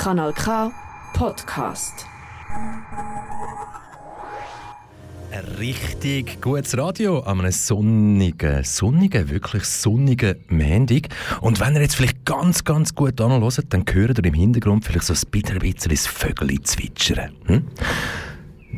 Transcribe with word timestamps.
Kanal 0.00 0.32
K 0.32 0.72
Podcast. 1.12 2.06
Ein 5.30 5.44
richtig 5.58 6.40
gutes 6.40 6.78
Radio 6.78 7.20
an 7.20 7.40
einem 7.40 7.52
sonnigen, 7.52 8.64
sonnigen, 8.64 9.28
wirklich 9.28 9.64
sonnigen 9.64 10.36
Montag. 10.48 11.08
Und 11.42 11.60
wenn 11.60 11.74
ihr 11.74 11.82
jetzt 11.82 11.96
vielleicht 11.96 12.24
ganz, 12.24 12.64
ganz 12.64 12.94
gut 12.94 13.20
anhört, 13.20 13.66
dann 13.68 13.84
hört 13.92 14.16
ihr 14.16 14.24
im 14.24 14.32
Hintergrund 14.32 14.86
vielleicht 14.86 15.04
so 15.04 15.12
ein 15.12 15.30
bisschen 15.30 15.90
das 15.90 16.06
Vögel 16.06 16.62
zwitschern. 16.62 17.32
Hm? 17.44 17.66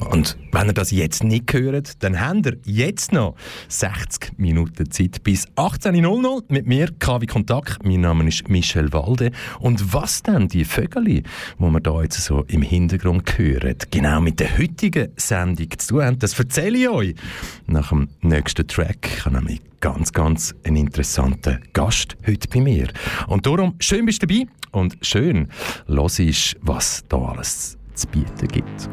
Und 0.01 0.39
wenn 0.53 0.69
ihr 0.69 0.73
das 0.73 0.91
jetzt 0.91 1.23
nicht 1.23 1.53
hört, 1.53 2.03
dann 2.03 2.21
habt 2.21 2.47
ihr 2.47 2.57
jetzt 2.65 3.13
noch 3.13 3.35
60 3.69 4.39
Minuten 4.39 4.91
Zeit 4.91 5.23
bis 5.23 5.47
18.00 5.57 6.45
mit 6.49 6.67
mir, 6.67 6.89
KW 6.99 7.27
Kontakt. 7.27 7.85
Mein 7.85 8.01
Name 8.01 8.27
ist 8.29 8.49
Michel 8.49 8.93
Walde. 8.93 9.33
Und 9.61 9.93
was 9.93 10.23
denn 10.23 10.49
die 10.49 10.65
Vögel, 10.65 11.05
die 11.05 11.23
wir 11.59 11.81
da 11.81 12.03
jetzt 12.03 12.23
so 12.23 12.45
im 12.49 12.63
Hintergrund 12.63 13.39
hören, 13.39 13.77
genau 13.91 14.21
mit 14.21 14.41
der 14.41 14.59
heutigen 14.59 15.09
Sendung 15.17 15.69
zu 15.79 15.89
tun 15.89 16.05
haben, 16.05 16.19
das 16.19 16.39
erzähle 16.39 16.79
ich 16.79 16.89
euch 16.89 17.15
nach 17.67 17.91
dem 17.91 18.09
nächsten 18.23 18.67
Track. 18.67 19.09
Ich 19.19 19.25
habe 19.25 19.37
nämlich 19.37 19.61
ganz, 19.81 20.13
ganz 20.13 20.55
einen 20.65 20.77
interessanten 20.77 21.59
Gast 21.73 22.17
heute 22.27 22.49
bei 22.49 22.61
mir. 22.61 22.89
Und 23.27 23.47
darum, 23.47 23.75
schön 23.81 24.07
bist 24.07 24.23
du 24.23 24.27
dabei 24.27 24.47
und 24.71 24.97
schön 25.03 25.49
los 25.87 26.19
ist, 26.19 26.57
was 26.63 27.05
da 27.09 27.19
alles 27.19 27.77
zu 27.95 28.07
bieten 28.07 28.49
gibt. 28.49 28.89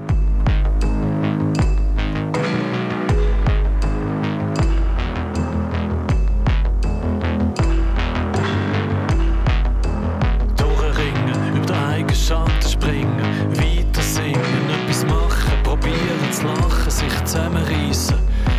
Zusammenreißen, 17.30 18.16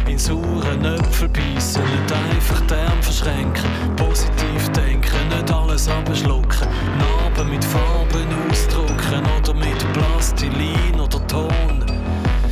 in 0.07 0.19
sauren 0.19 0.85
Äpfel 0.85 1.29
beißen, 1.29 1.83
nicht 1.83 2.13
einfach 2.13 2.63
Arm 2.77 3.03
verschränken, 3.03 3.65
positiv 3.97 4.69
denken, 4.75 5.29
nicht 5.29 5.53
alles 5.53 5.89
abschlucken, 5.89 6.69
Narben 6.99 7.51
mit 7.51 7.65
Farben 7.65 8.29
ausdrucken 8.49 9.23
oder 9.37 9.55
mit 9.55 9.93
Plastilin 9.93 11.01
oder 11.01 11.27
Ton, 11.27 11.85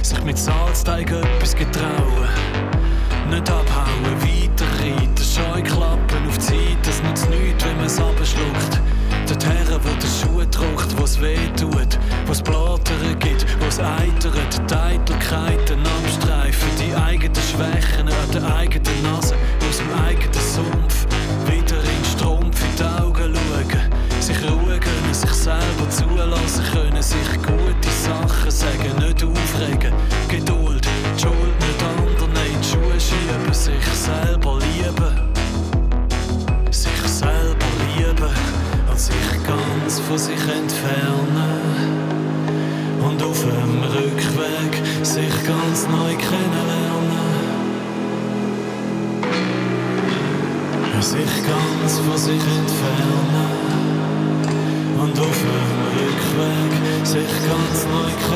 sich 0.02 0.22
mit 0.24 0.38
Salzteig 0.38 1.10
etwas 1.10 1.54
getrauen, 1.54 2.28
nicht 3.30 3.50
abhauen, 3.50 4.16
weiterreiten, 4.20 5.24
Scheuklappen 5.24 6.28
auf 6.28 6.38
die 6.38 6.44
Seite, 6.44 6.90
es 6.90 7.02
nutzt 7.02 7.30
nichts, 7.30 7.64
wenn 7.64 7.76
man 7.76 7.86
es 7.86 8.00
abschluckt. 8.00 8.80
Dort 9.28 9.44
her, 9.44 9.78
wo 9.82 9.88
der 10.00 10.08
Schuh 10.08 10.44
druckt, 10.50 10.98
wo's 10.98 11.20
weh 11.20 11.36
tut, 11.54 11.57
wo's 12.28 12.42
Blattern 12.42 13.18
gibt, 13.20 13.46
wo's 13.60 13.78
eitert, 13.78 14.60
die 14.70 14.74
Eitelkeiten 14.74 15.80
abstreifen, 15.86 16.68
die 16.78 16.94
eigenen 16.94 17.34
Schwächen 17.34 18.08
an 18.08 18.30
der 18.32 18.54
eigenen 18.54 19.02
Nase, 19.02 19.34
aus 19.68 19.78
dem 19.78 19.92
eigenen 20.06 20.32
Sumpf, 20.34 21.06
wieder 21.46 21.80
in 21.80 22.04
Strumpf 22.04 22.60
in 22.60 22.76
die 22.76 23.02
Augen 23.02 23.34
schauen, 23.34 24.20
sich 24.20 24.38
ruhen 24.42 24.78
können, 24.78 25.14
sich 25.14 25.32
selber 25.32 25.88
zulassen 25.88 26.64
können, 26.72 27.02
sich 27.02 27.32
gute 27.42 27.90
Sachen 28.04 28.50
sagen, 28.50 28.98
nicht 28.98 29.24
aufregen, 29.24 29.94
sich 57.08 57.26
ganz 57.46 57.86
neu 57.86 58.27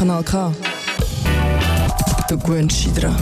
Kanal 0.00 0.24
K. 0.24 0.50
Du 2.30 2.38
gewöhnst 2.38 2.86
dich 2.86 2.94
dran. 2.94 3.14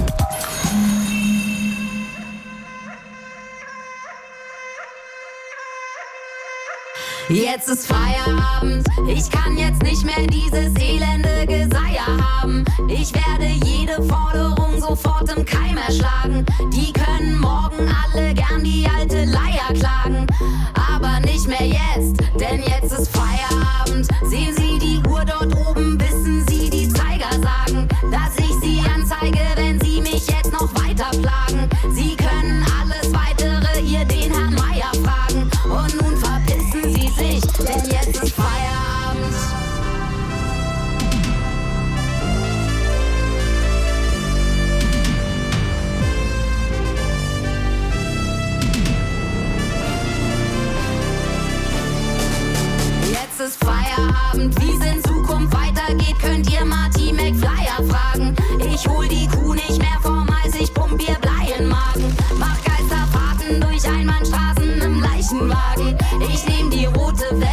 Jetzt 7.31 7.69
ist 7.69 7.87
Feierabend, 7.87 8.89
ich 9.07 9.31
kann 9.31 9.59
jetzt 9.59 9.83
nicht 9.83 10.03
mehr 10.03 10.27
dieses 10.29 10.75
elende 10.81 11.47
Geseier 11.47 12.07
haben. 12.07 12.65
Ich 12.89 13.13
werde 13.13 13.53
jede 13.67 14.03
Forderung 14.03 14.81
sofort 14.81 15.31
im 15.37 15.45
Keim 15.45 15.77
erschlagen. 15.77 16.47
Die 16.73 16.91
können 16.91 17.39
morgen 17.39 17.87
alle 17.87 18.33
gern 18.33 18.65
die 18.65 18.89
alte 18.99 19.27
Leier 19.27 19.75
klagen. 19.75 20.27
Aber 20.75 21.21
nicht 21.21 21.47
mehr 21.47 21.67
jetzt, 21.67 22.19
denn 22.41 22.63
jetzt 22.63 22.99
ist 22.99 23.11
Feierabend. 23.15 24.09
Sehen 24.25 24.57
Sie 24.57 24.79
die 24.79 25.07
Uhr 25.07 25.23
dort 25.27 25.55
oben, 25.55 26.01
wissen 26.01 26.47
Sie 26.49 26.71
die 26.71 26.89
Zeiger 26.89 27.31
sagen, 27.43 27.89
dass 28.11 28.39
ich 28.39 28.55
Sie 28.63 28.81
anzeige, 28.95 29.41
wenn 29.57 29.79
Sie 29.81 30.01
mich 30.01 30.27
jetzt 30.29 30.51
noch 30.51 30.75
weiter 30.77 31.11
plagen. 31.11 31.58
Feierabend, 53.99 54.61
wie 54.61 54.71
es 54.71 54.95
in 54.95 55.03
Zukunft 55.05 55.53
weitergeht, 55.53 56.19
könnt 56.21 56.51
ihr 56.53 56.65
Marty 56.65 57.13
McFlyer 57.13 57.83
fragen. 57.89 58.37
Ich 58.59 58.87
hol 58.87 59.09
die 59.09 59.27
Kuh 59.29 59.55
nicht 59.55 59.79
mehr 59.79 59.99
vom 60.03 60.27
Hals, 60.29 60.55
ich 60.55 60.73
pump 60.73 61.01
ihr 61.01 61.17
Blei 61.21 61.53
in 61.59 61.69
Magen. 61.69 62.17
Mach 62.39 62.59
Geisterfahrten 62.65 63.61
durch 63.61 63.89
Einbahnstraßen 63.89 64.81
im 64.83 65.01
Leicht 65.01 65.19
ich 66.33 66.47
nehm 66.47 66.71
die 66.71 66.87
rote 66.87 67.29
Welle, 67.33 67.48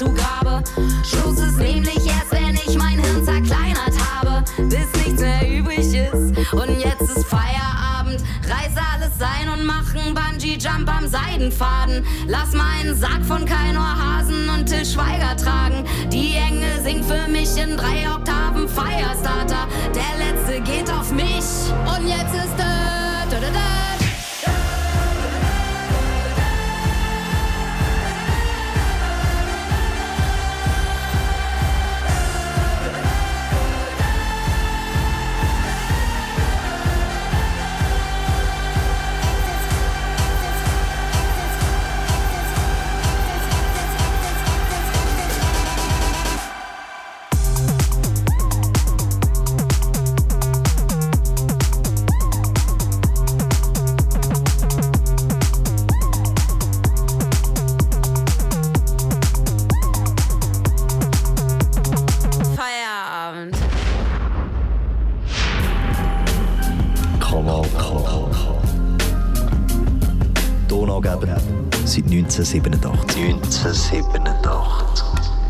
Grabe. 0.00 0.64
Schluss 1.04 1.38
ist 1.38 1.56
nämlich 1.56 2.04
erst, 2.04 2.32
wenn 2.32 2.54
ich 2.54 2.76
mein 2.76 2.98
Hirn 2.98 3.24
zerkleinert 3.24 3.94
habe, 4.10 4.44
bis 4.68 4.92
nichts 5.04 5.20
mehr 5.20 5.48
übrig 5.48 5.94
ist. 5.94 6.52
Und 6.52 6.78
jetzt 6.80 7.02
ist 7.02 7.26
Feierabend, 7.26 8.20
reiß 8.42 8.72
alles 8.92 9.12
ein 9.20 9.48
und 9.48 9.64
mach 9.64 9.94
einen 9.94 10.12
Bungee-Jump 10.14 10.88
am 10.92 11.06
Seidenfaden. 11.06 12.04
Lass 12.26 12.52
meinen 12.52 12.96
Sack 12.96 13.24
von 13.24 13.44
Kainor 13.44 13.84
Hasen 13.84 14.48
und 14.48 14.66
Till 14.66 14.84
Schweiger 14.84 15.36
tragen. 15.36 15.84
Die 16.10 16.34
Engel 16.34 16.80
singt 16.82 17.04
für 17.04 17.30
mich 17.30 17.56
in 17.56 17.76
drei 17.76 18.10
Oktaven 18.12 18.68
Firestarter. 18.68 19.68
Der 19.94 20.18
letzte 20.18 20.53
1987. 72.24 72.70
1987. 72.70 75.43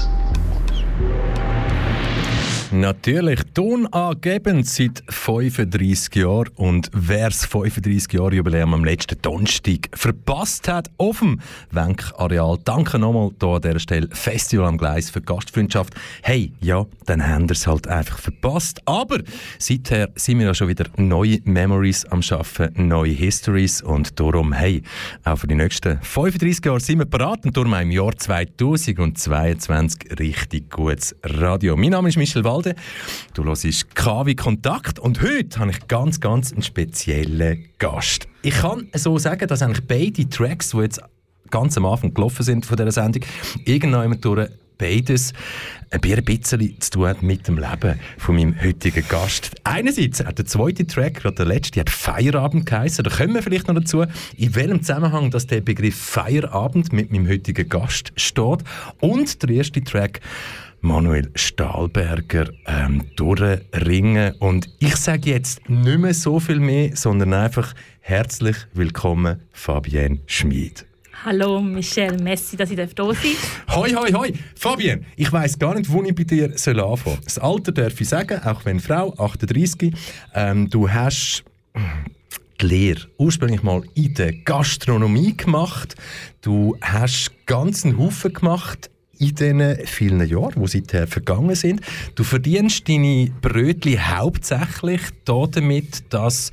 Natürlich, 2.76 3.40
Ton 3.54 3.86
angebend 3.92 4.66
seit 4.66 5.04
35 5.08 6.16
Jahren. 6.16 6.48
Und 6.56 6.90
wer 6.92 7.28
das 7.28 7.46
35 7.46 8.12
Jahre 8.12 8.34
Jubiläum 8.34 8.74
am 8.74 8.84
letzten 8.84 9.22
Donnerstag 9.22 9.90
verpasst 9.92 10.66
hat 10.66 10.90
auf 10.96 11.20
dem 11.20 11.40
Wenk-Areal, 11.70 12.58
danke 12.64 12.98
nochmal 12.98 13.30
hier 13.38 13.48
an 13.48 13.62
dieser 13.62 13.78
Stelle 13.78 14.08
Festival 14.10 14.66
am 14.66 14.76
Gleis 14.76 15.08
für 15.08 15.20
Gastfreundschaft. 15.20 15.94
Hey, 16.22 16.52
ja, 16.60 16.84
dann 17.06 17.24
haben 17.24 17.48
wir 17.48 17.52
es 17.52 17.68
halt 17.68 17.86
einfach 17.86 18.18
verpasst. 18.18 18.80
Aber 18.86 19.20
seither 19.60 20.10
sind 20.16 20.40
wir 20.40 20.46
ja 20.46 20.54
schon 20.54 20.66
wieder 20.66 20.86
neue 20.96 21.38
Memories 21.44 22.04
am 22.06 22.22
Schaffen, 22.22 22.72
neue 22.74 23.12
Histories. 23.12 23.82
Und 23.82 24.18
darum, 24.18 24.52
hey, 24.52 24.82
auch 25.22 25.38
für 25.38 25.46
die 25.46 25.54
nächsten 25.54 26.00
35 26.02 26.64
Jahre 26.64 26.80
sind 26.80 26.98
wir 26.98 27.06
parat 27.06 27.44
und 27.44 27.56
darum 27.56 27.74
im 27.74 27.92
Jahr 27.92 28.16
2022 28.16 30.18
richtig 30.18 30.72
gutes 30.72 31.14
Radio. 31.22 31.76
Mein 31.76 31.90
Name 31.90 32.08
ist 32.08 32.16
Michel 32.16 32.42
Walde. 32.64 32.76
Du 33.34 33.44
hörst 33.44 33.94
KW 33.94 34.34
Kontakt 34.34 34.98
und 34.98 35.22
heute 35.22 35.58
habe 35.58 35.70
ich 35.70 35.86
ganz, 35.88 36.20
ganz 36.20 36.52
einen 36.52 36.62
speziellen 36.62 37.66
Gast. 37.78 38.28
Ich 38.42 38.54
kann 38.54 38.88
so 38.94 39.18
sagen, 39.18 39.46
dass 39.48 39.62
eigentlich 39.62 39.86
beide 39.86 40.28
Tracks, 40.28 40.70
die 40.70 40.78
jetzt 40.78 41.00
ganz 41.50 41.76
am 41.76 41.86
Anfang 41.86 42.14
gelaufen 42.14 42.42
sind 42.42 42.66
von 42.66 42.76
dieser 42.76 42.92
Sendung, 42.92 43.22
irgendwann 43.64 44.20
durch 44.20 44.48
beides 44.76 45.32
ein 45.90 46.00
bisschen 46.00 46.80
zu 46.80 46.90
tun 46.90 47.06
hat 47.06 47.22
mit 47.22 47.46
dem 47.46 47.58
Leben 47.58 48.00
von 48.18 48.34
meinem 48.34 48.60
heutigen 48.60 49.06
Gast. 49.08 49.52
Einerseits 49.62 50.24
hat 50.24 50.38
der 50.38 50.46
zweite 50.46 50.86
Track, 50.86 51.14
gerade 51.14 51.36
der 51.36 51.46
letzte, 51.46 51.80
hat 51.80 51.90
Feierabend 51.90 52.66
geheißen. 52.66 53.04
Da 53.04 53.10
kommen 53.10 53.34
wir 53.34 53.42
vielleicht 53.42 53.68
noch 53.68 53.76
dazu, 53.76 54.04
in 54.36 54.54
welchem 54.56 54.82
Zusammenhang 54.82 55.30
dass 55.30 55.46
der 55.46 55.60
Begriff 55.60 55.94
Feierabend 55.96 56.92
mit 56.92 57.12
meinem 57.12 57.28
heutigen 57.28 57.68
Gast 57.68 58.12
steht. 58.16 58.64
Und 59.00 59.42
der 59.42 59.50
erste 59.50 59.84
Track 59.84 60.20
Manuel 60.84 61.30
Stahlberger 61.34 62.50
ähm, 62.66 63.04
durchringen. 63.16 64.34
Und 64.38 64.68
ich 64.80 64.96
sage 64.96 65.30
jetzt 65.30 65.66
nicht 65.68 65.98
mehr 65.98 66.12
so 66.12 66.38
viel 66.38 66.60
mehr, 66.60 66.94
sondern 66.94 67.32
einfach 67.32 67.74
herzlich 68.00 68.56
willkommen, 68.74 69.40
Fabienne 69.52 70.18
Schmid. 70.26 70.84
Hallo 71.24 71.62
Michelle, 71.62 72.22
merci, 72.22 72.54
dass 72.54 72.70
ich 72.70 72.76
da 72.76 72.86
sein 72.86 72.94
darf. 72.96 73.16
Hoi, 73.74 73.92
hoi, 73.92 74.12
hoi. 74.12 74.32
Fabienne, 74.54 75.04
ich 75.16 75.32
weiss 75.32 75.58
gar 75.58 75.74
nicht, 75.74 75.90
wo 75.90 76.02
ich 76.02 76.14
bei 76.14 76.24
dir 76.24 76.52
soll 76.58 76.78
anfangen 76.78 77.16
soll. 77.16 77.24
Das 77.24 77.38
Alter 77.38 77.72
darf 77.72 77.98
ich 77.98 78.08
sagen, 78.08 78.42
auch 78.44 78.66
wenn 78.66 78.78
Frau, 78.78 79.14
38. 79.16 79.94
Ähm, 80.34 80.68
du 80.68 80.90
hast 80.90 81.44
die 82.60 82.66
Lehre 82.66 83.00
ursprünglich 83.16 83.62
mal 83.62 83.82
in 83.94 84.12
der 84.12 84.34
Gastronomie 84.34 85.34
gemacht. 85.34 85.94
Du 86.42 86.76
hast 86.82 87.32
ganzen 87.46 87.96
Haufen 87.96 88.34
gemacht 88.34 88.90
in 89.18 89.34
diesen 89.34 89.76
vielen 89.86 90.26
Jahren, 90.28 90.62
die 90.62 90.68
seither 90.68 91.06
vergangen 91.06 91.54
sind. 91.54 91.80
Du 92.14 92.24
verdienst 92.24 92.88
deine 92.88 93.30
Brötli 93.40 93.98
hauptsächlich 94.00 95.00
damit, 95.24 96.12
dass 96.12 96.50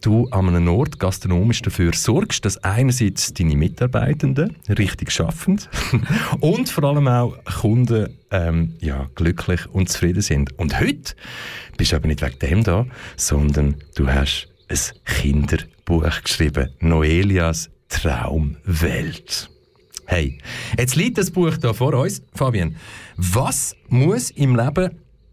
du 0.00 0.28
an 0.30 0.48
einem 0.48 0.68
Ort 0.68 0.98
gastronomisch 0.98 1.62
dafür 1.62 1.92
sorgst, 1.92 2.44
dass 2.44 2.58
einerseits 2.58 3.34
deine 3.34 3.56
Mitarbeitenden 3.56 4.56
richtig 4.68 5.10
schaffen 5.12 5.60
und 6.40 6.68
vor 6.68 6.84
allem 6.84 7.08
auch 7.08 7.36
Kunden 7.44 8.16
ähm, 8.30 8.74
ja, 8.80 9.08
glücklich 9.14 9.66
und 9.72 9.88
zufrieden 9.88 10.22
sind. 10.22 10.58
Und 10.58 10.80
heute 10.80 11.14
bist 11.76 11.92
du 11.92 11.96
aber 11.96 12.08
nicht 12.08 12.22
wegen 12.22 12.38
dem 12.38 12.64
da, 12.64 12.86
sondern 13.16 13.76
du 13.94 14.08
hast 14.08 14.48
ein 14.68 14.78
Kinderbuch 15.04 16.22
geschrieben, 16.22 16.70
Noelias 16.80 17.70
Traumwelt. 17.88 19.50
Hey, 20.10 20.38
jetzt 20.76 20.96
liegt 20.96 21.18
das 21.18 21.30
Buch 21.30 21.56
da 21.56 21.72
vor 21.72 21.94
uns. 21.94 22.20
Fabian, 22.34 22.74
was 23.16 23.76
muss 23.88 24.32
im 24.32 24.56
Leben 24.56 24.90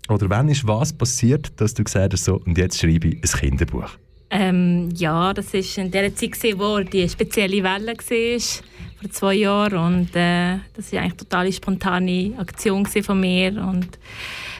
oder 0.07 0.29
wann 0.29 0.49
ist 0.49 0.67
was 0.67 0.93
passiert, 0.93 1.51
dass 1.59 1.73
du 1.73 1.83
gesagt 1.83 2.13
hast, 2.13 2.25
so, 2.25 2.39
und 2.45 2.59
jetzt 2.59 2.77
schreibe 2.77 3.07
ich 3.07 3.15
ein 3.15 3.39
Kinderbuch? 3.39 3.89
Ähm, 4.29 4.89
ja, 4.93 5.33
das 5.33 5.51
war 5.51 5.83
in 5.83 5.89
der 5.89 6.13
Zeit, 6.13 6.37
wo 6.59 6.79
die 6.81 7.09
spezielle 7.09 7.63
Welle 7.63 7.95
war, 7.97 8.51
vor 8.99 9.11
zwei 9.11 9.33
Jahren. 9.35 9.77
Und 9.77 10.15
äh, 10.15 10.57
das 10.75 10.91
war 10.91 10.99
eigentlich 10.99 11.11
eine 11.11 11.17
totale 11.17 11.53
spontane 11.53 12.33
Aktion 12.37 12.85
von 12.85 13.19
mir. 13.19 13.49
Und 13.49 13.97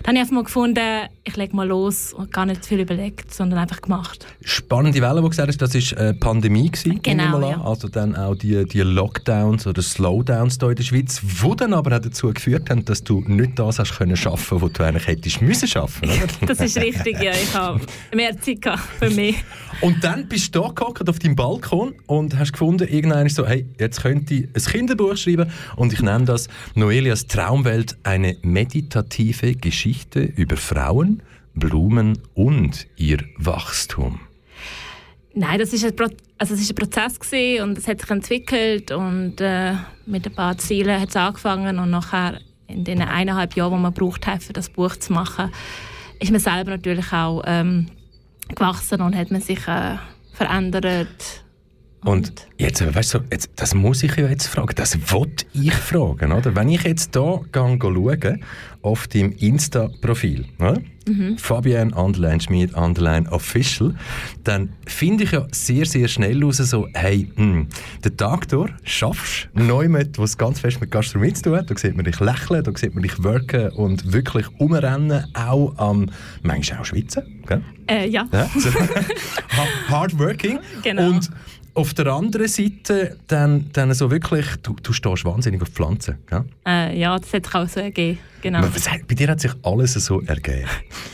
Dann 0.04 0.08
habe 0.08 0.16
ich 0.16 0.20
einfach 0.22 0.32
mal 0.34 0.44
gefunden, 0.44 1.08
ich 1.24 1.36
lege 1.36 1.56
mal 1.56 1.68
los 1.68 2.14
und 2.14 2.32
gar 2.32 2.46
nicht 2.46 2.66
viel 2.66 2.80
überlegt, 2.80 3.34
sondern 3.34 3.60
einfach 3.60 3.82
gemacht. 3.82 4.26
Spannende 4.42 5.02
Welle, 5.02 5.16
die 5.16 5.22
du 5.22 5.30
gesagt 5.30 5.48
hast, 5.50 5.62
das 5.62 5.74
war 5.74 6.00
äh, 6.00 6.14
Pandemie. 6.14 6.70
Gewesen, 6.70 7.02
Genau, 7.02 7.50
ja. 7.50 7.62
Also 7.62 7.88
dann 7.88 8.16
auch 8.16 8.36
die, 8.36 8.66
die 8.66 8.82
Lockdowns 8.82 9.68
oder 9.68 9.82
Slowdowns 9.82 10.58
hier 10.60 10.70
in 10.70 10.76
der 10.76 10.84
Schweiz, 10.84 11.22
die 11.22 11.56
dann 11.56 11.74
aber 11.74 11.96
auch 11.98 12.02
dazu 12.02 12.32
geführt 12.32 12.70
haben, 12.70 12.86
dass 12.86 13.04
du 13.04 13.22
nicht 13.28 13.58
das 13.58 13.80
hast 13.80 13.98
können 13.98 14.16
schaffen, 14.16 14.62
was 14.62 14.72
du 14.74 14.84
eigentlich 14.84 15.08
hättest 15.08 15.42
müssen 15.42 15.68
schaffen, 15.68 16.10
oder? 16.10 16.28
Das 16.48 16.60
ist 16.60 16.78
richtig, 16.78 17.22
ja. 17.22 17.32
Ich 17.32 17.54
habe 17.54 17.82
mehr 18.14 18.40
Zeit 18.40 18.62
gehabt 18.62 18.84
für 19.00 19.10
mich. 19.10 19.36
Und 19.82 20.04
dann 20.04 20.28
bist 20.28 20.56
du 20.56 20.62
da 20.62 20.70
gehockt 20.70 21.08
auf 21.08 21.20
deinem 21.20 21.36
Balkon 21.36 21.94
und 22.08 22.38
hast 22.38 22.54
gefunden, 22.54 22.88
irgendwann 22.88 23.30
so, 23.30 23.46
hey, 23.46 23.68
jetzt 23.80 24.02
könnte 24.02 24.27
ich 24.32 24.48
ein 24.54 24.62
Kinderbuch 24.72 25.18
schreiben 25.18 25.52
und 25.76 25.94
ich 25.94 26.02
nenne 26.02 26.26
das 26.26 26.48
Noelias 26.76 27.28
Traumwelt, 27.28 27.98
eine 28.04 28.38
meditative 28.42 29.56
Geschichte 29.56 30.22
über 30.22 30.58
Frauen, 30.58 31.22
Blumen 31.56 32.20
und 32.34 32.88
ihr 32.96 33.20
Wachstum. 33.38 34.20
Nein, 35.34 35.60
das 35.60 35.74
ist 35.74 35.86
ein, 35.86 35.96
Pro 35.96 36.08
also 36.40 36.54
es 36.54 36.62
ist 36.62 36.72
ein 36.72 36.76
Prozess 36.76 37.20
gewesen 37.20 37.64
und 37.64 37.78
es 37.78 37.88
hat 37.88 38.02
sich 38.02 38.10
entwickelt 38.10 38.92
und 38.92 39.40
äh, 39.40 39.74
mit 40.06 40.26
ein 40.26 40.34
paar 40.34 40.58
Zielen 40.58 41.00
hat 41.00 41.10
es 41.10 41.16
angefangen 41.16 41.80
und 41.80 41.90
nachher 41.90 42.40
in 42.68 42.84
den 42.84 43.02
eineinhalb 43.02 43.56
Jahren, 43.56 43.74
die 43.74 43.82
man 43.82 43.94
braucht 43.94 44.28
hat, 44.28 44.44
für 44.44 44.54
das 44.54 44.70
Buch 44.70 44.96
zu 44.98 45.14
machen, 45.14 45.52
ist 46.20 46.32
man 46.32 46.40
selber 46.40 46.72
natürlich 46.72 47.12
auch 47.14 47.44
ähm, 47.46 47.88
gewachsen 48.50 49.02
und 49.02 49.16
hat 49.16 49.32
man 49.32 49.42
sich 49.42 49.68
äh, 49.68 49.98
verändert. 50.34 51.44
Und 52.06 52.32
jetzt, 52.58 52.82
weißt 52.96 53.16
du, 53.16 53.20
jetzt, 53.32 53.50
das 53.56 53.74
muss 53.74 54.04
ich 54.04 54.16
ja 54.16 54.28
jetzt 54.28 54.48
fragen, 54.48 54.74
das 54.76 54.98
wollte 55.12 55.46
ich 55.54 55.74
fragen, 55.74 56.32
oder? 56.32 56.56
Wenn 56.56 56.70
ich 56.70 56.84
jetzt 56.84 57.14
hier 57.16 57.42
schaue, 57.54 58.40
auf 58.84 59.08
deinem 59.08 59.32
Insta-Profil, 59.34 60.46
oder? 60.60 60.78
Fabienne 61.38 61.94
Underline 61.96 62.40
Schmid 62.42 62.74
Underline 62.76 63.30
Official, 63.32 63.96
dann 64.44 64.70
finde 64.86 65.24
ich 65.24 65.32
ja 65.32 65.48
sehr, 65.52 65.86
sehr 65.86 66.08
schnell 66.10 66.44
raus, 66.44 66.58
so, 66.58 66.88
hey, 66.94 67.30
mh, 67.36 67.66
den 68.04 68.18
Tag 68.18 68.48
durch 68.50 68.72
schaffst 68.84 69.48
du 69.56 69.64
niemand, 69.64 70.18
was 70.20 70.38
ganz 70.38 70.60
fest 70.60 70.80
mit 70.82 70.92
Gastronomie 70.92 71.34
zu 71.34 71.44
tun 71.44 71.58
hat. 71.58 71.72
Da 71.72 71.78
sieht 71.78 71.96
man 71.96 72.04
dich 72.06 72.20
lächeln, 72.20 72.64
da 72.64 72.72
sieht 72.76 72.94
man 72.94 73.04
dich 73.04 73.22
worken 73.24 73.70
und 73.72 74.12
wirklich 74.14 74.48
umrennen, 74.60 75.26
auch 75.34 75.74
am, 75.78 76.10
manchmal 76.44 76.80
auch 76.82 76.86
schwitzen, 76.86 77.24
gell? 77.48 77.62
Äh, 77.90 78.10
ja. 78.10 78.28
Ja, 78.34 78.50
so 78.58 78.70
ha- 79.58 79.68
hard 79.90 80.18
working. 80.20 80.60
Genau. 80.84 81.08
Und 81.10 81.30
auf 81.78 81.94
der 81.94 82.08
anderen 82.08 82.48
Seite 82.48 83.18
dann, 83.28 83.70
dann 83.74 83.94
so 83.94 84.10
wirklich, 84.10 84.46
du, 84.64 84.76
du 84.82 84.92
stehst 84.94 85.24
wahnsinnig 85.26 85.62
auf 85.62 85.70
Pflanzen. 85.70 86.18
Gell? 86.28 86.44
Äh, 86.66 87.00
ja, 87.00 87.18
das 87.18 87.32
hat 87.34 87.46
sich 87.46 87.56
auch 87.56 87.68
so 87.70 87.80
ergeben. 87.80 88.18
Genau. 88.42 88.62
Was- 88.62 88.86
Bei 89.08 89.14
dir 89.16 89.28
hat 89.30 89.40
sich 89.40 89.52
alles 89.64 89.94
so 89.94 90.22
ergeben. 90.22 90.68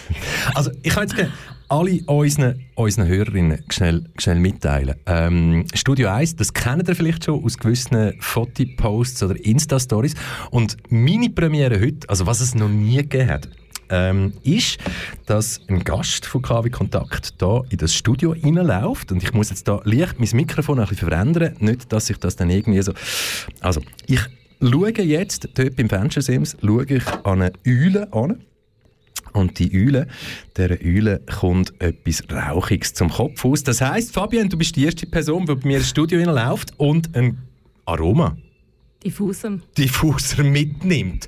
also 0.55 0.71
ich 0.81 0.93
kann 0.93 1.03
jetzt 1.03 1.15
gerne 1.15 1.31
alle 1.69 1.99
unseren, 2.05 2.61
unseren 2.75 3.07
Hörerinnen 3.07 3.63
schnell, 3.69 4.05
schnell 4.17 4.35
mitteilen. 4.39 4.95
Ähm, 5.05 5.65
Studio 5.73 6.09
1, 6.09 6.35
das 6.35 6.53
kennt 6.53 6.87
ihr 6.87 6.95
vielleicht 6.95 7.25
schon 7.25 7.43
aus 7.43 7.57
gewissen 7.57 8.13
Fotoposts 8.19 9.23
oder 9.23 9.35
Insta-Stories. 9.43 10.13
Und 10.51 10.77
meine 10.89 11.29
Premiere 11.29 11.79
heute, 11.81 12.07
also 12.09 12.25
was 12.27 12.41
es 12.41 12.53
noch 12.55 12.69
nie 12.69 12.97
gegeben 12.97 13.29
hat, 13.29 13.49
ähm, 13.89 14.33
ist, 14.43 14.77
dass 15.25 15.61
ein 15.67 15.83
Gast 15.83 16.25
von 16.25 16.41
KW 16.41 16.69
Kontakt 16.69 17.41
da 17.41 17.61
in 17.69 17.77
das 17.77 17.93
Studio 17.93 18.31
reinläuft. 18.31 19.11
Und 19.11 19.23
ich 19.23 19.33
muss 19.33 19.49
jetzt 19.49 19.67
da 19.67 19.81
leicht 19.83 20.19
mein 20.19 20.29
Mikrofon 20.33 20.79
ein 20.79 20.87
bisschen 20.87 21.09
verändern, 21.09 21.55
nicht, 21.59 21.91
dass 21.91 22.09
ich 22.09 22.17
das 22.17 22.35
dann 22.35 22.49
irgendwie 22.49 22.81
so... 22.81 22.93
Also, 23.61 23.81
ich 24.07 24.21
schaue 24.61 24.91
jetzt, 25.01 25.49
dort 25.55 25.75
beim 25.75 25.89
Fenstersims, 25.89 26.57
schaue 26.61 26.85
ich 26.85 27.05
an 27.23 27.41
eine 27.41 27.53
Eule 27.67 28.11
an. 28.13 28.41
Und 29.33 29.57
die 29.57 29.71
Eule, 29.73 30.07
dieser 30.55 30.77
Eule 30.83 31.21
kommt 31.39 31.73
etwas 31.81 32.23
Rauchiges 32.31 32.93
zum 32.93 33.09
Kopf 33.09 33.43
aus. 33.43 33.63
Das 33.63 33.81
heisst, 33.81 34.13
Fabian, 34.13 34.47
du 34.47 34.57
bist 34.57 34.75
die 34.75 34.85
erste 34.85 35.07
Person, 35.07 35.47
die 35.47 35.55
bei 35.55 35.67
mir 35.67 35.77
ins 35.77 35.89
Studio 35.89 36.19
reinläuft. 36.19 36.73
Und 36.77 37.15
ein 37.15 37.39
Aroma 37.85 38.37
Diffusem. 39.05 39.61
diffuser 39.77 40.43
mitnimmt. 40.43 41.27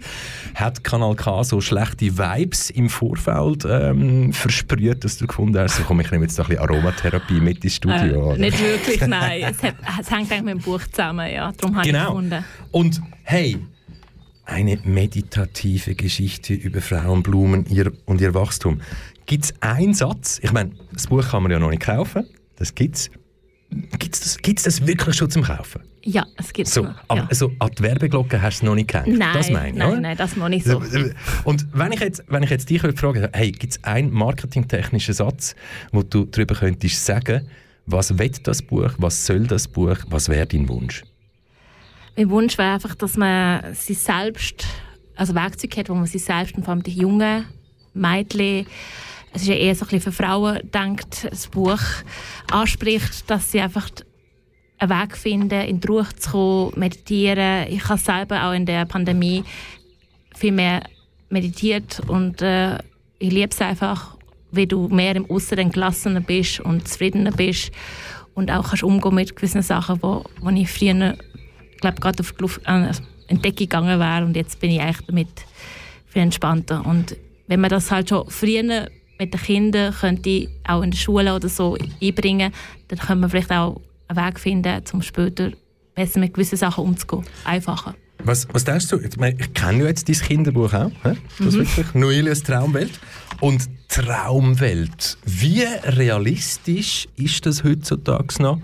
Hat 0.56 0.84
Kanal 0.84 1.16
K 1.16 1.44
so 1.44 1.60
schlechte 1.62 2.18
Vibes 2.18 2.70
im 2.70 2.90
Vorfeld 2.90 3.66
ähm, 3.70 4.32
versprüht, 4.34 5.04
dass 5.04 5.18
du 5.18 5.28
gefunden 5.28 5.58
hast, 5.60 5.78
so 5.78 5.84
komm, 5.84 6.00
ich 6.00 6.12
nehme 6.12 6.26
jetzt 6.26 6.40
ein 6.40 6.46
bisschen 6.48 6.62
Aromatherapie 6.64 7.40
mit 7.42 7.64
ins 7.64 7.76
Studio? 7.76 8.34
Äh, 8.34 8.38
nicht 8.40 8.60
wirklich, 8.60 9.02
nein. 9.08 9.42
Es, 9.44 9.62
hat, 9.64 9.76
es 10.00 10.10
hängt 10.12 10.32
eigentlich 10.32 10.42
mit 10.44 10.54
dem 10.56 10.62
Buch 10.62 10.82
zusammen, 10.92 11.32
ja. 11.32 11.52
Darum 11.58 11.76
habe 11.76 11.86
ich 11.88 11.92
Genau. 11.94 12.08
gefunden. 12.10 12.44
Und 12.72 13.02
hey, 13.24 13.58
eine 14.46 14.78
meditative 14.84 15.96
Geschichte 15.96 16.54
über 16.54 16.80
Frauenblumen 16.82 17.66
ihr, 17.68 17.92
und 18.06 18.22
ihr 18.22 18.34
Wachstum. 18.34 18.82
Gibt 19.26 19.46
es 19.46 19.54
einen 19.60 19.94
Satz? 19.96 20.40
Ich 20.44 20.52
meine, 20.54 20.72
das 20.94 21.08
Buch 21.08 21.28
kann 21.28 21.42
man 21.44 21.52
ja 21.52 21.58
noch 21.60 21.72
nicht 21.72 21.82
kaufen. 21.82 22.26
Das 22.58 22.76
gibt's. 22.76 23.10
Gibt 24.00 24.16
es 24.16 24.22
das, 24.22 24.38
gibt's 24.38 24.64
das 24.64 24.86
wirklich 24.86 25.16
schon 25.16 25.30
zum 25.30 25.44
Kaufen? 25.44 25.82
Ja, 26.04 26.26
es 26.38 26.54
gibt 26.54 26.68
So, 26.70 26.84
noch. 26.84 26.96
aber 27.08 27.22
ja. 27.22 27.36
so 27.36 27.52
an 27.60 27.72
die 27.78 27.84
Werbeglocke 27.84 28.42
hast 28.42 28.62
du 28.62 28.68
noch 28.68 28.76
nicht 28.76 28.90
gehängt. 28.90 29.18
Nein, 29.18 29.34
das 29.34 29.50
meine 29.50 29.70
ich, 29.70 29.76
nein, 29.76 29.90
oder? 29.90 30.00
nein, 30.02 30.18
das 30.18 30.36
noch 30.36 30.50
nicht 30.50 30.66
so. 30.66 30.82
Und 31.44 31.66
wenn 31.74 31.92
ich 31.92 32.00
jetzt, 32.00 32.24
wenn 32.28 32.44
ich 32.44 32.50
jetzt 32.52 32.70
dich 32.70 32.82
fragen 32.82 33.28
hey, 33.34 33.52
gibt 33.52 33.74
es 33.74 33.84
einen 33.84 34.12
marketingtechnischen 34.12 35.14
Satz, 35.16 35.56
wo 35.92 36.04
du 36.04 36.26
darüber 36.26 36.56
könntest 36.56 37.04
sagen, 37.06 37.48
was 37.88 38.18
will 38.18 38.32
das 38.44 38.62
Buch, 38.62 38.92
was 38.98 39.26
soll 39.26 39.48
das 39.48 39.68
Buch, 39.68 39.98
was 40.08 40.30
wäre 40.30 40.46
dein 40.46 40.70
Wunsch? 40.70 41.04
Mein 42.16 42.30
Wunsch 42.30 42.58
wäre 42.58 42.74
einfach, 42.74 42.96
dass 42.96 43.18
man 43.18 43.74
sich 43.74 43.98
selbst, 43.98 44.66
also 45.16 45.34
Werkzeug 45.36 45.76
hat, 45.78 45.90
wo 45.90 45.96
man 45.96 46.06
sich 46.06 46.24
selbst 46.24 46.56
und 46.56 46.64
vor 46.64 46.74
allem 46.74 46.84
die 46.84 46.94
jungen 46.94 47.46
Mädchen, 47.94 48.66
es 49.36 49.42
ist 49.42 49.48
ja 49.50 49.56
eher 49.56 49.76
so 49.76 49.84
ein 49.84 49.90
bisschen 49.90 50.14
für 50.14 50.24
Frauen 50.24 50.60
denkt, 50.74 51.28
das 51.30 51.48
Buch 51.48 51.82
anspricht, 52.50 53.30
dass 53.30 53.52
sie 53.52 53.60
einfach 53.60 53.90
einen 54.78 54.90
Weg 54.90 55.18
finden, 55.18 55.62
in 55.62 55.82
die 55.82 55.88
Ruhe 55.88 56.08
zu 56.18 56.32
kommen, 56.32 56.80
meditieren. 56.80 57.68
Ich 57.70 57.88
habe 57.90 58.00
selber 58.00 58.46
auch 58.46 58.54
in 58.54 58.66
der 58.66 58.86
Pandemie 58.86 59.44
viel 60.34 60.54
mehr 60.54 60.84
meditiert 61.30 62.02
und 62.08 62.42
äh, 62.42 62.78
ich 63.20 63.32
liebe 63.32 63.50
es 63.52 63.60
einfach, 63.60 64.16
wie 64.52 64.68
du 64.68 64.88
mehr 64.88 65.18
im 65.18 65.30
Aussen 65.30 65.70
gelassener 65.70 66.22
bist 66.22 66.62
und 66.62 66.88
zufriedener 66.88 67.32
bist 67.32 67.74
und 68.36 68.50
auch 68.50 68.70
kannst 68.70 68.84
umgehen 68.84 69.16
mit 69.16 69.36
gewissen 69.36 69.62
Sachen, 69.62 70.02
wo, 70.02 70.24
wo 70.40 70.50
ich 70.50 70.70
früher 70.70 71.18
glaube 71.82 72.00
gerade 72.00 72.22
auf 72.22 72.32
die 72.32 72.42
Luft, 72.42 72.62
äh, 72.66 72.92
Entdeckung 73.28 73.58
gegangen 73.58 74.00
wäre 74.00 74.24
und 74.24 74.38
jetzt 74.38 74.62
bin 74.62 74.72
ich 74.72 74.80
eigentlich 74.80 75.06
damit 75.08 75.28
viel 76.08 76.22
entspannter 76.22 76.86
und 76.86 77.18
wenn 77.48 77.60
man 77.60 77.70
das 77.70 77.92
halt 77.92 78.10
schon 78.10 78.30
früher 78.30 78.88
mit 79.20 79.34
den 79.34 79.42
Kindern 79.42 79.94
könnte 79.94 80.48
auch 80.68 80.82
in 80.82 80.92
der 80.92 80.98
Schule 80.98 81.34
oder 81.36 81.50
so 81.50 81.78
einbringen, 82.02 82.52
dann 82.88 83.00
können 83.00 83.22
wir 83.22 83.30
vielleicht 83.30 83.52
auch 83.52 83.82
einen 84.08 84.26
Weg 84.28 84.40
finden, 84.40 84.82
um 84.94 85.02
später 85.02 85.52
besser 85.96 86.20
mit 86.20 86.34
gewissen 86.34 86.58
Sachen 86.58 86.84
umzugehen. 86.84 87.24
Einfacher. 87.46 87.96
Was, 88.24 88.48
was 88.52 88.64
denkst 88.64 88.88
du? 88.90 89.00
Ich, 89.00 89.18
meine, 89.18 89.38
ich 89.40 89.54
kenne 89.54 89.80
ja 89.84 89.86
jetzt 89.88 90.08
dein 90.10 90.16
Kinderbuch 90.16 90.74
auch. 90.74 90.92
hä? 91.04 91.14
Das 91.40 91.54
Mhm. 91.54 91.60
wirklich. 91.60 91.94
Noelias 91.94 92.44
Traumwelt. 92.44 93.00
Und 93.42 93.70
Traumwelt. 93.90 95.18
Wie 95.26 95.62
realistisch 95.84 97.08
ist 97.18 97.46
das 97.46 97.64
heutzutage 97.64 98.42
noch? 98.42 98.60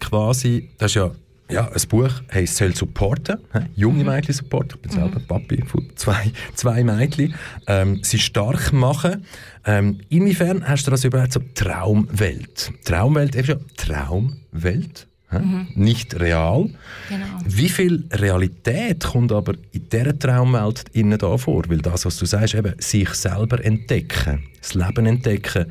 Quasi, 0.00 0.70
das 0.78 0.92
ist 0.92 0.94
ja, 0.96 1.10
ja 1.52 1.68
ein 1.68 1.88
Buch, 1.88 2.10
hey, 2.28 2.44
es 2.44 2.56
soll 2.56 2.74
supporten, 2.74 3.38
hä? 3.52 3.60
junge 3.74 4.04
Mädchen 4.04 4.34
supporten. 4.34 4.76
Ich 4.76 4.82
bin 4.82 4.90
selber 4.92 5.20
Papi 5.20 5.62
von 5.66 5.88
zwei, 5.96 6.32
zwei 6.54 6.82
Mädchen. 6.82 7.34
Ähm, 7.66 8.00
sie 8.02 8.18
stark 8.18 8.72
machen. 8.72 9.24
Ähm, 9.64 9.98
inwiefern 10.08 10.66
hast 10.66 10.86
du 10.86 10.90
das 10.90 11.04
überhaupt 11.04 11.32
so 11.32 11.40
Traumwelt? 11.54 12.72
Traumwelt, 12.84 13.36
eben 13.36 13.46
schon 13.46 13.64
Traumwelt. 13.76 15.06
hä? 15.30 15.40
Nicht 15.74 16.18
real. 16.18 16.70
Genau. 17.08 17.26
Wie 17.46 17.68
viel 17.68 18.04
Realität 18.12 19.04
kommt 19.04 19.32
aber 19.32 19.54
in 19.72 19.88
dieser 19.88 20.18
Traumwelt 20.18 20.84
innen 20.92 21.18
da 21.18 21.36
vor? 21.38 21.64
Weil 21.68 21.78
das, 21.78 22.04
was 22.04 22.16
du 22.16 22.26
sagst, 22.26 22.54
eben 22.54 22.74
sich 22.78 23.10
selber 23.10 23.64
entdecken, 23.64 24.42
das 24.60 24.74
Leben 24.74 25.06
entdecken, 25.06 25.66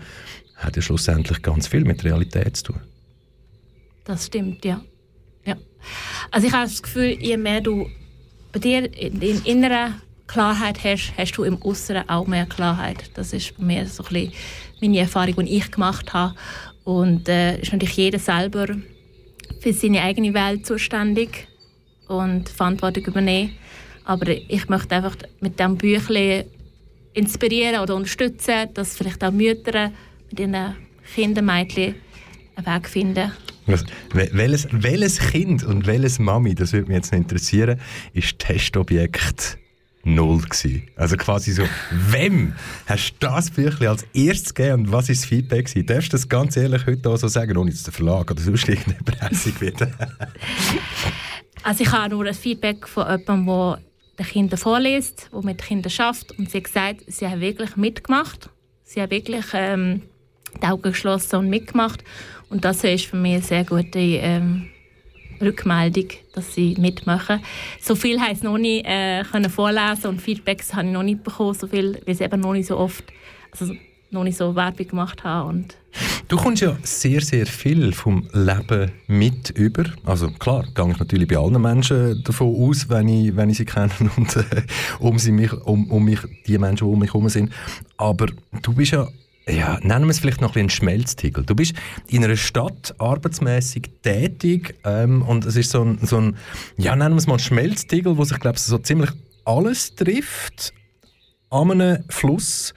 hat 0.55 0.75
ja 0.75 0.81
schlussendlich 0.81 1.41
ganz 1.41 1.67
viel 1.67 1.83
mit 1.83 2.03
Realität 2.03 2.55
zu 2.57 2.73
tun. 2.73 2.81
Das 4.05 4.27
stimmt, 4.27 4.63
ja. 4.65 4.81
Ja. 5.45 5.55
Also 6.29 6.47
ich 6.47 6.53
habe 6.53 6.63
das 6.63 6.81
Gefühl, 6.81 7.17
je 7.19 7.37
mehr 7.37 7.61
du 7.61 7.89
bei 8.51 8.59
dir 8.59 8.93
in, 8.97 9.21
in 9.21 9.43
innerer 9.43 9.93
Klarheit 10.27 10.83
hast, 10.83 11.13
hast 11.17 11.33
du 11.33 11.43
im 11.43 11.61
Äußeren 11.61 12.07
auch 12.07 12.27
mehr 12.27 12.45
Klarheit. 12.45 13.11
Das 13.15 13.33
ist 13.33 13.57
bei 13.57 13.63
mir 13.63 13.87
so 13.87 14.03
ein 14.03 14.09
bisschen 14.13 14.33
meine 14.81 14.99
Erfahrung, 14.99 15.45
die 15.45 15.57
ich 15.57 15.71
gemacht 15.71 16.13
habe. 16.13 16.35
Und 16.83 17.27
äh, 17.27 17.59
ist 17.59 17.71
natürlich 17.71 17.97
jeder 17.97 18.19
selber 18.19 18.67
für 19.59 19.73
seine 19.73 20.01
eigene 20.01 20.33
Welt 20.33 20.65
zuständig 20.65 21.47
und 22.07 22.49
Verantwortung 22.49 23.05
übernehmen. 23.05 23.53
Aber 24.05 24.27
ich 24.29 24.67
möchte 24.69 24.95
einfach 24.95 25.15
mit 25.39 25.59
diesem 25.59 25.77
Büchlein 25.77 26.45
inspirieren 27.13 27.81
oder 27.81 27.95
unterstützen, 27.95 28.69
dass 28.73 28.97
vielleicht 28.97 29.23
auch 29.23 29.31
Mütter 29.31 29.91
mit 30.29 30.39
ihren 30.39 30.75
Kindern, 31.13 31.45
Mädchen 31.45 31.95
einen 32.55 32.65
Weg 32.65 32.89
finden, 32.89 33.31
Wel- 34.13 34.29
welches, 34.33 34.67
welches 34.71 35.19
Kind 35.19 35.63
und 35.63 35.87
welches 35.87 36.19
Mami, 36.19 36.55
das 36.55 36.73
würde 36.73 36.87
mich 36.87 36.97
jetzt 36.97 37.13
interessieren, 37.13 37.79
ist 38.13 38.39
Testobjekt 38.39 39.57
null 40.03 40.41
gewesen. 40.41 40.83
Also 40.95 41.15
quasi 41.15 41.51
so, 41.51 41.63
wem 41.91 42.53
hast 42.87 43.13
du 43.19 43.27
das 43.27 43.51
Büchlein 43.51 43.89
als 43.89 44.05
erstes 44.13 44.53
gegeben 44.53 44.81
und 44.85 44.91
was 44.91 45.07
war 45.09 45.15
das 45.15 45.25
Feedback 45.25 45.65
gewesen? 45.67 45.85
Darfst 45.85 46.13
du 46.13 46.17
das 46.17 46.27
ganz 46.27 46.57
ehrlich 46.57 46.85
heute 46.87 47.09
auch 47.09 47.17
so 47.17 47.27
sagen, 47.27 47.55
ohne 47.57 47.71
dass 47.71 47.83
der 47.83 47.93
Verlag 47.93 48.31
oder 48.31 48.41
sonst 48.41 48.67
irgendjemand 48.67 49.21
hässig 49.21 49.59
wird? 49.61 49.81
Also 51.63 51.83
ich 51.83 51.91
habe 51.91 52.09
nur 52.15 52.25
ein 52.25 52.33
Feedback 52.33 52.87
von 52.87 53.03
jemandem, 53.05 53.45
der 53.45 53.79
den 54.17 54.25
Kindern 54.25 54.57
vorliest, 54.57 55.29
der 55.31 55.43
mit 55.43 55.59
den 55.61 55.67
Kindern 55.67 55.91
schafft 55.91 56.31
und 56.39 56.49
sie 56.49 56.57
hat 56.57 56.63
gesagt, 56.63 57.03
sie 57.05 57.27
haben 57.27 57.39
wirklich 57.39 57.75
mitgemacht. 57.75 58.49
Sie 58.83 58.99
haben 58.99 59.11
wirklich 59.11 59.45
ähm, 59.53 60.01
die 60.59 60.65
Augen 60.65 60.81
geschlossen 60.81 61.35
und 61.35 61.49
mitgemacht 61.49 62.03
und 62.51 62.65
das 62.65 62.83
ist 62.83 63.05
für 63.05 63.15
mich 63.15 63.33
eine 63.33 63.41
sehr 63.41 63.63
gute 63.63 63.99
ähm, 63.99 64.67
Rückmeldung, 65.41 66.09
dass 66.33 66.53
sie 66.53 66.75
mitmachen. 66.77 67.41
So 67.81 67.95
viel 67.95 68.19
haben 68.19 68.35
sie 68.35 68.45
noch 68.45 68.57
nicht 68.57 68.85
äh, 68.85 69.23
können 69.23 69.49
vorlesen 69.49 70.07
und 70.07 70.21
Feedbacks 70.21 70.73
habe 70.73 70.87
ich 70.87 70.93
noch 70.93 71.03
nicht 71.03 71.23
bekommen, 71.23 71.53
so 71.53 71.67
viel, 71.67 71.99
weil 72.05 72.15
sie 72.15 72.23
eben 72.23 72.41
noch 72.41 72.53
nicht 72.53 72.67
so 72.67 72.77
oft, 72.77 73.05
also 73.51 73.73
noch 74.11 74.23
nicht 74.23 74.37
so 74.37 74.55
Werbung 74.55 74.87
gemacht 74.87 75.23
haben 75.23 75.49
und 75.49 75.77
Du 76.27 76.37
kommst 76.37 76.61
ja 76.61 76.77
sehr, 76.83 77.19
sehr 77.19 77.45
viel 77.45 77.91
vom 77.91 78.25
Leben 78.31 78.91
mit 79.07 79.49
über. 79.49 79.83
Also 80.05 80.29
klar, 80.29 80.65
gehe 80.73 80.89
ich 80.89 80.97
natürlich 80.97 81.27
bei 81.27 81.35
allen 81.35 81.61
Menschen 81.61 82.23
davon 82.23 82.55
aus, 82.55 82.87
wenn 82.87 83.09
ich, 83.09 83.35
wenn 83.35 83.49
ich 83.49 83.57
sie 83.57 83.65
kenne 83.65 83.91
und 84.15 84.37
äh, 84.37 84.43
um, 84.99 85.19
sie 85.19 85.33
mich, 85.33 85.51
um, 85.51 85.91
um 85.91 86.05
mich, 86.05 86.19
die 86.47 86.57
Menschen, 86.57 86.87
die 86.87 86.93
um 86.93 86.99
mich 86.99 87.13
herum 87.13 87.27
sind. 87.27 87.51
Aber 87.97 88.27
du 88.61 88.73
bist 88.73 88.93
ja 88.93 89.09
ja, 89.47 89.79
nennen 89.81 90.05
wir 90.05 90.11
es 90.11 90.19
vielleicht 90.19 90.41
noch 90.41 90.55
ein, 90.55 90.65
ein 90.65 90.69
Schmelztiegel. 90.69 91.45
Du 91.45 91.55
bist 91.55 91.73
in 92.07 92.23
einer 92.23 92.35
Stadt 92.35 92.93
arbeitsmäßig 92.99 93.89
tätig 94.03 94.75
ähm, 94.83 95.21
und 95.23 95.45
es 95.45 95.55
ist 95.55 95.71
so 95.71 95.83
ein, 95.83 95.99
so 96.01 96.17
ein, 96.17 96.37
ja, 96.77 96.95
nennen 96.95 97.15
wir 97.15 97.19
es 97.19 97.27
mal 97.27 97.39
Schmelztiegel, 97.39 98.17
wo 98.17 98.23
sich, 98.23 98.39
glaube 98.39 98.59
so 98.59 98.77
ziemlich 98.77 99.11
alles 99.45 99.95
trifft 99.95 100.73
an 101.49 101.71
einem 101.71 102.03
Fluss 102.09 102.73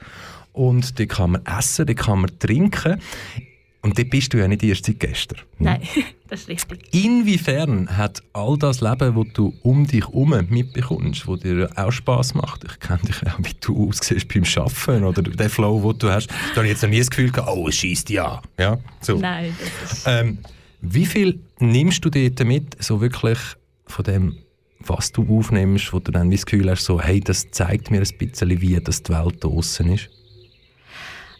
und 0.53 0.97
die 0.99 1.07
kann 1.07 1.31
man 1.31 1.45
essen, 1.45 1.85
die 1.85 1.95
kann 1.95 2.21
man 2.21 2.39
trinken. 2.39 2.99
Und 3.85 3.99
dort 3.99 4.09
bist 4.09 4.33
du 4.33 4.39
ja 4.39 4.47
nicht 4.47 4.63
erst 4.63 4.87
seit 4.87 4.99
gestern. 4.99 5.41
Nein, 5.59 5.79
das 6.27 6.41
ist 6.41 6.47
richtig. 6.47 6.91
Inwiefern 6.91 7.95
hat 7.95 8.23
all 8.33 8.57
das 8.57 8.81
Leben, 8.81 9.15
das 9.15 9.33
du 9.33 9.53
um 9.61 9.85
dich 9.85 10.03
herum 10.07 10.33
mitbekommst, 10.49 11.25
das 11.27 11.39
dir 11.41 11.69
auch 11.75 11.91
Spass 11.91 12.33
macht, 12.33 12.63
ich 12.63 12.79
kenne 12.79 13.01
dich 13.07 13.17
auch, 13.27 13.37
wie 13.37 13.53
du 13.61 13.89
aussiehst 13.89 14.27
beim 14.33 14.43
Arbeiten 14.55 15.03
oder 15.03 15.21
der 15.21 15.51
Flow, 15.51 15.91
den 15.91 15.99
du 15.99 16.09
hast, 16.09 16.31
da 16.31 16.55
habe 16.55 16.65
ich 16.65 16.71
jetzt 16.71 16.81
noch 16.81 16.89
nie 16.89 16.97
das 16.97 17.11
Gefühl 17.11 17.31
gehabt, 17.31 17.55
oh, 17.55 17.67
es 17.67 17.75
schießt 17.75 18.09
ja. 18.09 18.41
ja 18.57 18.79
so. 19.01 19.19
Nein. 19.19 19.55
Ähm, 20.07 20.39
wie 20.81 21.05
viel 21.05 21.39
nimmst 21.59 22.03
du 22.03 22.09
dort 22.09 22.43
mit, 22.43 22.83
so 22.83 23.01
wirklich 23.01 23.37
von 23.85 24.03
dem, 24.03 24.37
was 24.79 25.11
du 25.11 25.27
aufnimmst, 25.29 25.93
wo 25.93 25.99
du 25.99 26.11
dann 26.11 26.31
das 26.31 26.47
Gefühl 26.47 26.71
hast, 26.71 26.85
so, 26.85 26.99
hey, 26.99 27.19
das 27.19 27.51
zeigt 27.51 27.91
mir 27.91 28.01
ein 28.01 28.17
bisschen, 28.17 28.61
wie 28.61 28.79
das 28.83 29.03
die 29.03 29.13
Welt 29.13 29.43
draußen 29.43 29.87
ist? 29.93 30.09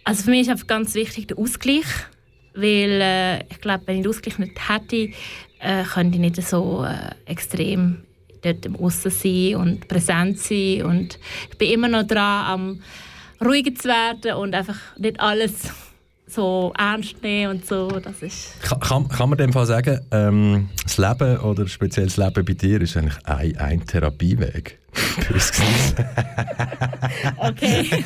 Also 0.04 0.26
für 0.26 0.30
mich 0.30 0.42
ist 0.42 0.50
einfach 0.50 0.68
ganz 0.68 0.94
wichtig 0.94 1.30
der 1.30 1.40
Ausgleich, 1.40 1.86
weil 2.56 3.02
äh, 3.02 3.40
ich 3.50 3.62
glaube, 3.62 3.84
wenn 3.86 3.98
ich 3.98 4.04
den 4.04 4.10
Ausgleich 4.10 4.40
nicht 4.40 4.70
hätte, 4.70 5.10
äh, 5.60 5.84
könnte 5.84 6.16
ich 6.16 6.22
nicht 6.22 6.42
so 6.42 6.86
äh, 6.86 7.12
extrem 7.30 8.04
dort 8.42 8.66
im 8.66 8.76
Aussen 8.76 9.12
sein 9.12 9.56
und 9.56 9.88
präsent 9.88 10.40
sein. 10.40 10.84
Und 10.84 11.20
ich 11.52 11.58
bin 11.58 11.72
immer 11.72 11.88
noch 11.88 12.04
dran, 12.04 12.46
am 12.46 12.82
ruhiger 13.44 13.74
zu 13.76 13.88
werden 13.88 14.34
und 14.36 14.54
einfach 14.54 14.78
nicht 14.98 15.20
alles 15.20 15.72
so 16.36 16.74
ernst 16.78 17.22
nehmen 17.24 17.56
und 17.56 17.66
so. 17.66 17.88
Das 17.88 18.22
ist 18.22 18.62
Kann, 18.62 18.80
kann, 18.80 19.08
kann 19.08 19.30
man 19.30 19.38
dem 19.38 19.54
Fall 19.54 19.66
sagen, 19.66 20.00
ähm, 20.12 20.70
das 20.84 20.98
Leben 20.98 21.38
oder 21.40 21.68
speziell 21.68 22.06
das 22.06 22.18
Leben 22.18 22.46
bei 22.46 22.54
dir 22.54 22.82
ist 22.82 22.98
eigentlich 22.98 23.26
ein, 23.26 23.58
ein 23.58 23.86
Therapieweg? 23.86 24.80
Okay. 27.38 28.04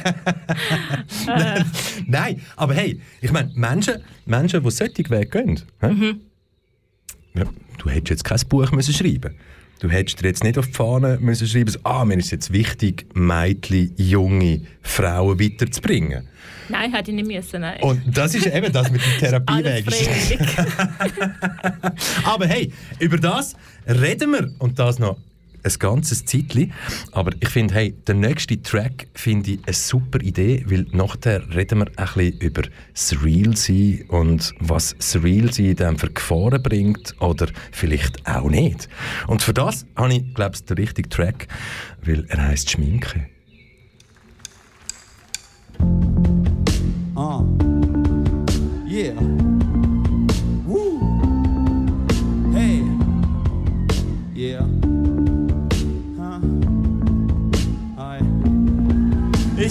Nein, 2.08 2.42
aber 2.56 2.74
hey, 2.74 3.00
ich 3.22 3.32
meine, 3.32 3.52
Menschen, 3.54 3.96
Menschen, 4.26 4.64
die 4.64 4.72
solche 4.72 5.10
Wege 5.10 5.26
gehen, 5.28 5.62
hä? 5.82 6.16
ja, 7.36 7.46
du 7.78 7.90
hättest 7.90 8.10
jetzt 8.10 8.24
kein 8.24 8.40
Buch 8.50 8.72
müssen 8.72 8.94
schreiben 8.94 9.36
Du 9.80 9.90
hättest 9.90 10.22
dir 10.22 10.28
jetzt 10.28 10.44
nicht 10.44 10.58
auf 10.58 10.68
die 10.68 10.74
Fahne 10.74 11.18
müssen 11.22 11.48
schreiben 11.48 11.74
ah, 11.84 12.04
mir 12.04 12.18
ist 12.18 12.32
jetzt 12.32 12.52
wichtig, 12.52 13.06
Mädchen, 13.14 13.94
junge 13.96 14.62
Frauen 14.82 15.40
weiterzubringen. 15.40 16.28
Nein, 16.68 16.94
hätte 16.94 17.12
ich 17.12 17.16
nicht 17.16 17.28
müssen. 17.28 17.62
Nein. 17.62 17.82
Und 17.82 18.02
das 18.16 18.36
ist 18.36 18.46
eben 18.46 18.72
das 18.72 18.92
mit 18.92 19.02
dem 19.02 19.12
Therapieweg. 19.20 19.86
Aber 22.26 22.46
hey, 22.46 22.72
über 23.00 23.18
das 23.18 23.56
reden 23.88 24.34
wir 24.34 24.52
und 24.60 24.78
das 24.78 25.00
noch 25.00 25.18
ein 25.64 25.74
ganzes 25.80 26.26
Zeitchen. 26.26 26.74
Aber 27.12 27.32
ich 27.40 27.50
finde, 27.50 27.74
hey, 27.74 27.94
der 28.08 28.16
nächste 28.16 28.62
Track 28.62 29.08
finde 29.14 29.52
ich 29.52 29.60
eine 29.66 29.74
super 29.74 30.20
Idee, 30.22 30.66
weil 30.68 30.86
nachher 30.92 31.44
reden 31.54 31.80
wir 31.80 31.88
ein 31.96 32.14
bisschen 32.14 32.40
über 32.40 32.64
das 32.94 33.24
Real 33.24 33.56
sein 33.56 34.06
und 34.10 34.54
was 34.60 34.96
das 34.98 35.22
Real 35.24 35.52
sein 35.54 35.76
dann 35.76 35.98
für 35.98 36.10
Gefahren 36.10 36.62
bringt 36.62 37.16
oder 37.20 37.48
vielleicht 37.72 38.26
auch 38.28 38.50
nicht. 38.50 38.90
Und 39.28 39.42
für 39.42 39.54
das 39.54 39.86
habe 39.96 40.14
ich, 40.14 40.34
glaube 40.34 40.56
ich, 40.56 40.66
den 40.66 40.78
richtigen 40.78 41.10
Track, 41.10 41.48
weil 42.04 42.26
er 42.30 42.48
heißt 42.48 42.70
Schminke. 42.70 43.28
Uh. 47.16 47.46
Yeah. 48.88 49.29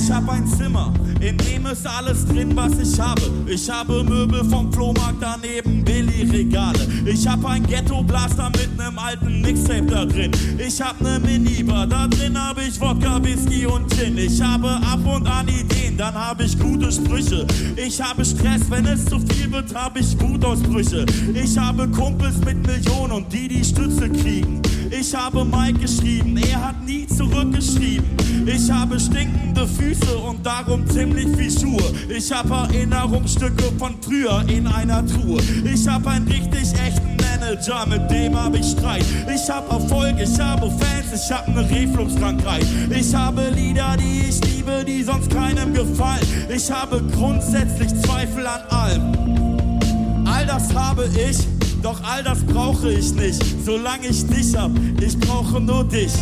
Ich 0.01 0.13
hab 0.13 0.29
ein 0.29 0.47
Zimmer, 0.47 0.95
in 1.21 1.37
dem 1.37 1.67
ist 1.73 1.87
alles 1.87 2.25
drin, 2.27 2.55
was 2.55 2.79
ich 2.79 2.99
habe. 2.99 3.23
Ich 3.47 3.69
habe 3.69 4.03
Möbel 4.03 4.45
vom 4.45 4.73
Flohmarkt 4.73 5.21
daneben, 5.21 5.85
Billy-Regale. 5.85 6.87
Ich 7.05 7.27
hab 7.27 7.45
ein 7.45 7.67
Ghetto-Blaster 7.67 8.51
mit 8.51 8.77
nem 8.79 8.99
alten 8.99 9.41
Mixtape 9.43 9.87
da 9.87 10.05
drin. 10.05 10.31
Ich 10.59 10.81
hab 10.81 11.01
ne 11.01 11.21
Minibar, 11.21 11.87
da 11.87 12.07
drin 12.07 12.39
hab 12.39 12.59
ich 12.59 12.81
Wodka, 12.81 13.23
Whisky 13.23 13.67
und 13.67 13.93
Gin. 13.95 14.17
Ich 14.17 14.41
habe 14.41 14.69
ab 14.69 15.01
und 15.05 15.27
an 15.27 15.49
Ideen, 15.49 15.97
dann 15.97 16.15
hab 16.15 16.41
ich 16.41 16.59
gute 16.59 16.91
Sprüche. 16.91 17.47
Ich 17.77 18.01
habe 18.01 18.25
Stress, 18.25 18.63
wenn 18.71 18.87
es 18.87 19.05
zu 19.05 19.19
viel 19.21 19.51
wird, 19.53 19.75
hab 19.75 19.99
ich 19.99 20.19
Wutausbrüche. 20.21 21.05
Ich 21.35 21.59
habe 21.59 21.89
Kumpels 21.89 22.39
mit 22.45 22.67
Millionen 22.67 23.13
und 23.13 23.33
die, 23.33 23.49
die 23.49 23.65
Stütze 23.65 24.09
kriegen. 24.09 24.63
Ich 24.91 25.15
habe 25.15 25.45
Mike 25.45 25.81
geschrieben, 25.81 26.37
er 26.39 26.69
hat 26.69 26.85
nie 26.87 27.07
zurückgeschrieben. 27.07 28.07
Ich 28.47 28.71
habe 28.71 28.99
stinkende 28.99 29.67
Füße 29.67 30.17
und 30.17 30.45
darum 30.47 30.87
ziemlich 30.89 31.29
viel 31.37 31.51
Schuhe. 31.61 31.93
Ich 32.09 32.31
habe 32.33 32.55
Erinnerungsstücke 32.55 33.65
von 33.79 33.95
früher 34.01 34.45
in 34.49 34.67
einer 34.67 35.05
Truhe. 35.07 35.41
Ich 35.65 35.87
habe 35.87 36.11
einen 36.11 36.29
richtig 36.29 36.73
echten 36.75 37.17
Manager, 37.17 37.87
mit 37.87 38.11
dem 38.11 38.37
habe 38.37 38.59
ich 38.59 38.71
Streit. 38.71 39.05
Ich 39.35 39.49
habe 39.51 39.71
Erfolg, 39.71 40.17
ich 40.21 40.39
habe 40.39 40.71
Fans, 40.71 41.25
ich 41.25 41.33
habe 41.33 41.51
eine 41.51 41.71
Refluxkrankheit. 41.71 42.67
Ich 42.91 43.15
habe 43.15 43.51
Lieder, 43.55 43.97
die 43.99 44.29
ich 44.29 44.41
liebe, 44.45 44.85
die 44.85 45.03
sonst 45.03 45.31
keinem 45.31 45.73
gefallen. 45.73 46.27
Ich 46.49 46.71
habe 46.71 47.03
grundsätzlich 47.15 47.89
Zweifel 48.03 48.47
an 48.47 48.63
allem. 48.71 50.27
All 50.27 50.47
das 50.47 50.75
habe 50.75 51.07
ich, 51.07 51.39
doch 51.83 52.01
all 52.05 52.23
das 52.23 52.45
brauche 52.45 52.93
ich 52.93 53.13
nicht. 53.15 53.43
Solange 53.65 54.09
ich 54.09 54.27
dich 54.27 54.57
hab, 54.57 54.71
ich 55.01 55.19
brauche 55.19 55.61
nur 55.61 55.85
dich. 55.85 56.13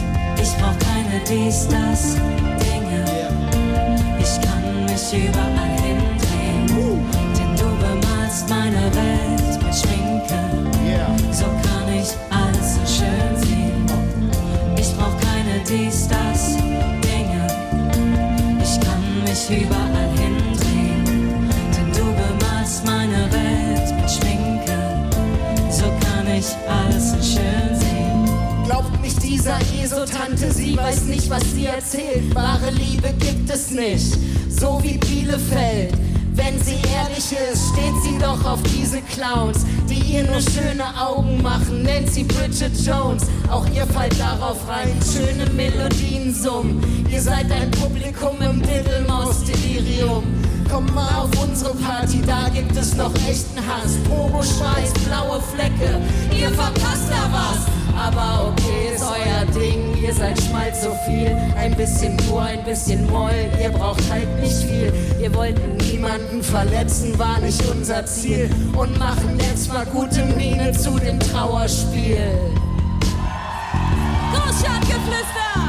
Ich 0.40 0.50
brauch 0.58 0.78
keine 0.78 1.20
dies, 1.28 1.66
das 1.68 2.14
Dinge. 2.60 2.75
Mich 5.12 5.28
überall 5.28 5.76
hindrehen. 5.82 6.66
Denn 7.36 7.54
du 7.56 7.68
bemalst 7.78 8.48
meine 8.48 8.92
Welt 8.92 9.62
mit 9.62 9.72
Schminke. 9.72 10.40
So 11.30 11.44
kann 11.44 11.88
ich 11.94 12.10
alles 12.30 12.74
so 12.74 13.04
schön 13.04 13.36
sehen. 13.40 13.86
Ich 14.76 14.92
brauch 14.96 15.16
keine 15.20 15.60
dies, 15.68 16.08
das 16.08 16.56
Dinge. 16.56 17.46
Ich 18.60 18.80
kann 18.80 19.22
mich 19.22 19.62
überall 19.62 20.10
hindrehen. 20.16 21.50
Denn 21.76 21.92
du 21.92 22.04
bemalst 22.12 22.84
meine 22.84 23.30
Welt 23.30 23.94
mit 24.00 24.10
Schminke. 24.10 25.08
So 25.70 25.84
kann 25.84 26.26
ich 26.36 26.48
alles 26.68 27.12
so 27.12 27.38
schön 27.38 27.78
sehen. 27.78 28.28
Glaubt 28.64 29.00
nicht 29.00 29.22
dieser 29.22 29.58
ESO-Tante, 29.80 30.52
sie 30.52 30.76
weiß 30.76 31.02
nicht, 31.04 31.30
was 31.30 31.44
sie 31.54 31.66
erzählt. 31.66 32.34
Wahre 32.34 32.70
Liebe 32.72 33.12
gibt 33.20 33.48
es 33.48 33.70
nicht, 33.70 34.18
so 34.58 34.80
wie 34.82 34.98
Bielefeld. 34.98 35.92
Wenn 36.32 36.62
sie 36.62 36.76
ehrlich 36.94 37.32
ist, 37.32 37.72
steht 37.72 37.94
sie 38.02 38.18
doch 38.18 38.44
auf 38.44 38.60
diese 38.64 39.00
Clowns, 39.02 39.64
die 39.88 40.16
ihr 40.16 40.22
nur 40.24 40.40
schöne 40.40 40.84
Augen 40.98 41.40
machen. 41.42 41.82
Nennt 41.82 42.10
sie 42.10 42.24
Bridget 42.24 42.78
Jones, 42.84 43.24
auch 43.50 43.66
ihr 43.74 43.86
fallt 43.86 44.18
darauf 44.20 44.68
rein. 44.68 44.94
Schöne 45.02 45.50
Melodien 45.52 46.34
summen, 46.34 47.06
ihr 47.10 47.22
seid 47.22 47.50
ein 47.50 47.70
Publikum 47.70 48.36
im 48.42 48.62
Diddlemaus-Delirium. 48.62 50.24
Komm 50.70 50.86
mal 50.94 51.08
auf 51.16 51.30
unsere 51.42 51.74
Party, 51.76 52.20
da 52.26 52.48
gibt 52.48 52.76
es 52.76 52.94
noch 52.96 53.14
echten 53.28 53.58
Hass. 53.66 53.96
Probo-Schweiß, 54.08 54.92
blaue 55.06 55.40
Flecke, 55.40 56.00
ihr 56.38 56.50
verpasst 56.50 57.08
da 57.08 57.30
was. 57.32 57.85
Aber 57.96 58.52
okay, 58.52 58.94
ist 58.94 59.02
euer 59.02 59.44
Ding, 59.58 59.96
ihr 60.02 60.12
seid 60.12 60.40
schmalz 60.40 60.82
so 60.82 60.90
viel. 61.06 61.36
Ein 61.56 61.74
bisschen 61.74 62.16
Dur, 62.18 62.42
ein 62.42 62.62
bisschen 62.64 63.08
Moll, 63.10 63.32
ihr 63.60 63.70
braucht 63.70 64.02
halt 64.10 64.28
nicht 64.40 64.62
viel. 64.64 64.92
Wir 65.18 65.34
wollten 65.34 65.76
niemanden 65.78 66.42
verletzen, 66.42 67.18
war 67.18 67.38
nicht 67.40 67.64
unser 67.66 68.04
Ziel. 68.04 68.50
Und 68.76 68.98
machen 68.98 69.38
jetzt 69.38 69.72
mal 69.72 69.86
gute 69.86 70.24
Miene 70.36 70.72
zu 70.72 70.98
dem 70.98 71.18
Trauerspiel. 71.18 72.18
Großstadtgeflüster! 74.32 75.65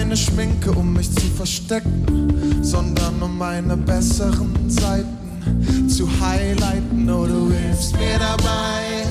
Keine 0.00 0.16
Schminke, 0.16 0.72
um 0.72 0.94
mich 0.94 1.12
zu 1.12 1.26
verstecken, 1.36 2.62
sondern 2.62 3.20
um 3.20 3.36
meine 3.36 3.76
besseren 3.76 4.70
Seiten 4.70 5.88
zu 5.90 6.08
highlighten. 6.20 7.10
Oh, 7.10 7.26
du 7.26 7.52
hilfst 7.52 7.92
mir 7.98 8.18
dabei, 8.18 9.04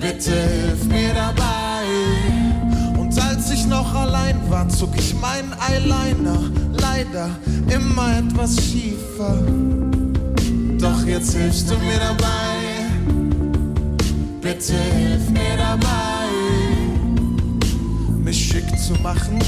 bitte 0.00 0.30
hilf 0.30 0.84
mir 0.86 1.12
dabei. 1.12 1.84
Und 2.98 3.22
als 3.22 3.50
ich 3.50 3.66
noch 3.66 3.94
allein 3.94 4.38
war, 4.48 4.66
zog 4.70 4.96
ich 4.96 5.14
meinen 5.20 5.52
Eyeliner 5.68 6.38
leider 6.80 7.28
immer 7.68 8.16
etwas 8.16 8.56
schiefer. 8.56 9.36
Doch 10.80 11.04
jetzt 11.04 11.36
hilfst 11.36 11.70
du 11.70 11.74
mir 11.74 11.98
dabei, 11.98 12.56
bitte 14.40 14.72
hilf 14.72 15.28
mir 15.28 15.56
dabei 15.58 16.15
zu 18.86 18.94
machen, 19.02 19.38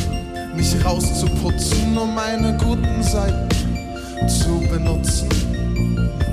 mich 0.56 0.74
rauszuputzen, 0.84 1.96
um 1.96 2.12
meine 2.12 2.56
guten 2.56 3.02
Seiten 3.04 3.48
zu 4.28 4.58
benutzen. 4.68 5.28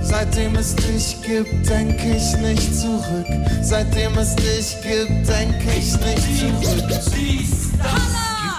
Seitdem 0.01 0.55
es 0.55 0.75
dich 0.75 1.21
gibt, 1.21 1.69
denk 1.69 1.99
ich 2.03 2.35
nicht 2.41 2.75
zurück. 2.75 3.27
Seitdem 3.61 4.17
es 4.17 4.35
dich 4.35 4.81
gibt, 4.81 5.27
denk 5.27 5.55
ich 5.77 5.91
nicht 5.99 6.39
zurück. 6.39 6.89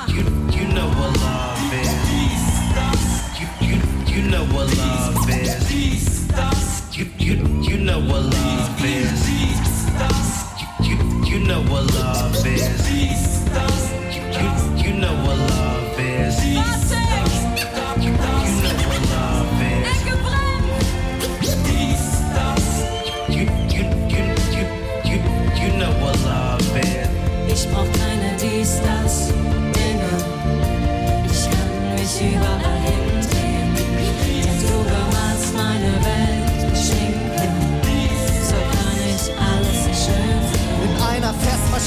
You, 0.07 0.23
you 0.53 0.69
know 0.73 0.87
what 0.95 1.17
love 1.17 1.75
is. 1.83 1.91
You, 3.41 3.49
you, 3.67 3.77
you 4.07 4.23
know 4.31 4.45
what 4.55 4.69
love 4.77 5.29
is. 5.29 6.29
You, 6.93 7.07
you, 7.19 7.35
you 7.63 7.79
know 7.79 7.99
what 7.99 8.23
love 8.23 8.85
is. 8.85 9.27
You, 10.57 10.67
you, 10.87 10.97
you 11.25 11.39
know 11.41 11.63
what 11.63 11.93
love 11.95 12.47
is. 12.47 12.63
You, 12.89 13.86
you, 14.43 14.93
know 14.95 15.15
what 15.25 15.39
love 15.39 15.99
is. 15.99 16.86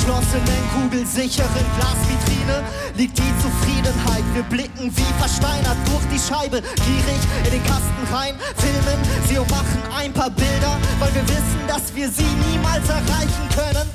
Verschlossenen, 0.09 0.61
kugelsicheren 0.73 1.65
Glasvitrine 1.77 2.63
liegt 2.97 3.17
die 3.17 3.33
Zufriedenheit. 3.41 4.23
Wir 4.33 4.43
blicken 4.43 4.91
wie 4.95 5.13
versteinert 5.19 5.77
durch 5.85 6.05
die 6.11 6.17
Scheibe, 6.17 6.61
gierig 6.61 7.21
in 7.45 7.51
den 7.51 7.63
Kasten 7.63 8.03
rein, 8.11 8.33
filmen 8.57 8.99
sie 9.27 9.37
und 9.37 9.49
machen 9.51 9.79
ein 9.95 10.11
paar 10.11 10.31
Bilder, 10.31 10.77
weil 10.99 11.13
wir 11.13 11.27
wissen, 11.27 11.61
dass 11.67 11.93
wir 11.93 12.09
sie 12.09 12.25
niemals 12.49 12.89
erreichen 12.89 13.45
können. 13.53 13.87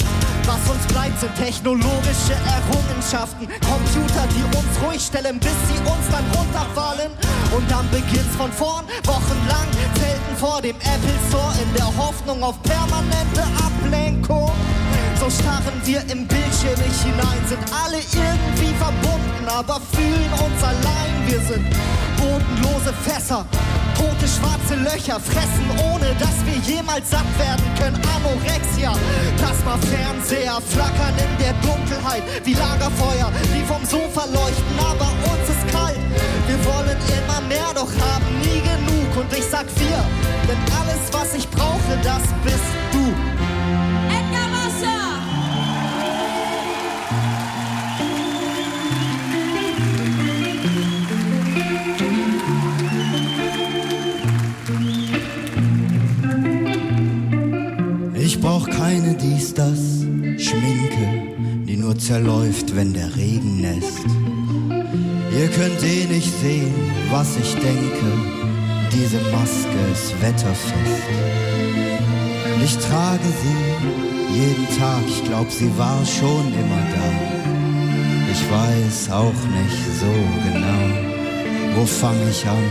Was 0.47 0.63
uns 0.71 0.87
bleibt, 0.93 1.19
sind 1.19 1.35
technologische 1.35 2.37
Errungenschaften. 2.47 3.49
Computer, 3.49 4.25
die 4.37 4.45
uns 4.55 4.73
ruhig 4.87 5.03
stellen, 5.03 5.41
bis 5.41 5.57
sie 5.67 5.79
uns 5.83 6.07
dann 6.13 6.25
runterfallen. 6.37 7.11
Und 7.57 7.69
dann 7.71 7.89
beginnt's 7.91 8.37
von 8.37 8.53
vorn, 8.53 8.85
wochenlang 9.05 9.67
zelten 9.95 10.37
vor 10.39 10.63
dem 10.63 10.77
Apple 10.77 11.19
Store 11.29 11.55
in 11.63 11.75
der 11.75 11.91
Hoffnung 11.97 12.43
auf 12.43 12.63
permanente 12.63 13.43
Ablenkung. 13.59 14.53
So 15.25 15.31
starren 15.31 15.81
wir 15.87 16.01
im 16.13 16.29
Bildschirm 16.29 16.77
nicht 16.85 17.01
hinein, 17.01 17.41
sind 17.49 17.65
alle 17.73 17.97
irgendwie 17.97 18.77
verbunden, 18.77 19.49
aber 19.49 19.81
fühlen 19.97 20.29
uns 20.37 20.61
allein. 20.63 21.17
Wir 21.25 21.41
sind 21.41 21.65
bodenlose 22.21 22.93
Fässer, 23.09 23.47
tote 23.97 24.29
schwarze 24.29 24.77
Löcher, 24.85 25.19
fressen 25.19 25.65
ohne 25.89 26.13
dass 26.21 26.37
wir 26.45 26.61
jemals 26.69 27.09
satt 27.09 27.25
werden 27.39 27.65
können. 27.81 27.97
Anorexia, 28.05 28.93
Plasma-Fernseher 29.41 30.61
flackern 30.61 31.17
in 31.17 31.33
der 31.41 31.55
Dunkelheit 31.65 32.25
wie 32.45 32.53
Lagerfeuer, 32.53 33.33
die 33.57 33.65
vom 33.65 33.81
Sofa 33.81 34.29
leuchten, 34.29 34.77
aber 34.77 35.09
uns 35.25 35.49
ist 35.49 35.65
kalt. 35.73 36.05
Wir 36.45 36.61
wollen 36.69 37.01
immer 37.01 37.41
mehr, 37.49 37.73
doch 37.73 37.89
haben 37.89 38.29
nie 38.45 38.61
genug. 38.61 39.09
Und 39.17 39.33
ich 39.33 39.47
sag 39.49 39.65
wir, 39.81 40.05
denn 40.45 40.61
alles, 40.77 41.01
was 41.13 41.33
ich 41.33 41.49
brauche, 41.49 41.97
das 42.05 42.21
bist 42.45 42.84
dies, 59.57 60.07
das 60.37 60.45
Schminke, 60.45 61.65
die 61.67 61.77
nur 61.77 61.97
zerläuft, 61.99 62.75
wenn 62.75 62.93
der 62.93 63.15
Regen 63.17 63.61
nässt. 63.61 64.05
Ihr 65.37 65.49
könnt 65.49 65.83
eh 65.83 66.07
nicht 66.13 66.33
sehen, 66.41 66.75
was 67.11 67.37
ich 67.37 67.55
denke. 67.55 68.07
Diese 68.93 69.19
Maske 69.33 69.79
ist 69.93 70.13
wetterfest. 70.23 70.75
Ich 72.63 72.77
trage 72.79 73.29
sie 73.43 74.39
jeden 74.39 74.67
Tag, 74.79 75.03
ich 75.09 75.25
glaub, 75.25 75.51
sie 75.51 75.71
war 75.77 76.05
schon 76.05 76.47
immer 76.53 76.83
da. 76.95 77.09
Ich 78.33 78.43
weiß 78.51 79.11
auch 79.11 79.41
nicht 79.61 79.85
so 80.01 80.13
genau, 80.49 81.77
wo 81.77 81.85
fang 81.85 82.17
ich 82.29 82.47
an, 82.47 82.65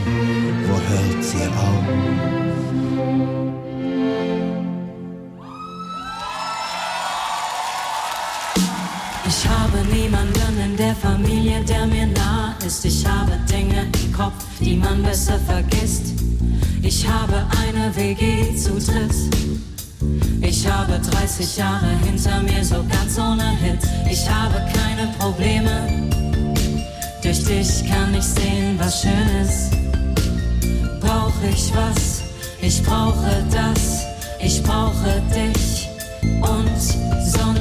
wo 0.68 0.74
hört 0.74 1.24
sie 1.24 1.48
auf. 1.48 2.43
Der 10.94 11.12
Familie, 11.12 11.64
der 11.64 11.86
mir 11.86 12.08
nah 12.08 12.56
ist. 12.66 12.86
Ich 12.86 13.06
habe 13.06 13.32
Dinge 13.50 13.88
im 14.04 14.14
Kopf, 14.14 14.44
die 14.60 14.76
man 14.76 15.02
besser 15.02 15.40
vergisst. 15.40 16.14
Ich 16.82 17.08
habe 17.08 17.46
eine 17.62 17.96
WG 17.96 18.56
zu 18.56 18.72
dritt. 18.74 19.16
Ich 20.42 20.68
habe 20.68 21.00
30 21.00 21.58
Jahre 21.58 21.90
hinter 22.06 22.42
mir, 22.44 22.64
so 22.64 22.84
ganz 22.90 23.18
ohne 23.18 23.50
Hit. 23.58 23.80
Ich 24.10 24.30
habe 24.30 24.56
keine 24.74 25.08
Probleme. 25.18 26.10
Durch 27.22 27.44
dich 27.46 27.90
kann 27.90 28.14
ich 28.14 28.26
sehen, 28.26 28.78
was 28.78 29.02
schön 29.02 29.30
ist. 29.42 29.72
Brauch 31.00 31.34
ich 31.50 31.72
was? 31.74 32.24
Ich 32.62 32.84
brauche 32.84 33.44
das. 33.50 34.04
Ich 34.40 34.62
brauche 34.62 35.22
dich 35.34 35.88
und 36.42 36.78
sonst 37.26 37.53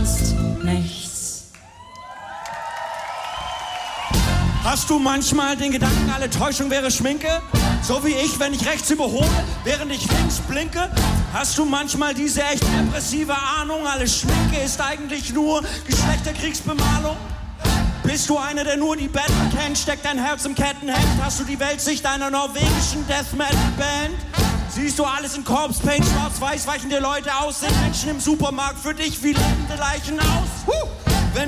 Hast 4.72 4.88
du 4.88 4.98
manchmal 4.98 5.54
den 5.54 5.70
Gedanken, 5.70 6.11
alle 6.11 6.30
Täuschung 6.30 6.70
wäre 6.70 6.90
Schminke? 6.90 7.42
So 7.82 8.02
wie 8.06 8.14
ich, 8.14 8.40
wenn 8.40 8.54
ich 8.54 8.66
rechts 8.66 8.88
überhole, 8.88 9.28
während 9.64 9.92
ich 9.92 10.11
links 10.11 10.38
blinke? 10.48 10.90
Hast 11.35 11.58
du 11.58 11.66
manchmal 11.66 12.14
diese 12.14 12.42
echt 12.42 12.64
depressive 12.64 13.37
Ahnung, 13.37 13.87
alle 13.87 14.08
Schminke 14.08 14.56
ist 14.64 14.80
eigentlich 14.80 15.30
nur 15.35 15.62
Geschlechterkriegsbemalung? 15.87 17.18
Bist 18.02 18.30
du 18.30 18.38
einer, 18.38 18.64
der 18.64 18.78
nur 18.78 18.96
die 18.96 19.08
Betten 19.08 19.52
kennt? 19.54 19.76
Steckt 19.76 20.06
dein 20.06 20.16
Herz 20.16 20.46
im 20.46 20.54
Kettenhemd? 20.54 21.22
Hast 21.22 21.40
du 21.40 21.44
die 21.44 21.61
Weltsicht 21.61 22.06
einer 22.06 22.30
norwegischen 22.30 23.06
Death 23.06 23.35
Metal 23.37 23.72
Band? 23.76 24.16
Siehst 24.70 24.98
du 24.98 25.04
alles 25.04 25.37
in 25.37 25.44
Corpse 25.44 25.82
Paint, 25.82 26.06
schwarz-weiß 26.06 26.66
weichen 26.66 26.88
dir 26.88 27.00
Leute 27.00 27.28
aus? 27.42 27.61
Sind 27.61 27.78
Menschen 27.82 28.08
im 28.08 28.20
Supermarkt 28.20 28.78
für 28.78 28.94
dich 28.94 29.22
wie 29.22 29.35
lebende 29.35 29.76
Leichen 29.78 30.18
aus? 30.18 30.48
Huh! 30.66 31.01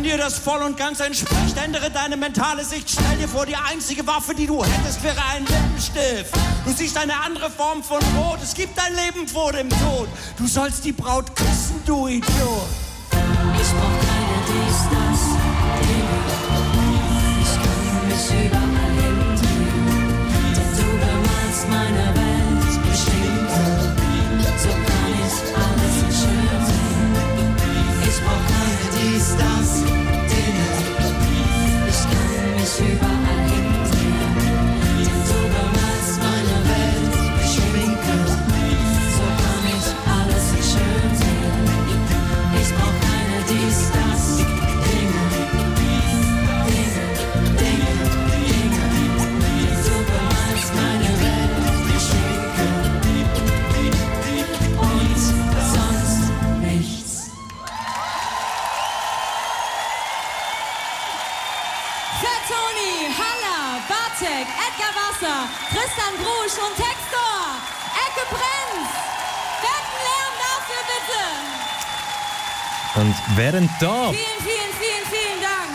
dir 0.05 0.19
das 0.19 0.39
voll 0.39 0.63
und 0.63 0.77
ganz 0.77 1.01
entspricht. 1.01 1.57
Ändere 1.57 1.91
deine 1.91 2.17
mentale 2.17 2.65
Sicht. 2.65 2.91
Stell 2.91 3.17
dir 3.19 3.27
vor, 3.29 3.47
die 3.47 3.57
einzige 3.57 4.07
Waffe, 4.07 4.35
die 4.35 4.47
du 4.47 4.63
hättest, 4.63 5.03
wäre 5.03 5.21
ein 5.33 5.47
Lippenstift. 5.47 6.35
Du 6.67 6.73
siehst 6.73 6.97
eine 6.99 7.15
andere 7.25 7.51
Form 7.51 7.83
von 7.83 8.01
Rot. 8.17 8.39
Es 8.43 8.55
gibt 8.55 8.79
ein 8.79 8.95
Leben 8.95 9.27
vor 9.27 9.53
dem 9.53 9.71
Tod. 9.71 10.09
Du 10.37 10.47
sollst 10.47 10.85
die 10.85 10.93
Braut 10.93 11.35
küssen, 11.35 11.83
du 11.87 12.07
Idiot. 12.07 12.69
Ich 13.11 13.71
brauch 13.73 13.99
keine 14.05 14.39
Distanz. 14.47 15.21
Ich 17.41 17.55
kann 17.63 18.09
mich 18.09 18.31
überall 18.47 18.95
hindrehen. 19.01 20.19
Denn 20.55 20.71
du 20.77 20.87
bemalst 21.01 21.65
meine 21.71 22.07
Welt 22.15 22.75
bestimmt. 22.91 23.51
So 24.59 24.94
ist 29.25 29.39
das 29.39 29.83
Dinner. 29.83 30.73
Ich 31.89 32.03
kann 32.03 32.55
mich 32.57 32.93
über 32.93 33.24
Edgar 65.15 65.31
Wasser, 65.31 65.49
Tristan 65.71 66.15
Brusch 66.17 66.59
und 66.59 66.77
Textor. 66.77 67.37
Ecke 68.07 68.25
Prinz. 68.31 68.89
Fetten 69.61 69.99
Lärm 70.07 70.35
dafür 70.39 70.83
bitte. 70.93 71.23
Und 73.01 73.15
während 73.37 73.71
da 73.81 74.11
Vielen, 74.11 74.41
vielen, 74.41 74.73
vielen, 74.79 75.07
vielen 75.11 75.41
Dank. 75.41 75.73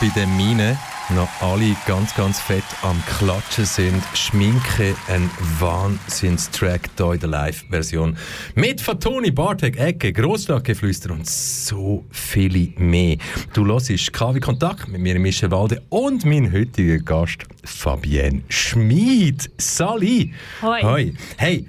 bei 0.00 0.08
den 0.20 0.36
Minen 0.36 0.78
noch 1.10 1.28
alle 1.40 1.76
ganz, 1.86 2.14
ganz 2.14 2.40
fett 2.40 2.64
am 2.82 3.02
Klatschen 3.18 3.64
sind, 3.64 4.02
Schminke 4.14 4.94
ein 5.08 5.30
Wahnsinnstrack 5.58 6.88
hier 6.96 7.12
in 7.12 7.20
der 7.20 7.28
Live-Version. 7.28 8.16
Mit 8.54 8.80
von 8.80 8.98
Toni 8.98 9.30
Bartek, 9.30 9.76
Ecke, 9.76 10.12
Grossstadtgeflüster 10.12 11.10
und 11.10 11.28
so 11.28 12.04
viele 12.10 12.68
mehr. 12.76 13.18
Du 13.52 13.66
hörst 13.66 14.12
KW 14.12 14.40
Kontakt 14.40 14.88
mit 14.88 15.00
mir, 15.00 15.18
Michel 15.18 15.50
Walde 15.50 15.82
und 15.90 16.24
mein 16.24 16.52
heutiger 16.52 16.98
Gast, 16.98 17.44
Fabienne 17.64 18.42
Schmid. 18.48 19.50
Sali! 19.58 20.32
Hoi. 20.62 20.82
Hoi. 20.82 21.14
Hey! 21.36 21.66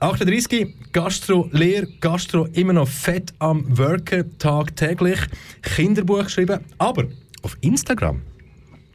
38, 0.00 0.92
Gastro, 0.92 1.48
Lehr, 1.50 1.88
Gastro, 2.00 2.46
immer 2.52 2.72
noch 2.72 2.86
fett 2.86 3.34
am 3.40 3.64
Worken, 3.76 4.38
tagtäglich, 4.38 5.18
Kinderbuch 5.60 6.22
geschrieben, 6.22 6.60
aber 6.78 7.06
auf 7.42 7.56
Instagram, 7.62 8.22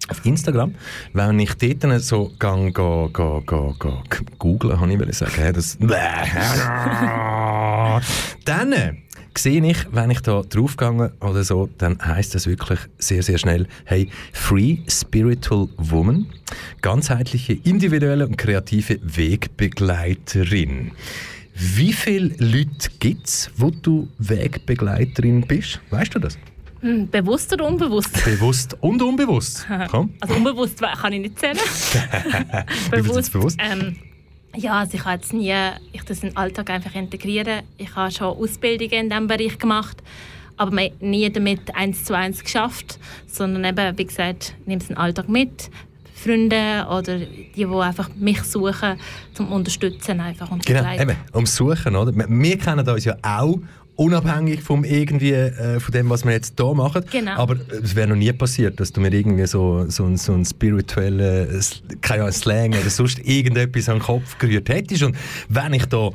auf 0.10 0.26
Instagram, 0.26 0.76
wenn 1.13 1.39
ich 1.39 1.54
dort 1.56 1.84
dann 1.84 2.00
so 2.00 2.32
gang, 2.39 2.74
go, 2.74 3.10
go, 3.12 3.42
go, 3.46 3.76
go, 3.80 4.04
googeln, 4.38 4.80
habe 4.80 4.92
ich 4.92 5.00
wollte 5.00 5.13
sagen, 5.13 5.54
das, 5.54 5.78
dann 8.46 8.74
äh, 8.74 8.94
sehe 9.38 9.66
ich, 9.66 9.78
wenn 9.92 10.12
ich 10.12 10.22
da 10.22 10.42
draufgegangen 10.42 11.12
oder 11.20 11.44
so, 11.44 11.70
dann 11.78 11.98
heißt 12.04 12.36
das 12.36 12.48
wirklich 12.48 12.80
sehr, 12.98 13.24
sehr 13.24 13.38
schnell, 13.38 13.68
hey, 13.86 14.10
Free 14.32 14.80
Spiritual 14.88 15.68
Woman, 15.78 16.28
ganzheitliche, 16.82 17.54
individuelle 17.63 18.28
und 18.28 18.38
kreative 18.38 19.00
Wegbegleiterin. 19.02 20.92
Wie 21.56 21.94
viele 21.94 22.34
Leute 22.38 22.89
gibt 23.00 23.28
es, 23.28 23.52
wo 23.56 23.70
du 23.70 24.08
Wegbegleiterin 24.18 25.42
bist? 25.42 25.80
Weißt 25.92 26.16
du 26.16 26.20
das? 26.20 26.38
Hm, 26.84 27.10
Bewusst 27.10 27.54
oder 27.54 27.65
unbewusst? 27.65 28.13
Bewusst 28.26 28.76
und 28.82 29.02
unbewusst. 29.02 29.65
Komm. 29.89 30.13
Also 30.19 30.36
unbewusst 30.36 30.82
kann 30.82 31.13
ich 31.13 31.22
nicht 31.22 31.39
zählen. 31.39 31.58
Ist 32.91 33.32
bewusst? 33.32 33.58
Ähm, 33.58 33.96
ja, 34.56 34.80
also 34.80 34.96
ich 34.96 35.06
habe 35.06 35.15
jetzt 35.15 35.32
nie, 35.32 35.54
ich 35.93 36.04
das 36.04 36.19
in 36.24 36.30
den 36.30 36.38
Alltag 36.38 36.69
einfach 36.69 36.93
integrieren. 36.93 37.62
Ich 37.78 37.96
habe 37.96 38.12
schon 38.12 38.28
Ausbildungen 38.28 38.91
in 39.06 39.10
diesem 39.10 39.28
Bereich 39.28 39.58
gemacht, 39.58 40.04
aber 40.58 40.89
nie 41.00 41.32
damit 41.32 41.74
eins 41.74 42.04
zu 42.04 42.17
eins 42.17 42.43
geschafft, 42.43 43.00
sondern 43.28 43.63
eben, 43.63 43.98
wie 43.98 44.06
gesagt, 44.06 44.56
ich 44.60 44.67
nehme 44.67 44.82
es 44.82 44.89
in 44.89 44.96
den 44.96 45.02
Alltag 45.02 45.30
mit. 45.30 45.69
Freunde 46.13 46.86
oder 46.89 47.17
die, 47.19 47.50
die 47.56 47.65
einfach 47.65 48.10
mich 48.15 48.41
suchen, 48.43 48.98
zum 49.34 49.52
Unterstützen 49.52 50.19
einfach 50.19 50.52
und 50.52 50.65
Genau, 50.65 50.80
begleiten. 50.80 51.10
eben, 51.10 51.19
ums 51.34 51.56
Suchen, 51.56 51.96
oder? 51.96 52.15
Wir, 52.15 52.28
wir 52.30 52.58
kennen 52.58 52.88
uns 52.88 53.06
ja 53.06 53.15
auch 53.22 53.60
unabhängig 53.95 54.62
vom 54.62 54.84
irgendwie, 54.84 55.32
äh, 55.34 55.79
von 55.79 55.91
dem, 55.91 56.10
was 56.10 56.25
wir 56.25 56.32
jetzt 56.32 56.53
hier 56.60 56.73
machen. 56.73 57.03
Genau. 57.12 57.32
Aber 57.34 57.58
es 57.82 57.95
wäre 57.95 58.08
noch 58.08 58.15
nie 58.15 58.32
passiert, 58.34 58.79
dass 58.79 58.91
du 58.91 59.01
mir 59.01 59.13
irgendwie 59.13 59.45
so, 59.45 59.86
so, 59.89 60.06
ein- 60.06 60.17
so 60.17 60.34
einen 60.34 60.45
spirituellen 60.45 61.62
keine 62.01 62.23
Ahnung, 62.23 62.34
Slang 62.34 62.69
oder 62.71 62.89
sonst 62.89 63.19
irgendetwas 63.19 63.89
an 63.89 63.97
den 63.97 64.03
Kopf 64.03 64.38
gerührt 64.38 64.69
hättest. 64.69 65.03
Und 65.03 65.15
wenn 65.49 65.73
ich 65.73 65.86
da 65.86 66.10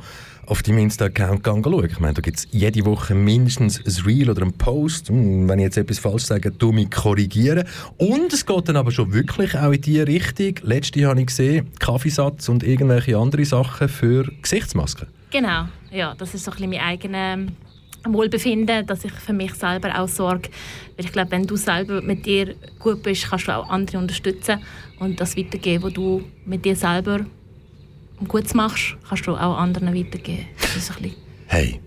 auf 0.45 0.63
deinem 0.63 0.79
Insta-Account 0.79 1.45
schaue, 1.45 1.85
ich 1.87 1.99
meine, 1.99 2.15
da 2.15 2.21
gibt 2.21 2.39
es 2.39 2.47
jede 2.49 2.83
Woche 2.83 3.13
mindestens 3.13 3.79
ein 3.85 4.03
Reel 4.05 4.29
oder 4.31 4.41
einen 4.41 4.53
Post. 4.53 5.09
Hm, 5.09 5.47
wenn 5.47 5.59
ich 5.59 5.65
jetzt 5.65 5.77
etwas 5.77 5.99
falsch 5.99 6.23
sage, 6.23 6.49
du 6.51 6.71
mich 6.71 6.89
korrigieren. 6.89 7.65
Und 7.97 8.33
es 8.33 8.45
geht 8.45 8.67
dann 8.67 8.75
aber 8.75 8.91
schon 8.91 9.13
wirklich 9.13 9.55
auch 9.55 9.71
in 9.71 9.81
die 9.81 10.01
Richtung. 10.01 10.55
Letzte 10.63 11.05
habe 11.05 11.19
ich 11.21 11.27
gesehen, 11.27 11.67
Kaffeesatz 11.79 12.49
und 12.49 12.63
irgendwelche 12.63 13.15
andere 13.17 13.45
Sachen 13.45 13.87
für 13.89 14.23
Gesichtsmasken. 14.41 15.07
Genau, 15.31 15.65
ja, 15.91 16.15
das 16.17 16.33
ist 16.33 16.45
so 16.45 16.49
ein 16.51 16.55
bisschen 16.57 16.69
mein 16.71 16.79
eigenes 16.79 17.51
Wohlbefinden, 18.05 18.85
dass 18.85 19.05
ich 19.05 19.11
für 19.11 19.33
mich 19.33 19.53
selber 19.53 19.99
auch 19.99 20.07
sorge. 20.07 20.49
Weil 20.95 21.05
ich 21.05 21.11
glaube, 21.11 21.31
wenn 21.31 21.45
du 21.45 21.55
selber 21.55 22.01
mit 22.01 22.25
dir 22.25 22.55
gut 22.79 23.03
bist, 23.03 23.29
kannst 23.29 23.47
du 23.47 23.55
auch 23.55 23.69
andere 23.69 23.97
unterstützen 23.97 24.59
und 24.99 25.19
das 25.19 25.37
weitergeben, 25.37 25.83
was 25.83 25.93
du 25.93 26.23
mit 26.45 26.65
dir 26.65 26.75
selber 26.75 27.25
gut 28.27 28.53
machst, 28.53 28.97
kannst 29.07 29.27
du 29.27 29.31
auch 29.31 29.57
anderen 29.57 29.95
weitergeben. 29.95 30.45
Hey, 31.47 31.79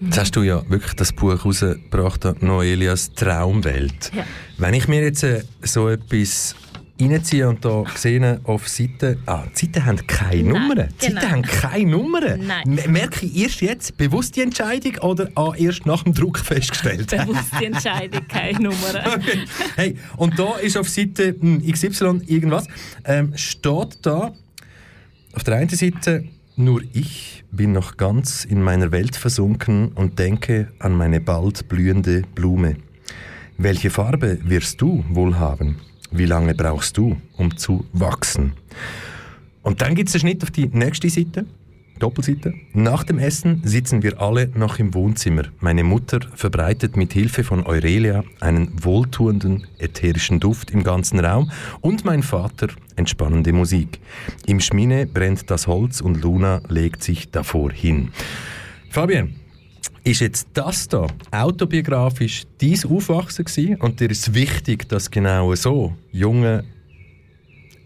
jetzt 0.00 0.18
hast 0.18 0.36
du 0.36 0.42
ja 0.42 0.62
wirklich 0.68 0.94
das 0.94 1.12
Buch 1.12 1.44
rausgebracht, 1.44 2.42
Noelias 2.42 3.12
Traumwelt. 3.14 4.12
Ja. 4.14 4.24
Wenn 4.58 4.74
ich 4.74 4.86
mir 4.88 5.02
jetzt 5.02 5.22
äh, 5.22 5.42
so 5.62 5.88
etwas 5.88 6.54
reinziehe 7.00 7.48
und 7.48 7.64
da 7.64 7.84
sehe 7.94 8.40
auf 8.44 8.68
Seiten, 8.68 9.18
ah, 9.26 9.44
die 9.54 9.66
Seiten 9.66 9.86
haben 9.86 10.06
keine 10.06 10.42
Nein, 10.42 10.48
Nummern. 10.48 10.88
Die 11.00 11.06
genau. 11.06 11.20
Seiten 11.20 11.32
haben 11.32 11.42
keine 11.42 11.90
Nummern. 11.90 12.46
Nein. 12.46 12.80
Merke 12.88 13.26
ich 13.26 13.36
erst 13.36 13.60
jetzt 13.60 13.96
bewusst 13.96 14.36
die 14.36 14.42
Entscheidung 14.42 14.96
oder 14.98 15.28
ah, 15.34 15.52
erst 15.56 15.86
nach 15.86 16.02
dem 16.02 16.14
Druck 16.14 16.38
festgestellt? 16.38 17.08
bewusste 17.10 17.66
Entscheidung, 17.66 18.26
keine 18.28 18.60
Nummer. 18.60 18.76
Okay. 19.18 19.44
Hey, 19.76 19.96
und 20.16 20.38
da 20.38 20.56
ist 20.56 20.76
auf 20.76 20.88
Seite 20.88 21.34
hm, 21.38 21.62
XY 21.66 22.20
irgendwas, 22.26 22.66
ähm, 23.04 23.32
steht 23.36 23.98
da 24.02 24.32
auf 25.32 25.44
der 25.44 25.56
einen 25.56 25.68
Seite, 25.68 26.24
nur 26.56 26.82
ich 26.92 27.44
bin 27.50 27.72
noch 27.72 27.96
ganz 27.96 28.44
in 28.44 28.62
meiner 28.62 28.90
Welt 28.92 29.16
versunken 29.16 29.92
und 29.92 30.18
denke 30.18 30.68
an 30.78 30.94
meine 30.96 31.20
bald 31.20 31.68
blühende 31.68 32.22
Blume. 32.34 32.76
Welche 33.56 33.90
Farbe 33.90 34.38
wirst 34.44 34.80
du 34.80 35.04
wohl 35.08 35.38
haben? 35.38 35.76
Wie 36.10 36.26
lange 36.26 36.54
brauchst 36.54 36.96
du, 36.96 37.16
um 37.36 37.56
zu 37.56 37.84
wachsen? 37.92 38.52
Und 39.62 39.82
dann 39.82 39.94
gibt 39.94 40.08
es 40.08 40.14
einen 40.14 40.20
Schnitt 40.20 40.42
auf 40.42 40.50
die 40.50 40.66
nächste 40.66 41.10
Seite, 41.10 41.44
Doppelseite. 41.98 42.54
Nach 42.72 43.04
dem 43.04 43.18
Essen 43.18 43.60
sitzen 43.64 44.02
wir 44.02 44.20
alle 44.20 44.48
noch 44.54 44.78
im 44.78 44.94
Wohnzimmer. 44.94 45.44
Meine 45.60 45.84
Mutter 45.84 46.20
verbreitet 46.34 46.96
mit 46.96 47.12
Hilfe 47.12 47.44
von 47.44 47.66
Aurelia 47.66 48.24
einen 48.40 48.72
wohltuenden 48.82 49.66
ätherischen 49.78 50.40
Duft 50.40 50.70
im 50.70 50.84
ganzen 50.84 51.20
Raum 51.20 51.50
und 51.80 52.04
mein 52.04 52.22
Vater 52.22 52.68
entspannende 52.96 53.52
Musik. 53.52 54.00
Im 54.46 54.60
Schmine 54.60 55.06
brennt 55.06 55.50
das 55.50 55.66
Holz 55.66 56.00
und 56.00 56.22
Luna 56.22 56.62
legt 56.68 57.02
sich 57.02 57.30
davor 57.30 57.72
hin. 57.72 58.10
Fabian, 58.90 59.34
ist 60.08 60.20
jetzt 60.20 60.48
das 60.54 60.88
da 60.88 61.06
autobiografisch 61.30 62.44
dein 62.58 62.82
Aufwachsen 62.84 63.44
gewesen? 63.44 63.76
und 63.76 64.00
dir 64.00 64.10
ist 64.10 64.32
wichtig, 64.32 64.88
dass 64.88 65.10
genau 65.10 65.54
so 65.54 65.94
junge 66.12 66.64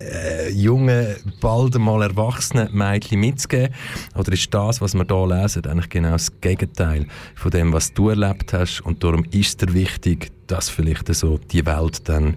äh, 0.00 0.50
junge, 0.50 1.16
bald 1.40 1.76
einmal 1.76 2.02
erwachsene 2.02 2.68
Mädchen 2.72 3.20
mitzugeben? 3.20 3.74
Oder 4.16 4.32
ist 4.32 4.52
das, 4.52 4.80
was 4.80 4.94
wir 4.94 5.04
hier 5.08 5.26
lesen, 5.26 5.64
eigentlich 5.66 5.88
genau 5.90 6.12
das 6.12 6.40
Gegenteil 6.40 7.06
von 7.36 7.50
dem, 7.50 7.72
was 7.72 7.92
du 7.92 8.08
erlebt 8.08 8.52
hast? 8.52 8.80
Und 8.80 9.04
darum 9.04 9.24
ist 9.30 9.62
es 9.62 9.74
wichtig, 9.74 10.32
dass 10.48 10.68
vielleicht 10.68 11.12
so 11.14 11.38
die 11.38 11.64
Welt 11.66 12.08
dann 12.08 12.36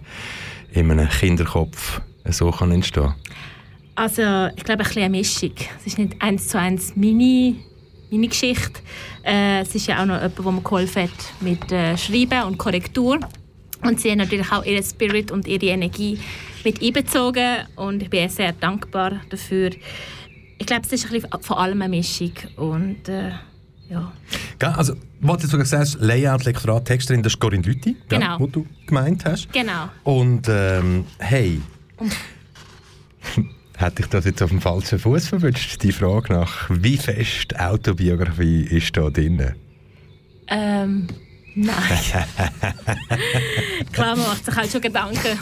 in 0.74 0.92
einem 0.92 1.10
Kinderkopf 1.10 2.02
so 2.26 2.52
kann 2.52 2.72
entstehen 2.72 3.14
Also, 3.96 4.48
ich 4.56 4.64
glaube, 4.64 4.84
ein 4.84 4.88
bisschen 4.88 5.04
eine 5.04 5.18
Mischung. 5.18 5.54
Es 5.80 5.88
ist 5.88 5.98
nicht 5.98 6.22
eins 6.22 6.48
zu 6.48 6.60
eins 6.60 6.94
meine, 6.96 7.56
meine 8.16 8.28
Geschichte. 8.30 8.82
Äh, 9.24 9.62
es 9.62 9.74
ist 9.76 9.88
ja 9.88 10.02
auch 10.02 10.06
noch 10.06 10.16
jemand, 10.22 10.38
der 10.40 10.52
mir 10.52 10.62
geholfen 10.62 11.04
hat 11.04 11.12
mit 11.42 11.72
äh, 11.72 11.98
Schreiben 11.98 12.44
und 12.44 12.58
Korrektur. 12.58 13.20
Und 13.84 14.00
sie 14.02 14.12
haben 14.12 14.18
natürlich 14.20 14.52
auch 14.52 14.64
ihren 14.66 14.84
Spirit 14.84 15.32
und 15.32 15.48
ihre 15.48 15.68
Energie 15.68 16.20
mit 16.64 16.82
einbezogen. 16.82 17.58
Und 17.76 18.02
ich 18.02 18.10
bin 18.10 18.28
sehr 18.30 18.52
dankbar 18.54 19.22
dafür. 19.30 19.70
Ich 20.58 20.66
glaube, 20.66 20.84
es 20.86 20.92
ist 20.94 21.06
ein 21.06 21.12
bisschen 21.12 21.30
von 21.42 21.58
allem 21.58 21.82
eine 21.82 21.96
Mischung. 21.96 22.32
Und 22.56 23.08
äh, 23.10 23.32
ja. 23.90 24.12
Also, 24.60 24.96
was 25.20 25.42
du 25.42 25.48
sogar 25.48 25.66
sagst, 25.66 25.98
Layout, 26.00 26.46
Lektorat, 26.46 26.86
Texterin, 26.86 27.22
das 27.22 27.34
ist 27.34 27.40
Corinne 27.40 27.64
Lüthi, 27.64 27.96
Genau. 28.10 28.40
wo 28.40 28.48
du 28.48 28.66
gemeint 28.88 29.26
hast. 29.26 29.52
Genau. 29.54 29.90
Und 30.04 30.48
ähm, 30.50 31.06
hey, 31.20 31.62
hätte 33.78 34.02
ich 34.02 34.08
das 34.08 34.26
jetzt 34.26 34.42
auf 34.42 34.50
dem 34.50 34.62
falschen 34.62 35.00
Fuß 35.00 35.28
verwünscht? 35.28 35.82
Die 35.84 35.92
Frage 35.92 36.34
nach, 36.34 36.70
wie 36.70 36.98
fest 36.98 37.60
Autobiografie 37.60 38.64
ist 38.64 38.96
da 38.96 39.10
drin? 39.10 39.54
Ähm, 40.48 41.08
nein. 41.56 41.76
Klar, 43.92 44.16
man 44.16 44.26
macht 44.26 44.46
sich 44.46 44.56
halt 44.56 44.72
schon 44.72 44.82
Gedanken. 44.82 45.40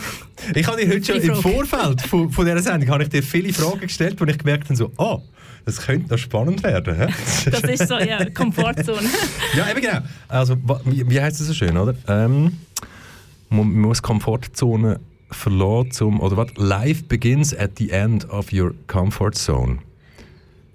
Ich 0.56 0.68
habe 0.68 0.78
dir 0.78 0.90
heute 0.90 1.06
schon 1.06 1.22
im. 1.22 1.36
Vorfeld 1.36 2.02
von, 2.02 2.30
von 2.30 2.46
dieser 2.46 2.62
Sendung 2.62 2.90
habe 2.90 3.04
ich 3.04 3.10
dir 3.10 3.24
viele 3.24 3.54
Fragen 3.54 3.82
gestellt, 3.82 4.20
wo 4.20 4.26
ich 4.26 4.38
gemerkt 4.38 4.66
habe, 4.66 4.76
so, 4.76 4.92
oh, 4.98 5.22
das 5.66 5.82
könnte 5.82 6.12
noch 6.12 6.18
spannend 6.18 6.64
werden. 6.64 6.96
hä? 6.96 7.08
Das 7.50 7.62
ist 7.62 7.88
so, 7.88 7.98
ja, 7.98 8.30
Komfortzone. 8.30 9.10
ja, 9.56 9.70
eben 9.70 9.82
genau. 9.82 10.00
Also, 10.28 10.58
wie, 10.86 11.10
wie 11.10 11.22
heißt 11.22 11.40
das 11.40 11.48
so 11.48 11.54
schön, 11.54 11.78
oder? 11.78 11.96
Ähm, 12.08 12.58
man 13.50 13.72
muss 13.72 14.02
Komfortzone 14.02 15.00
verlassen, 15.34 15.92
zum, 15.92 16.20
oder 16.20 16.38
was? 16.38 16.48
Life 16.58 17.04
begins 17.04 17.56
at 17.56 17.72
the 17.78 17.90
end 17.92 18.30
of 18.30 18.52
your 18.54 18.74
comfort 18.88 19.36
zone. 19.36 19.80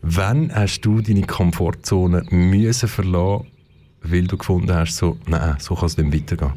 Wann 0.03 0.55
hast 0.55 0.81
du 0.83 1.01
deine 1.01 1.23
Komfortzone 1.23 2.25
müssen 2.31 2.88
verlassen, 2.88 3.47
weil 4.03 4.27
du 4.27 4.37
gefunden 4.37 4.73
hast, 4.73 4.97
so, 4.97 5.16
nein, 5.27 5.57
so 5.59 5.75
kann 5.75 5.87
es 5.87 5.97
nicht 5.97 6.12
weitergehen? 6.14 6.53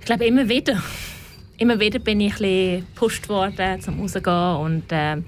Ich 0.00 0.06
glaube 0.06 0.24
immer 0.24 0.48
wieder. 0.48 0.82
immer 1.60 1.78
wieder 1.78 1.98
bin 1.98 2.20
ich 2.20 2.40
ein 2.40 2.86
gepusht 2.94 3.28
worden, 3.28 3.80
zum 3.80 4.00
rausgehen 4.00 4.56
und 4.56 4.90
äh, 4.90 5.18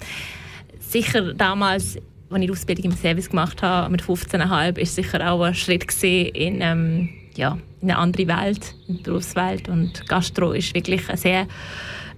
sicher 0.81 1.35
damals, 1.35 1.99
als 2.31 2.41
ich 2.41 2.47
die 2.47 2.51
Ausbildung 2.51 2.85
im 2.87 2.97
Service 2.97 3.29
gemacht 3.29 3.63
habe, 3.63 3.91
mit 3.91 4.03
15,5, 4.03 4.79
ist 4.79 4.95
sicher 4.95 5.31
auch 5.31 5.43
ein 5.43 5.55
Schritt 5.55 5.87
in, 6.03 6.61
ähm, 6.63 7.11
ja, 7.37 7.59
in 7.83 7.91
eine 7.91 7.99
andere 7.99 8.29
Welt, 8.29 8.75
in 8.87 8.99
die 8.99 9.03
Berufswelt 9.03 9.69
und 9.69 10.09
Gastro 10.09 10.53
ist 10.53 10.75
wirklich 10.75 11.09
eine 11.09 11.19
sehr 11.19 11.47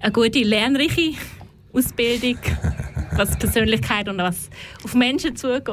eine 0.01 0.13
gute, 0.13 0.41
lernreiche 0.41 1.15
Ausbildung, 1.73 2.39
was 3.17 3.37
Persönlichkeit 3.39 4.09
und 4.09 4.19
was 4.19 4.51
auf 4.85 4.95
Menschen 4.95 5.35
zugeht. 5.35 5.69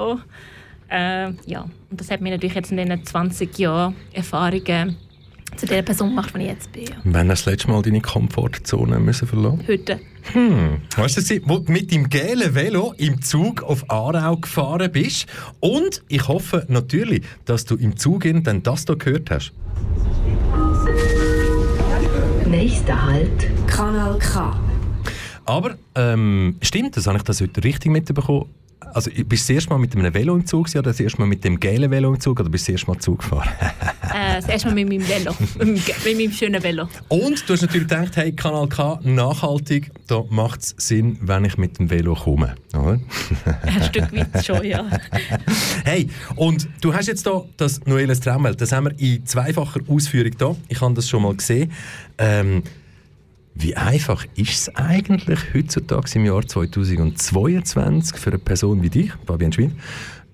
Äh, 0.90 1.32
ja, 1.46 1.62
und 1.90 2.00
das 2.00 2.10
hat 2.10 2.22
mir 2.22 2.32
natürlich 2.32 2.56
jetzt 2.56 2.72
in 2.72 2.78
den 2.78 3.06
20 3.06 3.58
Jahren 3.60 3.96
Erfahrungen 4.14 4.98
zu 5.58 5.66
der 5.66 5.82
Person 5.82 6.10
gemacht, 6.10 6.34
die 6.36 6.42
ich 6.42 6.48
jetzt 6.48 6.72
bin. 6.72 6.84
Ja. 6.86 6.96
Wann 7.04 7.30
hast 7.30 7.46
du 7.46 7.52
das 7.52 7.54
letzte 7.54 7.72
Mal 7.72 7.82
deine 7.82 8.02
Komfortzone 8.02 9.00
müssen 9.00 9.28
verlassen? 9.28 9.64
Heute. 9.68 10.00
Hm. 10.34 10.82
Weißt 10.96 11.18
du, 11.18 11.42
wo 11.46 11.60
du 11.60 11.72
mit 11.72 11.92
dem 11.92 12.10
gelben 12.10 12.54
Velo 12.54 12.94
im 12.98 13.22
Zug 13.22 13.64
auf 13.64 13.90
Aarau 13.90 14.38
gefahren 14.38 14.92
bist 14.92 15.26
und 15.60 16.04
ich 16.08 16.28
hoffe 16.28 16.66
natürlich, 16.68 17.24
dass 17.46 17.66
du 17.66 17.76
im 17.76 17.98
Zug 17.98 18.26
in 18.26 18.44
dann 18.44 18.64
das 18.64 18.86
hier 18.86 18.98
gehört 18.98 19.32
hast. 19.32 19.52
Nächster 22.48 23.06
Halt, 23.06 23.68
Kanal 23.68 24.20
K. 24.20 24.60
Aber 25.46 25.76
ähm, 25.96 26.58
stimmt 26.62 26.96
das? 26.98 27.08
Habe 27.08 27.18
ich 27.18 27.24
das 27.24 27.42
heute 27.42 27.64
richtig 27.64 27.92
mitbekommen? 27.92 28.46
Also, 28.94 29.10
bist 29.12 29.24
du 29.24 29.36
das 29.36 29.50
erste 29.50 29.70
Mal 29.70 29.80
mit 29.80 29.96
einem 29.96 30.14
Velo 30.14 30.36
im 30.36 30.46
Zug 30.46 30.70
oder 30.70 30.84
das 30.84 31.00
erste 31.00 31.20
Mal 31.20 31.28
mit 31.28 31.44
dem 31.44 31.60
gelben 31.60 31.92
Velo 31.92 32.14
im 32.14 32.20
Zug 32.20 32.40
oder 32.40 32.50
bist 32.50 32.68
du 32.68 32.74
das 32.74 32.82
erste 32.82 32.92
Mal 32.92 33.00
Zug 33.00 33.20
gefahren? 33.20 33.50
Äh, 34.14 34.36
das 34.36 34.50
erste 34.50 34.68
Mal 34.68 34.76
mit 34.76 34.90
meinem 34.90 35.08
Velo, 35.08 35.34
mit 35.60 35.60
meinem, 35.60 35.74
mit 35.76 36.18
meinem 36.18 36.32
schönen 36.32 36.62
Velo. 36.62 36.88
Und 37.08 37.48
du 37.48 37.54
hast 37.54 37.62
natürlich 37.62 37.88
gedacht, 37.88 38.18
hey, 38.18 38.32
Kanal 38.34 38.68
K, 38.68 39.00
nachhaltig, 39.04 39.92
da 40.08 40.24
macht 40.30 40.62
es 40.62 40.76
Sinn, 40.78 41.18
wenn 41.22 41.46
ich 41.46 41.58
mit 41.58 41.80
dem 41.80 41.90
Velo 41.90 42.16
komme. 42.16 42.56
Oder? 42.74 43.00
Ein 43.62 43.84
Stück 43.84 44.12
weit 44.14 44.46
schon, 44.46 44.66
ja. 44.66 44.86
Hey, 45.86 46.10
und 46.36 46.68
du 46.82 46.94
hast 46.94 47.08
jetzt 47.08 47.26
hier 47.26 47.46
das 47.58 47.86
Noeles 47.86 48.20
Traumwelt, 48.20 48.60
das 48.60 48.72
haben 48.72 48.88
wir 48.88 49.00
in 49.00 49.26
zweifacher 49.26 49.80
Ausführung 49.88 50.32
da. 50.38 50.56
Ich 50.68 50.82
habe 50.82 50.94
das 50.94 51.08
schon 51.08 51.24
mal 51.24 51.34
gesehen. 51.34 51.72
Ähm, 52.18 52.64
wie 53.54 53.76
einfach 53.76 54.26
ist 54.36 54.52
es 54.52 54.76
eigentlich 54.76 55.40
heutzutage 55.54 56.12
im 56.16 56.26
Jahr 56.26 56.46
2022 56.46 58.18
für 58.18 58.30
eine 58.30 58.40
Person 58.40 58.82
wie 58.82 58.90
dich, 58.90 59.12
Fabian 59.26 59.52
Schmid, 59.52 59.72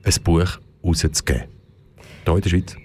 ein 0.03 0.13
Buch 0.23 0.59
rauszugeben? 0.83 1.43
Hier 2.25 2.35
in 2.35 2.41
der 2.41 2.49
Schweiz? 2.49 2.75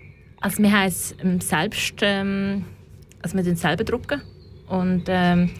Also 0.40 0.62
wir 0.62 0.72
haben 0.72 0.88
es 0.88 1.14
ähm, 1.22 1.40
selbst, 1.40 1.94
ähm, 2.02 2.64
also 3.20 3.36
wir 3.36 3.56
selber 3.56 3.84
drucken 3.84 4.22
und 4.68 5.04
ähm, 5.06 5.50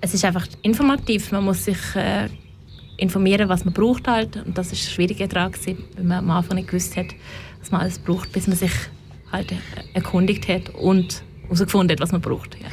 es 0.00 0.14
ist 0.14 0.24
einfach 0.24 0.46
informativ. 0.62 1.30
Man 1.32 1.44
muss 1.44 1.64
sich 1.64 1.78
äh, 1.94 2.28
informieren, 2.96 3.48
was 3.48 3.64
man 3.64 3.74
braucht 3.74 4.08
halt 4.08 4.36
und 4.44 4.56
das 4.56 4.72
ist 4.72 4.90
schwieriger 4.90 5.28
daran 5.28 5.52
gewesen, 5.52 5.84
wenn 5.96 6.06
man 6.06 6.18
am 6.18 6.30
Anfang 6.30 6.56
nicht 6.56 6.68
gewusst 6.68 6.96
hat, 6.96 7.06
was 7.60 7.70
man 7.70 7.82
alles 7.82 7.98
braucht, 7.98 8.32
bis 8.32 8.46
man 8.46 8.56
sich 8.56 8.72
halt 9.30 9.52
äh, 9.52 9.56
erkundigt 9.94 10.48
hat 10.48 10.70
und 10.70 11.22
herausgefunden 11.42 11.96
hat, 11.96 12.00
was 12.00 12.12
man 12.12 12.20
braucht. 12.20 12.56
Ja. 12.60 12.68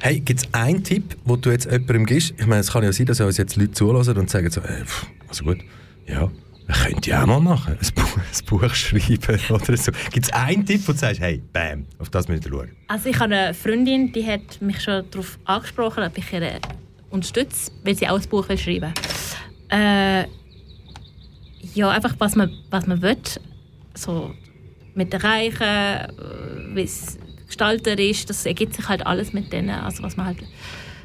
Hey, 0.00 0.20
gibt 0.20 0.40
es 0.40 0.54
einen 0.54 0.84
Tipp, 0.84 1.16
wo 1.24 1.34
du 1.34 1.50
jetzt 1.50 1.64
jemandem 1.64 2.06
gibst? 2.06 2.32
Ich 2.38 2.46
meine, 2.46 2.60
es 2.60 2.72
kann 2.72 2.84
ja 2.84 2.92
sein, 2.92 3.06
dass 3.06 3.20
uns 3.20 3.36
jetzt 3.36 3.56
Leute 3.56 3.72
zulassen 3.72 4.16
und 4.16 4.30
sagen 4.30 4.48
so, 4.48 4.60
äh, 4.60 4.84
pff, 4.84 5.06
also 5.28 5.44
gut, 5.44 5.58
ja, 6.06 6.30
könnte 6.68 7.10
ja 7.10 7.22
auch 7.22 7.26
mal 7.26 7.40
machen, 7.40 7.76
ein 7.80 7.94
Buch, 7.94 8.16
ein 8.16 8.46
Buch 8.46 8.74
schreiben 8.74 9.40
oder 9.50 9.76
so. 9.76 9.90
Gibt 10.12 10.26
es 10.26 10.32
einen 10.32 10.64
Tipp, 10.64 10.86
wo 10.86 10.92
du 10.92 10.98
sagst, 10.98 11.20
hey, 11.20 11.42
bam, 11.52 11.84
auf 11.98 12.10
das 12.10 12.28
müsst 12.28 12.46
ihr 12.46 12.52
schauen? 12.52 12.70
Also 12.86 13.08
ich 13.08 13.18
habe 13.18 13.34
eine 13.34 13.54
Freundin, 13.54 14.12
die 14.12 14.24
hat 14.24 14.62
mich 14.62 14.80
schon 14.80 15.02
darauf 15.10 15.36
angesprochen, 15.44 16.04
ob 16.04 16.16
ich 16.16 16.32
ihr 16.32 16.60
unterstütze, 17.10 17.72
weil 17.82 17.96
sie 17.96 18.06
auch 18.08 18.20
ein 18.20 18.28
Buch 18.28 18.48
will 18.48 18.58
schreiben 18.58 18.92
äh, 19.70 20.24
Ja, 21.74 21.90
einfach 21.90 22.14
was 22.18 22.36
man, 22.36 22.52
was 22.70 22.86
man 22.86 23.02
will, 23.02 23.16
so 23.94 24.32
mit 24.94 25.12
erreichen, 25.12 25.62
äh, 25.62 26.08
wie 26.74 26.82
es 26.82 27.18
gestalterisch, 27.48 28.26
das 28.26 28.46
ergibt 28.46 28.74
sich 28.74 28.88
halt 28.88 29.04
alles 29.04 29.32
mit 29.32 29.52
denen, 29.52 29.70
also 29.70 30.02
was 30.02 30.16
man 30.16 30.26
halt, 30.26 30.38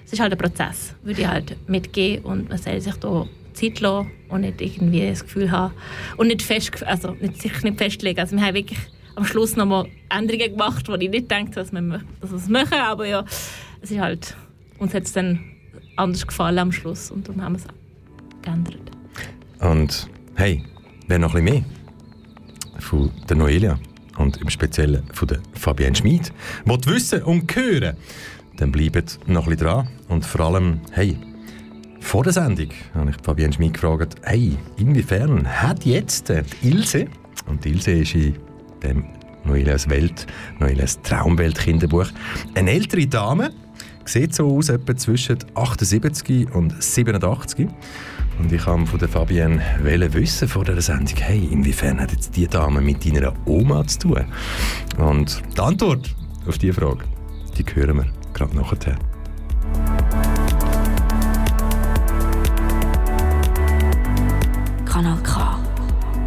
es 0.05 0.13
ist 0.13 0.19
halt 0.19 0.31
ein 0.31 0.37
Prozess, 0.37 0.93
würde 1.03 1.21
ich 1.21 1.27
halt 1.27 1.57
mitgehen 1.67 2.23
und 2.23 2.49
man 2.49 2.57
soll 2.57 2.79
sich 2.79 2.95
da 2.95 3.25
Zeit 3.53 3.79
lassen 3.79 4.11
und 4.29 4.41
nicht 4.41 4.61
irgendwie 4.61 5.07
das 5.07 5.23
Gefühl 5.23 5.51
haben 5.51 5.73
und 6.17 6.27
nicht 6.27 6.41
fest, 6.41 6.83
also 6.85 7.11
nicht, 7.19 7.41
sich 7.41 7.63
nicht 7.63 7.77
festlegen, 7.77 8.19
also 8.19 8.35
wir 8.35 8.45
haben 8.45 8.55
wirklich 8.55 8.79
am 9.15 9.25
Schluss 9.25 9.55
nochmal 9.55 9.87
Änderungen 10.09 10.51
gemacht, 10.51 10.87
wo 10.87 10.95
ich 10.95 11.09
nicht 11.09 11.29
denke, 11.31 11.51
dass 11.51 11.71
wir, 11.71 12.01
dass 12.21 12.31
wir 12.31 12.37
es 12.37 12.49
machen, 12.49 12.73
aber 12.73 13.07
ja, 13.07 13.25
es 13.81 13.91
ist 13.91 13.99
halt, 13.99 14.35
uns 14.79 14.93
hat 14.93 15.03
es 15.03 15.13
dann 15.13 15.39
anders 15.95 16.25
gefallen 16.25 16.59
am 16.59 16.71
Schluss 16.71 17.11
und 17.11 17.27
darum 17.27 17.41
haben 17.41 17.53
wir 17.53 17.59
es 17.59 17.67
geändert. 18.41 18.91
Und 19.59 20.09
hey, 20.35 20.63
wer 21.07 21.19
noch 21.19 21.35
ein 21.35 21.45
bisschen 21.45 21.63
mehr? 21.63 22.79
Von 22.79 23.11
der 23.29 23.37
Noelia 23.37 23.79
und 24.17 24.37
im 24.37 24.49
Speziellen 24.49 25.03
von 25.13 25.27
der 25.27 25.39
Fabienne 25.53 25.95
Schmid 25.95 26.31
will 26.65 26.79
wissen 26.85 27.23
und 27.23 27.53
hören, 27.55 27.95
dann 28.57 28.71
bleibt 28.71 29.19
noch 29.27 29.43
ein 29.43 29.49
bisschen 29.49 29.67
dran. 29.67 29.87
Und 30.09 30.25
vor 30.25 30.41
allem, 30.41 30.79
hey, 30.91 31.17
vor 31.99 32.23
der 32.23 32.33
Sendung 32.33 32.69
habe 32.93 33.11
ich 33.11 33.15
Fabienne 33.23 33.53
Schmid 33.53 33.73
gefragt, 33.73 34.15
hey, 34.23 34.57
inwiefern 34.77 35.47
hat 35.47 35.85
jetzt 35.85 36.29
die 36.29 36.67
Ilse, 36.67 37.07
und 37.47 37.63
die 37.65 37.69
Ilse 37.69 37.91
ist 37.91 38.15
in 38.15 38.35
dem 38.83 39.05
Noelias 39.45 39.89
Welt, 39.89 40.27
Noelias 40.59 41.01
Traumwelt 41.01 41.57
Kinderbuch, 41.57 42.07
eine 42.55 42.71
ältere 42.71 43.07
Dame, 43.07 43.51
sieht 44.05 44.35
so 44.35 44.57
aus, 44.57 44.69
etwa 44.69 44.95
zwischen 44.95 45.37
78 45.55 46.53
und 46.53 46.81
87. 46.81 47.67
Und 48.39 48.51
ich 48.51 48.65
habe 48.65 48.85
von 48.85 48.99
der 48.99 49.07
Fabienne 49.07 49.61
wissen 49.81 50.47
vor 50.47 50.65
der 50.65 50.81
Sendung, 50.81 51.15
hey, 51.17 51.47
inwiefern 51.51 51.99
hat 51.99 52.11
jetzt 52.11 52.35
die 52.35 52.47
Dame 52.47 52.81
mit 52.81 53.05
deiner 53.05 53.33
Oma 53.45 53.85
zu 53.85 53.99
tun? 53.99 54.25
Und 54.97 55.41
die 55.55 55.61
Antwort 55.61 56.13
auf 56.47 56.57
diese 56.57 56.73
Frage, 56.73 57.05
die 57.57 57.65
hören 57.75 57.97
wir 57.97 58.05
gerade 58.33 58.55
nachher. 58.55 58.97
Kanal 64.85 65.17
K. 65.23 65.59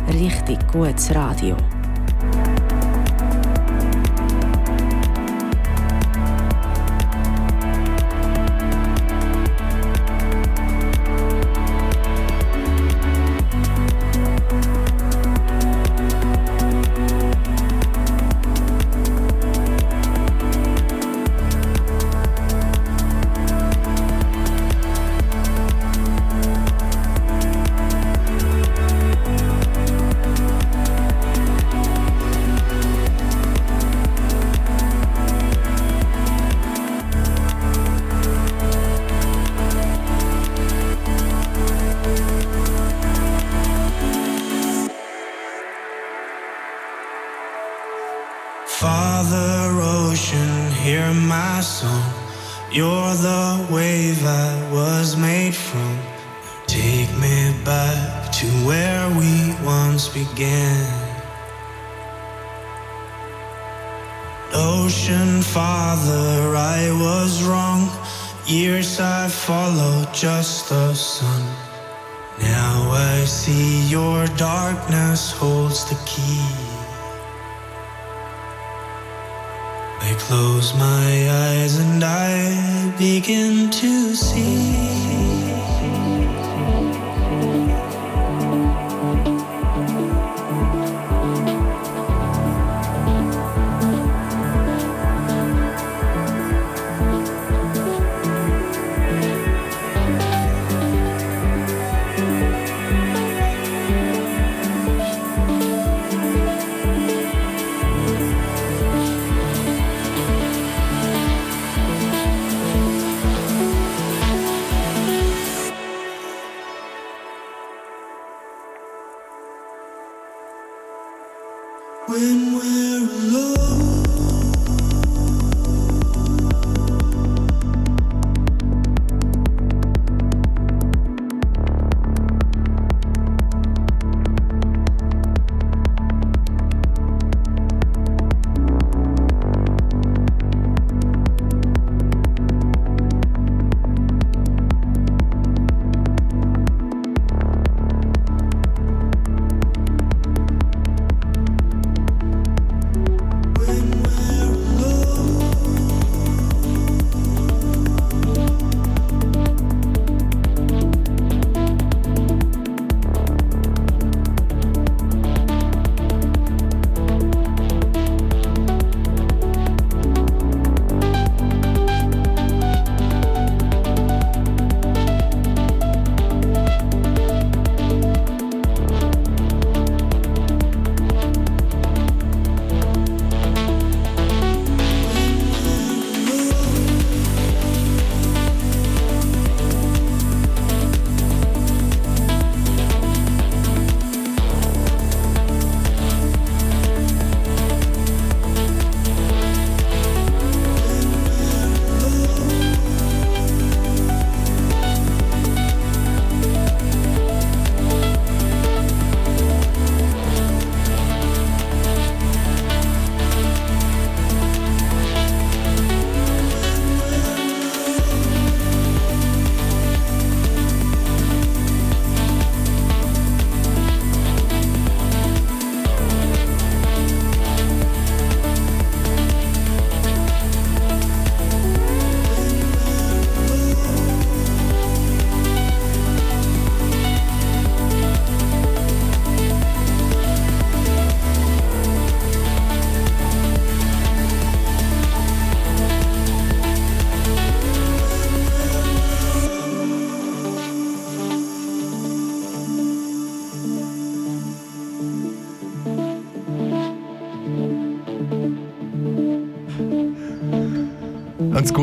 Richtig 0.09 0.59
gutes 0.73 1.15
Radio. 1.15 1.57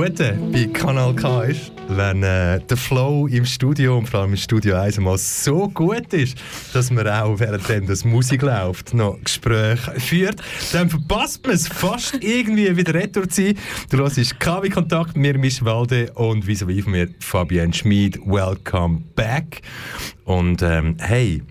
Gute 0.04 0.38
bei 0.52 0.66
Kanal 0.66 1.16
K 1.16 1.44
ist, 1.44 1.72
wenn 1.88 2.24
äh, 2.24 2.60
der 2.60 2.76
Flow 2.76 3.26
im 3.28 3.46
Studio 3.46 4.00
und 4.00 4.10
vor 4.10 4.20
allem 4.20 4.32
im 4.32 4.36
Studio 4.36 4.76
1 4.76 5.00
mal 5.00 5.18
so 5.18 5.70
gut 5.70 6.12
ist, 6.12 6.38
dass 6.74 6.92
man 6.92 7.08
auch 7.08 7.40
während 7.40 7.88
das 7.88 8.04
Musik 8.04 8.42
läuft 8.42 8.94
noch 8.94 9.18
Gespräche 9.24 9.98
führt, 10.02 10.42
dann 10.74 10.90
verpasst 10.90 11.46
man 11.46 11.56
es 11.56 11.70
fast 11.70 12.22
irgendwie 12.22 12.76
wieder 12.76 12.94
retour 12.94 13.30
zu 13.30 13.44
sein. 13.44 13.58
Du 13.92 14.00
hörst 14.00 14.40
KW 14.42 14.70
Kontakt, 14.70 15.16
mir 15.16 15.38
Misch 15.38 15.64
Walde 15.64 16.12
und 16.16 16.46
vis 16.46 16.62
à 16.62 16.84
von 16.84 16.92
mir 16.92 17.08
Fabienne 17.20 17.74
Schmid. 17.74 18.20
Welcome 18.26 19.04
back. 19.16 19.62
Und 20.26 20.62
ähm, 20.64 20.98
hey, 21.00 21.42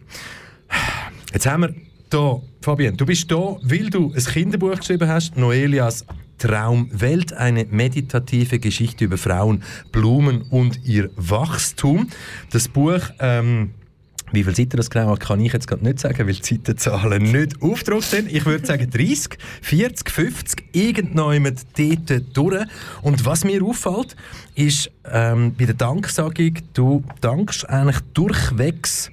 jetzt 1.32 1.46
haben 1.46 1.62
wir 1.62 1.74
hier, 2.12 2.42
Fabienne, 2.61 2.98
du 2.98 3.07
bist 3.07 3.28
hier, 3.28 3.57
weil 3.62 3.88
du 3.88 4.12
ein 4.12 4.24
Kinderbuch 4.24 4.76
geschrieben 4.76 5.09
hast, 5.09 5.38
Noelias 5.38 6.05
Traumwelt, 6.43 7.32
eine 7.34 7.66
meditative 7.70 8.59
Geschichte 8.59 9.05
über 9.05 9.16
Frauen, 9.16 9.62
Blumen 9.93 10.43
und 10.43 10.84
ihr 10.84 11.09
Wachstum. 11.14 12.09
Das 12.51 12.66
Buch, 12.66 13.01
ähm, 13.20 13.70
wie 14.32 14.43
viele 14.43 14.57
Seiten 14.57 14.76
das 14.76 14.90
genau 14.90 15.11
hat, 15.11 15.20
kann 15.20 15.40
ich 15.40 15.53
jetzt 15.53 15.68
gerade 15.68 15.84
nicht 15.84 16.01
sagen, 16.01 16.26
weil 16.26 16.34
die 16.34 16.43
Seitenzahlen 16.43 17.22
nicht 17.22 17.62
aufgedruckt 17.62 18.05
sind. 18.05 18.32
Ich 18.32 18.45
würde 18.45 18.66
sagen 18.66 18.90
30, 18.90 19.38
40, 19.61 20.11
50, 20.11 20.64
irgendjemand 20.72 21.64
dort 21.78 22.36
durch. 22.36 22.64
Und 23.03 23.24
was 23.24 23.45
mir 23.45 23.62
auffällt, 23.62 24.16
ist 24.57 24.90
ähm, 25.09 25.55
bei 25.57 25.66
der 25.66 25.74
Danksagung, 25.74 26.55
du 26.74 27.05
dankst 27.20 27.68
eigentlich 27.68 28.01
durchwegs 28.14 29.12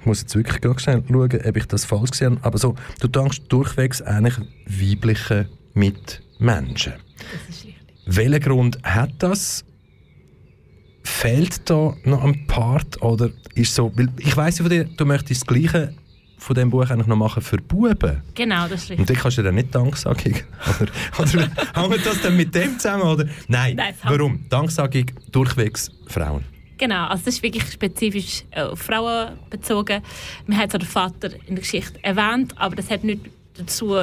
ich 0.00 0.06
muss 0.06 0.20
jetzt 0.20 0.36
wirklich 0.36 0.60
gerade 0.60 0.78
schauen, 0.80 1.40
ob 1.44 1.56
ich 1.56 1.66
das 1.66 1.84
falsch 1.84 2.12
gesehen 2.12 2.36
habe. 2.36 2.44
Aber 2.44 2.58
so, 2.58 2.76
du 3.00 3.08
dankst 3.08 3.42
durchwegs 3.48 4.00
eigentlich 4.00 4.36
weiblichen 4.64 5.48
Mitmenschen. 5.74 6.27
Richtig. 7.48 7.76
Welchen 8.06 8.40
Grund 8.40 8.78
hat 8.82 9.10
das? 9.18 9.64
Fehlt 11.02 11.68
da 11.68 11.96
noch 12.04 12.24
ein 12.24 12.46
Part? 12.46 13.00
Oder 13.02 13.30
ist 13.54 13.74
so, 13.74 13.92
weil 13.96 14.08
ich 14.18 14.36
weiss 14.36 14.58
ja 14.58 14.64
von 14.64 14.70
dir, 14.70 14.84
du 14.84 15.04
möchtest 15.04 15.42
das 15.42 15.46
Gleiche 15.46 15.94
von 16.38 16.54
dem 16.54 16.70
Buch 16.70 16.88
eigentlich 16.88 17.06
noch 17.06 17.16
machen 17.16 17.42
für 17.42 17.56
Buben. 17.56 18.22
Genau, 18.34 18.68
das 18.68 18.84
ist 18.84 18.90
richtig. 18.90 18.98
Und 19.00 19.10
dann 19.10 19.16
kannst 19.16 19.38
du 19.38 19.42
dann 19.42 19.54
nicht 19.56 19.74
Danksagung. 19.74 20.34
Oder, 21.18 21.50
oder 21.74 21.90
hängt 21.90 22.06
das 22.06 22.22
dann 22.22 22.36
mit 22.36 22.54
dem 22.54 22.78
zusammen? 22.78 23.02
Oder? 23.02 23.26
Nein. 23.48 23.76
Nein, 23.76 23.94
Warum? 24.04 24.44
Danksagung 24.48 25.06
durchwegs 25.32 25.90
Frauen. 26.06 26.44
Genau, 26.78 27.06
also 27.08 27.24
das 27.24 27.34
ist 27.34 27.42
wirklich 27.42 27.64
spezifisch 27.72 28.44
äh, 28.52 28.62
auf 28.62 28.78
Frauen 28.78 29.36
bezogen. 29.50 30.00
Man 30.46 30.58
hat 30.58 30.70
zwar 30.70 30.78
den 30.78 30.88
Vater 30.88 31.30
in 31.46 31.56
der 31.56 31.62
Geschichte 31.62 32.02
erwähnt, 32.04 32.54
aber 32.56 32.76
das 32.76 32.88
hat 32.88 33.02
nicht 33.02 33.22
dazu 33.56 33.96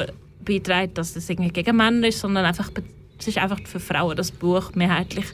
beigetragen, 0.46 0.94
dass 0.94 1.14
das 1.14 1.28
irgendwie 1.28 1.50
gegen 1.50 1.76
Männer 1.76 2.08
ist, 2.08 2.20
sondern 2.20 2.44
einfach, 2.44 2.70
es 3.18 3.28
ist 3.28 3.38
einfach 3.38 3.60
für 3.66 3.80
Frauen 3.80 4.16
das 4.16 4.30
Buch 4.30 4.74
mehrheitlich. 4.74 5.26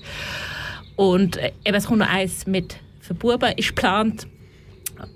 Und 0.96 1.36
äh, 1.36 1.52
eben, 1.64 1.76
es 1.76 1.86
kommt 1.86 2.00
noch 2.00 2.08
eins 2.08 2.46
mit 2.46 2.76
für 3.00 3.14
Buben, 3.14 3.52
ist 3.56 3.68
geplant. 3.68 4.26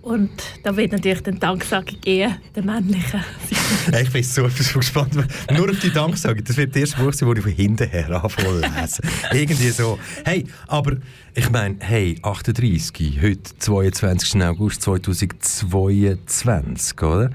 Und 0.03 0.30
da 0.64 0.76
wird 0.76 0.90
natürlich 0.92 1.22
dann 1.22 1.38
Danksagung 1.38 1.97
eher 2.05 2.36
der 2.55 2.64
männlichen. 2.64 3.24
Ich 4.01 4.11
bin 4.11 4.22
so, 4.22 4.49
so 4.49 4.78
gespannt. 4.80 5.14
Nur 5.53 5.70
auf 5.70 5.80
die 5.80 5.92
Danksagung. 5.92 6.42
Das 6.44 6.57
wird 6.57 6.74
das 6.74 6.80
erste 6.80 7.03
Buch 7.03 7.12
sein, 7.12 7.28
das 7.28 7.38
ich 7.38 7.44
von 7.44 7.53
hinten 7.53 7.88
her 7.88 8.22
anfange 8.22 8.61
lesen. 8.61 9.05
Irgendwie 9.32 9.70
so. 9.70 9.99
Hey, 10.24 10.47
aber 10.66 10.97
ich 11.34 11.51
meine, 11.51 11.76
hey, 11.80 12.18
38, 12.22 13.20
heute 13.22 13.59
22. 13.59 14.42
August 14.42 14.82
2022, 14.82 17.03
oder? 17.03 17.30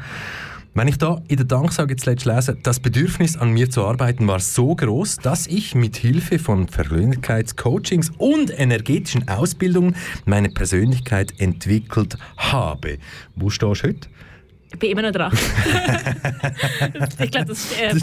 Wenn 0.74 0.88
ich 0.88 0.98
da 0.98 1.22
in 1.28 1.36
der 1.36 1.46
Danksagung 1.46 1.98
zuletzt 1.98 2.24
lese, 2.24 2.58
das 2.64 2.80
Bedürfnis 2.80 3.36
an 3.36 3.52
mir 3.52 3.70
zu 3.70 3.86
arbeiten 3.86 4.26
war 4.28 4.40
so 4.40 4.74
groß, 4.74 5.18
dass 5.18 5.48
ich 5.48 5.76
mit 5.76 5.98
Hilfe 5.98 6.40
von 6.40 6.66
Persönlichkeitscoachings 6.66 8.12
und 8.18 8.58
energetischen 8.58 9.28
Ausbildungen 9.28 9.98
meine 10.26 10.50
Persönlichkeit 10.50 11.34
entwickelt 11.42 12.18
habe. 12.38 13.00
Wo 13.36 13.50
stehst 13.50 13.84
du 13.84 13.88
heute? 13.90 14.08
Ich 14.72 14.80
bin 14.80 14.92
immer 14.92 15.02
noch 15.02 15.12
dran. 15.12 15.34
ich 17.20 17.32
glaube, 17.32 17.48
das. 17.48 17.72
Äh, 17.74 17.94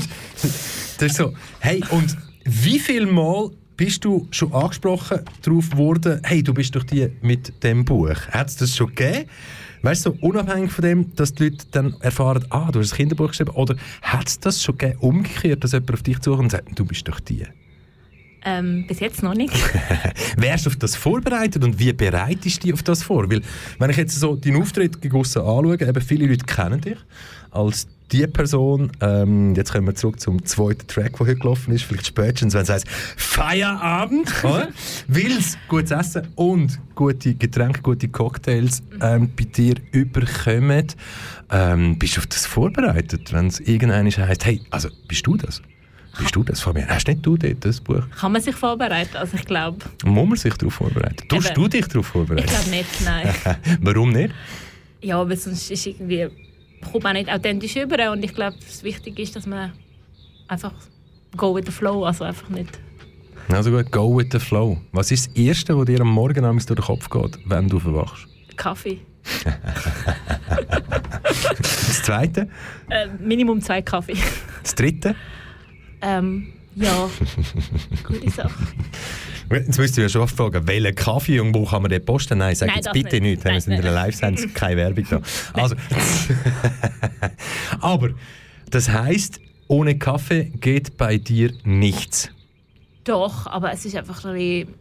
Das 0.99 1.01
ist 1.01 1.17
so. 1.17 1.33
Hey, 1.61 1.83
und 1.89 2.19
wie 2.45 2.79
viel 2.79 3.07
Mal 3.07 3.51
bist 3.79 4.05
du 4.05 4.29
schon 4.31 4.53
angesprochen 4.53 5.21
darauf 5.41 5.75
worden, 5.75 6.21
hey, 6.25 6.43
du 6.43 6.53
bist 6.53 6.77
doch 6.77 6.85
die 6.85 7.11
mit 7.23 7.63
dem 7.63 7.87
Buch. 7.87 8.29
Hat 8.31 8.49
es 8.49 8.57
das 8.57 8.77
schon 8.77 8.95
gegeben? 8.95 9.25
Weißt 9.83 10.07
du, 10.07 10.11
so 10.11 10.17
unabhängig 10.21 10.73
von 10.73 10.83
dem, 10.83 11.15
dass 11.15 11.35
die 11.35 11.45
Leute 11.45 11.67
dann 11.71 11.95
erfahren, 12.01 12.45
ah, 12.51 12.71
du 12.73 12.81
hast 12.81 12.93
ein 12.93 12.97
Kinderbuch 12.97 13.29
geschrieben, 13.29 13.51
oder 13.51 13.77
hat 14.03 14.29
es 14.29 14.41
das 14.41 14.63
schon 14.63 14.77
gegeben, 14.79 14.99
umgekehrt, 15.01 15.63
dass 15.65 15.73
jemand 15.73 15.93
auf 15.93 16.03
dich 16.03 16.21
zukommt 16.21 16.45
und 16.45 16.51
sagt, 16.51 16.79
du 16.79 16.85
bist 16.85 17.07
doch 17.09 17.21
die? 17.21 17.45
Ähm, 18.45 18.87
bis 18.87 19.01
jetzt 19.01 19.23
noch 19.23 19.35
nicht. 19.35 19.53
Wärst 20.37 20.67
du 20.67 20.71
auf 20.71 20.77
das 20.77 20.95
vorbereitet 20.95 21.65
und 21.65 21.79
wie 21.79 21.93
bereitest 21.93 22.63
du 22.63 22.67
dich 22.67 22.73
auf 22.73 22.83
das 22.83 23.03
vor? 23.03 23.31
Weil, 23.31 23.43
wenn 23.79 23.91
ich 23.91 23.97
jetzt 23.97 24.19
so 24.19 24.37
deinen 24.37 24.63
Auftritt 24.63 25.01
gegen 25.03 25.17
aussen 25.17 25.43
anschaue, 25.43 25.81
eben 25.81 26.01
viele 26.01 26.27
Leute 26.27 26.45
kennen 26.45 26.81
dich 26.81 26.99
als 27.51 27.87
die 28.13 28.27
Person, 28.27 28.91
ähm, 29.01 29.55
jetzt 29.55 29.73
kommen 29.73 29.87
wir 29.87 29.95
zurück 29.95 30.19
zum 30.19 30.45
zweiten 30.45 30.87
Track, 30.87 31.19
der 31.19 31.27
heute 31.27 31.37
gelaufen 31.37 31.75
ist, 31.75 31.85
vielleicht 31.85 32.07
spätestens, 32.07 32.55
wenn 32.55 32.63
es 32.63 32.71
heißt 32.71 32.89
Feierabend? 32.89 34.33
Weil 35.09 35.33
es 35.33 35.59
gutes 35.69 35.91
Essen 35.91 36.29
und 36.35 36.79
gute 36.95 37.35
Getränke, 37.35 37.83
gute 37.83 38.09
Cocktails 38.09 38.83
ähm, 39.01 39.31
bei 39.37 39.45
dir 39.45 39.75
überkommen. 39.93 40.87
Ähm, 41.51 41.99
bist 41.99 42.17
du 42.17 42.21
auf 42.21 42.27
das 42.27 42.47
vorbereitet, 42.47 43.33
wenn 43.33 43.49
es 43.49 43.61
irgendwann 43.61 44.07
heisst, 44.07 44.45
hey, 44.45 44.63
also 44.71 44.89
bist 45.07 45.27
du 45.27 45.37
das? 45.37 45.63
Bist 46.19 46.35
du 46.35 46.43
das, 46.43 46.61
Fabian? 46.61 46.89
Hast 46.89 47.07
nicht 47.07 47.25
du 47.25 47.37
dort 47.37 47.65
das 47.65 47.81
Buch? 47.81 48.03
Kann 48.19 48.33
man 48.33 48.43
sich 48.43 48.55
vorbereiten? 48.55 49.17
Also 49.17 49.37
ich 49.37 49.45
glaube... 49.45 49.79
Muss 50.05 50.29
man 50.29 50.37
sich 50.37 50.55
darauf 50.55 50.75
vorbereiten? 50.75 51.29
Tust 51.29 51.57
du 51.57 51.69
dich 51.69 51.87
darauf 51.87 52.07
vorbereiten? 52.07 52.45
Ich 52.45 52.51
glaube 52.51 52.71
nicht, 52.71 53.05
nein. 53.05 53.35
Warum 53.83 54.11
nicht? 54.13 54.35
ja, 55.01 55.21
aber 55.21 55.37
sonst 55.37 55.71
ist 55.71 55.87
irgendwie... 55.87 56.29
kommt 56.91 57.05
man 57.05 57.15
nicht 57.15 57.31
authentisch 57.31 57.77
über 57.77 58.13
und 58.13 58.25
ich 58.25 58.35
glaube, 58.35 58.57
das 58.65 58.83
Wichtige 58.83 59.23
ist, 59.23 59.37
dass 59.37 59.47
man 59.47 59.73
einfach 60.47 60.73
go 61.37 61.55
with 61.55 61.65
the 61.67 61.73
flow, 61.73 62.05
also 62.05 62.25
einfach 62.25 62.49
nicht... 62.49 62.79
Also 63.51 63.71
gut, 63.71 63.91
go 63.91 64.17
with 64.17 64.29
the 64.33 64.39
flow. 64.39 64.79
Was 64.93 65.11
ist 65.11 65.29
das 65.29 65.37
Erste, 65.37 65.77
was 65.79 65.87
dir 65.87 66.01
am 66.01 66.09
Morgen 66.09 66.43
durch 66.43 66.67
den 66.67 66.77
Kopf 66.77 67.09
geht, 67.09 67.39
wenn 67.47 67.69
du 67.69 67.79
verwachst? 67.79 68.27
Kaffee. 68.57 69.01
Das 71.59 72.03
Zweite? 72.03 72.49
Äh, 72.89 73.09
Minimum 73.19 73.61
zwei 73.61 73.83
Kaffee. 73.83 74.17
Das 74.63 74.75
Dritte? 74.75 75.15
ähm, 76.01 76.53
ja, 76.75 77.11
gute 78.05 78.31
Sache. 78.31 78.55
Jetzt 79.51 79.79
müsst 79.79 79.97
ihr 79.97 80.05
ja 80.05 80.09
schon 80.09 80.29
fragen, 80.29 80.67
welchen 80.67 80.95
Kaffee 80.95 81.41
und 81.41 81.55
wo 81.55 81.65
kann 81.65 81.83
man 81.83 81.91
den 81.91 82.05
posten? 82.05 82.39
Nein, 82.39 82.55
sag 82.55 82.69
Nein, 82.69 82.77
jetzt 82.77 82.93
bitte 82.93 83.21
nicht. 83.21 83.23
nicht. 83.23 83.45
Wir 83.45 83.53
Nein, 83.53 83.61
sind 83.61 83.73
in 83.73 83.79
einer 83.81 83.93
nein. 83.93 84.07
Live-Sendung, 84.07 84.53
keine 84.55 84.77
Werbung 84.77 85.07
da. 85.09 85.21
Also, 85.55 85.77
aber 87.81 88.11
das 88.71 88.91
heisst, 88.91 89.41
ohne 89.69 89.99
Kaffee 89.99 90.45
geht 90.45 90.97
bei 90.97 91.17
dir 91.19 91.53
nichts. 91.65 92.31
Doch, 93.05 93.47
aber 93.47 93.73
es 93.73 93.85
ist 93.85 93.97
einfach 93.97 94.25
ein 94.25 94.35
bisschen 94.35 94.75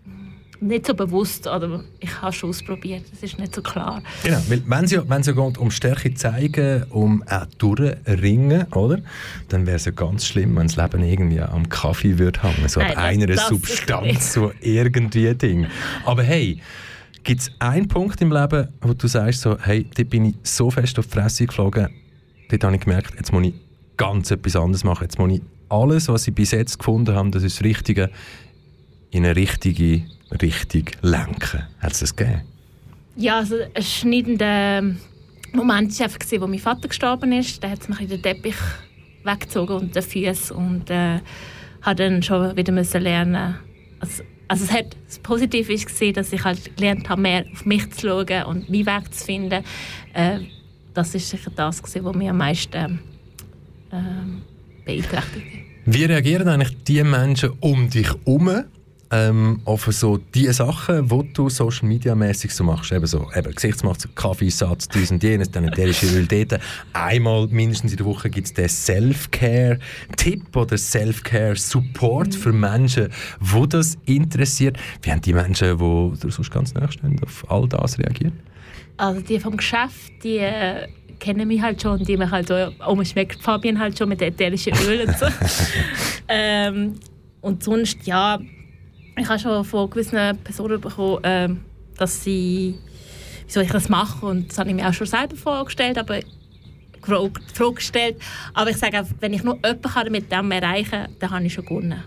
nicht 0.62 0.88
so 0.88 0.94
bewusst. 0.94 1.48
Oder 1.48 1.84
ich 2.00 2.22
habe 2.22 2.34
schon 2.34 2.50
ausprobiert, 2.50 3.04
es 3.14 3.24
ist 3.24 3.40
nicht 3.40 3.54
so 3.54 3.62
klar. 3.62 4.02
Genau, 4.24 4.40
weil 4.48 4.62
wenn 4.66 4.86
es 4.86 4.92
ja, 4.92 5.08
wenn 5.08 5.22
es 5.22 5.28
ja 5.28 5.34
geht, 5.34 5.58
um 5.58 5.72
Stärke 5.72 6.14
zeigen, 6.14 6.84
um 6.90 7.24
auch 7.30 7.46
durchringen, 7.58 8.64
oder? 8.74 9.00
Dann 9.50 9.66
wäre 9.66 9.78
es 9.78 9.86
ja 9.86 9.92
ganz 9.92 10.26
schlimm, 10.26 10.56
wenn 10.56 10.68
das 10.68 10.76
Leben 10.76 11.04
irgendwie 11.04 11.42
am 11.42 11.68
Kaffee 11.70 12.18
würde 12.18 12.42
hängen, 12.44 12.68
so 12.68 12.80
Nein, 12.80 12.90
ab 12.92 12.96
das- 12.96 13.04
einer 13.06 13.26
das 13.28 13.48
Substanz, 13.48 14.34
so 14.34 14.52
irgendwie 14.62 15.34
Ding. 15.36 15.68
Aber 16.06 16.24
hey, 16.24 16.60
gibt 17.24 17.42
es 17.42 17.52
einen 17.60 17.88
Punkt 17.88 18.22
im 18.22 18.32
Leben, 18.32 18.68
wo 18.82 18.94
du 18.94 19.08
sagst, 19.08 19.42
so, 19.42 19.58
hey, 19.60 19.86
da 19.96 20.04
bin 20.04 20.26
ich 20.26 20.36
so 20.44 20.72
fest 20.72 20.98
auf 21.00 21.08
die 21.08 21.14
Fresse 21.14 21.46
geflogen, 21.46 21.90
dort 22.50 22.64
habe 22.64 22.76
ich 22.76 22.82
gemerkt, 22.82 23.14
jetzt 23.18 23.32
muss 23.34 23.46
ich 23.48 23.54
ganz 23.98 24.32
etwas 24.32 24.56
anderes 24.56 24.84
machen. 24.84 25.04
Jetzt 25.04 25.20
muss 25.20 25.32
ich 25.34 25.42
alles, 25.70 26.08
was 26.08 26.28
ich 26.28 26.34
bis 26.34 26.52
jetzt 26.52 26.78
gefunden 26.80 27.14
habe, 27.16 27.30
das 27.32 27.44
ist 27.44 27.58
das 27.60 27.66
Richtige, 27.66 28.10
in 29.18 29.26
eine 29.26 29.36
richtige 29.36 30.04
Richtung 30.42 30.86
lenken. 31.02 31.64
Hat 31.80 31.92
es 31.92 32.00
das 32.00 32.16
gegeben? 32.16 32.42
Ja, 33.16 33.40
also 33.40 33.56
ein 33.74 33.82
schneidender 33.82 34.84
Moment 35.54 35.98
war 35.98 36.06
einfach, 36.06 36.20
gewesen, 36.20 36.42
wo 36.42 36.48
mein 36.48 36.60
Vater 36.60 36.88
gestorben 36.88 37.32
ist. 37.32 37.64
Da 37.64 37.70
hat 37.70 37.82
ein 37.82 37.88
bisschen 37.88 38.10
den 38.10 38.22
Teppich 38.22 38.56
weggezogen 39.24 39.76
und 39.76 39.96
den 39.96 40.04
Füße 40.04 40.54
und 40.54 40.90
äh, 40.92 41.20
hat 41.82 42.00
dann 42.00 42.22
schon 42.22 42.56
wieder 42.56 42.72
müssen 42.72 43.02
lernen. 43.02 43.56
Also, 44.00 44.24
also 44.48 44.66
es 44.66 44.72
hat 44.72 44.96
das 45.08 45.18
Positive 45.20 45.74
ist 45.74 45.88
gesehen, 45.88 46.14
dass 46.14 46.32
ich 46.32 46.44
halt 46.44 46.76
gelernt 46.78 47.10
habe, 47.10 47.22
mehr 47.22 47.46
auf 47.52 47.66
mich 47.66 47.90
zu 47.92 48.08
schauen 48.08 48.44
und 48.44 48.70
meinen 48.70 48.86
Weg 48.86 49.14
zu 49.14 49.26
finden. 49.26 49.64
Äh, 50.14 50.40
das 50.94 51.16
ist 51.16 51.28
sicher 51.28 51.52
das, 51.56 51.82
gewesen, 51.82 52.06
was 52.06 52.16
mich 52.16 52.30
am 52.30 52.38
meisten 52.38 53.00
ähm, 53.92 54.42
beeinträchtigt. 54.86 55.46
Wie 55.86 56.06
reagieren 56.06 56.48
eigentlich 56.50 56.84
die 56.84 57.04
Menschen 57.04 57.54
um 57.62 57.90
dich 57.90 58.08
herum 58.08 58.66
ähm, 59.12 59.62
auf 59.66 59.86
so 59.86 60.18
die 60.18 60.52
Sachen, 60.52 61.08
die 61.08 61.34
du 61.34 61.50
Social 61.50 61.88
Media 61.88 62.16
mäßig 62.16 62.54
so 62.54 62.64
machst? 62.64 62.92
Eben 62.92 63.06
so 63.06 63.30
eben 63.36 63.54
Gesichtsmaske, 63.54 64.10
Kaffeesatz, 64.16 64.88
dies 64.90 65.12
und 65.12 65.24
jenes, 65.24 65.52
dann 65.52 65.66
ätherische 65.66 66.08
Öl 66.08 66.28
dort. 66.28 66.62
Einmal 66.94 67.48
mindestens 67.48 67.92
in 67.92 67.98
der 67.98 68.06
Woche 68.06 68.30
gibt 68.30 68.48
es 68.48 68.54
den 68.54 68.70
Self-Care-Tipp 68.70 70.56
oder 70.56 70.78
Self-Care-Support 70.78 72.36
für 72.36 72.54
Menschen, 72.54 73.10
wo 73.40 73.66
das 73.66 73.98
interessiert. 74.06 74.78
Wie 75.02 75.12
haben 75.12 75.22
die 75.22 75.34
Menschen, 75.34 75.78
die 75.78 76.20
dir 76.20 76.32
sonst 76.32 76.52
ganz 76.52 76.74
nahe 76.74 76.92
stehen, 76.92 77.20
auf 77.24 77.46
all 77.50 77.68
das 77.68 77.98
reagiert? 78.00 78.34
Also 78.98 79.22
die 79.22 79.40
vom 79.40 79.56
Geschäft, 79.56 80.12
die 80.24 80.38
äh, 80.38 80.88
kennen 81.20 81.48
mich 81.48 81.62
halt 81.62 81.82
schon, 81.82 82.04
die 82.04 82.18
mich 82.18 82.32
halt 82.32 82.48
so, 82.48 82.56
oh, 82.86 82.96
man 82.96 83.06
schmeckt 83.06 83.42
Fabian 83.42 83.80
halt 83.80 83.98
schon 83.98 84.10
mit 84.10 84.22
ätherischen 84.22 84.74
Öl 84.88 85.08
und 85.08 85.18
so. 85.18 85.28
ähm, 86.28 86.96
und 87.42 87.64
sonst, 87.64 88.06
ja, 88.06 88.40
ich 89.18 89.30
habe 89.30 89.40
schon 89.40 89.64
von 89.66 89.90
gewissen 89.90 90.38
Personen 90.44 90.80
bekommen, 90.80 91.20
ähm, 91.24 91.62
dass 91.98 92.24
sie, 92.24 92.76
wieso 93.46 93.62
ich 93.62 93.72
das 93.72 93.90
mache 93.90 94.26
und 94.26 94.50
das 94.50 94.58
habe 94.58 94.70
ich 94.70 94.76
mir 94.76 94.88
auch 94.88 94.94
schon 94.94 95.08
selber 95.08 95.36
vorgestellt, 95.36 95.98
aber 95.98 96.20
Frage. 97.02 98.18
Aber 98.54 98.70
ich 98.70 98.78
sage 98.78 99.06
wenn 99.20 99.34
ich 99.34 99.44
nur 99.44 99.58
jemanden 99.66 100.12
mit 100.12 100.32
dem 100.32 100.52
erreichen 100.52 100.92
kann, 100.92 101.16
dann 101.20 101.32
habe 101.32 101.46
ich 101.46 101.54
schon 101.54 101.66
gewonnen. 101.66 102.04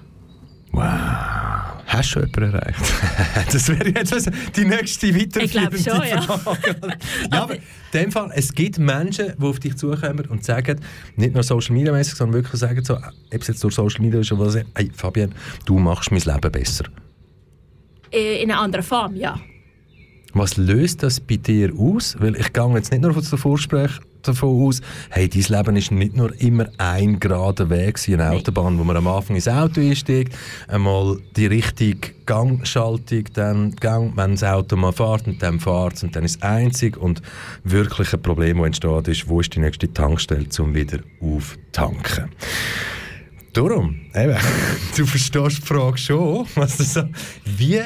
Hast 1.91 2.15
du 2.15 2.21
schon 2.21 2.31
jemanden 2.31 2.57
erreicht? 2.57 2.81
das 3.53 3.69
wäre 3.69 3.89
jetzt 3.89 4.13
also 4.13 4.31
die 4.55 4.65
nächste 4.65 5.09
Ich 5.09 5.17
weiterführende 5.17 5.79
schon, 5.79 6.09
ja. 6.09 6.21
Frage. 6.21 6.77
ja, 7.33 7.43
aber 7.43 7.55
in 7.57 7.61
dem 7.93 8.13
Fall, 8.13 8.31
es 8.33 8.55
gibt 8.55 8.79
Menschen, 8.79 9.33
die 9.37 9.45
auf 9.45 9.59
dich 9.59 9.77
zukommen 9.77 10.25
und 10.29 10.45
sagen, 10.45 10.81
nicht 11.17 11.35
nur 11.35 11.43
Social 11.43 11.75
Media 11.75 11.93
mäßig, 11.93 12.15
sondern 12.15 12.45
wirklich 12.45 12.61
sagen 12.61 12.85
so, 12.85 12.95
ob 12.97 13.05
es 13.41 13.49
jetzt 13.49 13.65
durch 13.65 13.75
Social 13.75 14.03
Media 14.03 14.21
ist 14.21 14.31
oder 14.31 14.47
was, 14.47 14.55
hey 14.55 14.91
Fabian, 14.95 15.35
du 15.65 15.81
machst 15.81 16.13
mein 16.13 16.21
Leben 16.21 16.53
besser. 16.53 16.85
Äh, 18.13 18.43
In 18.43 18.53
einer 18.53 18.61
anderen 18.61 18.85
Form, 18.85 19.17
ja. 19.17 19.41
Was 20.33 20.57
löst 20.57 21.03
das 21.03 21.19
bei 21.19 21.37
dir 21.39 21.73
aus? 21.77 22.17
Weil 22.21 22.37
ich 22.37 22.53
gehe 22.53 22.75
jetzt 22.75 22.93
nicht 22.93 23.03
nur 23.03 23.17
aus 23.17 23.31
dem 23.31 23.39
Vorgespräch 23.39 23.91
davon 24.29 24.67
aus, 24.67 24.81
hey, 25.11 25.29
dein 25.29 25.43
Leben 25.43 25.77
ist 25.77 25.91
nicht 25.91 26.17
nur 26.17 26.39
immer 26.41 26.69
ein 26.79 27.21
gerader 27.21 27.71
Weg, 27.71 27.99
eine 28.09 28.31
Autobahn, 28.31 28.79
wo 28.79 28.85
man 28.85 28.97
am 28.97 29.07
Anfang 29.07 29.37
ins 29.37 29.49
Auto 29.49 29.81
einsteigt, 29.81 30.37
einmal 30.69 31.19
die 31.37 31.47
richtige 31.47 32.13
Gangschaltung, 32.27 33.25
dann 33.35 33.77
Gang, 33.77 34.17
wenn 34.17 34.33
das 34.33 34.45
Auto 34.45 34.77
mal 34.77 34.93
fährt 34.93 35.27
und 35.27 35.43
dann 35.43 35.61
fährt 35.61 35.95
es 35.95 36.03
und 36.03 36.15
dann 36.15 36.25
ist 36.25 36.37
es 36.37 36.43
einzig 36.43 36.97
und 36.97 37.23
wirklich 37.65 38.13
ein 38.13 38.23
Problem, 38.23 38.59
das 38.59 38.67
entsteht, 38.67 39.09
ist, 39.09 39.29
wo 39.29 39.41
ist 39.41 39.55
die 39.55 39.61
nächste 39.61 39.93
Tankstelle, 39.93 40.47
um 40.59 40.75
wieder 40.75 40.99
auftanken. 41.21 42.31
Darum, 43.53 44.01
eben, 44.15 44.37
du 44.97 45.07
verstehst 45.07 45.59
die 45.59 45.67
Frage 45.67 45.99
schon, 45.99 46.47
was 46.55 46.77
das 46.77 47.05
wie, 47.45 47.81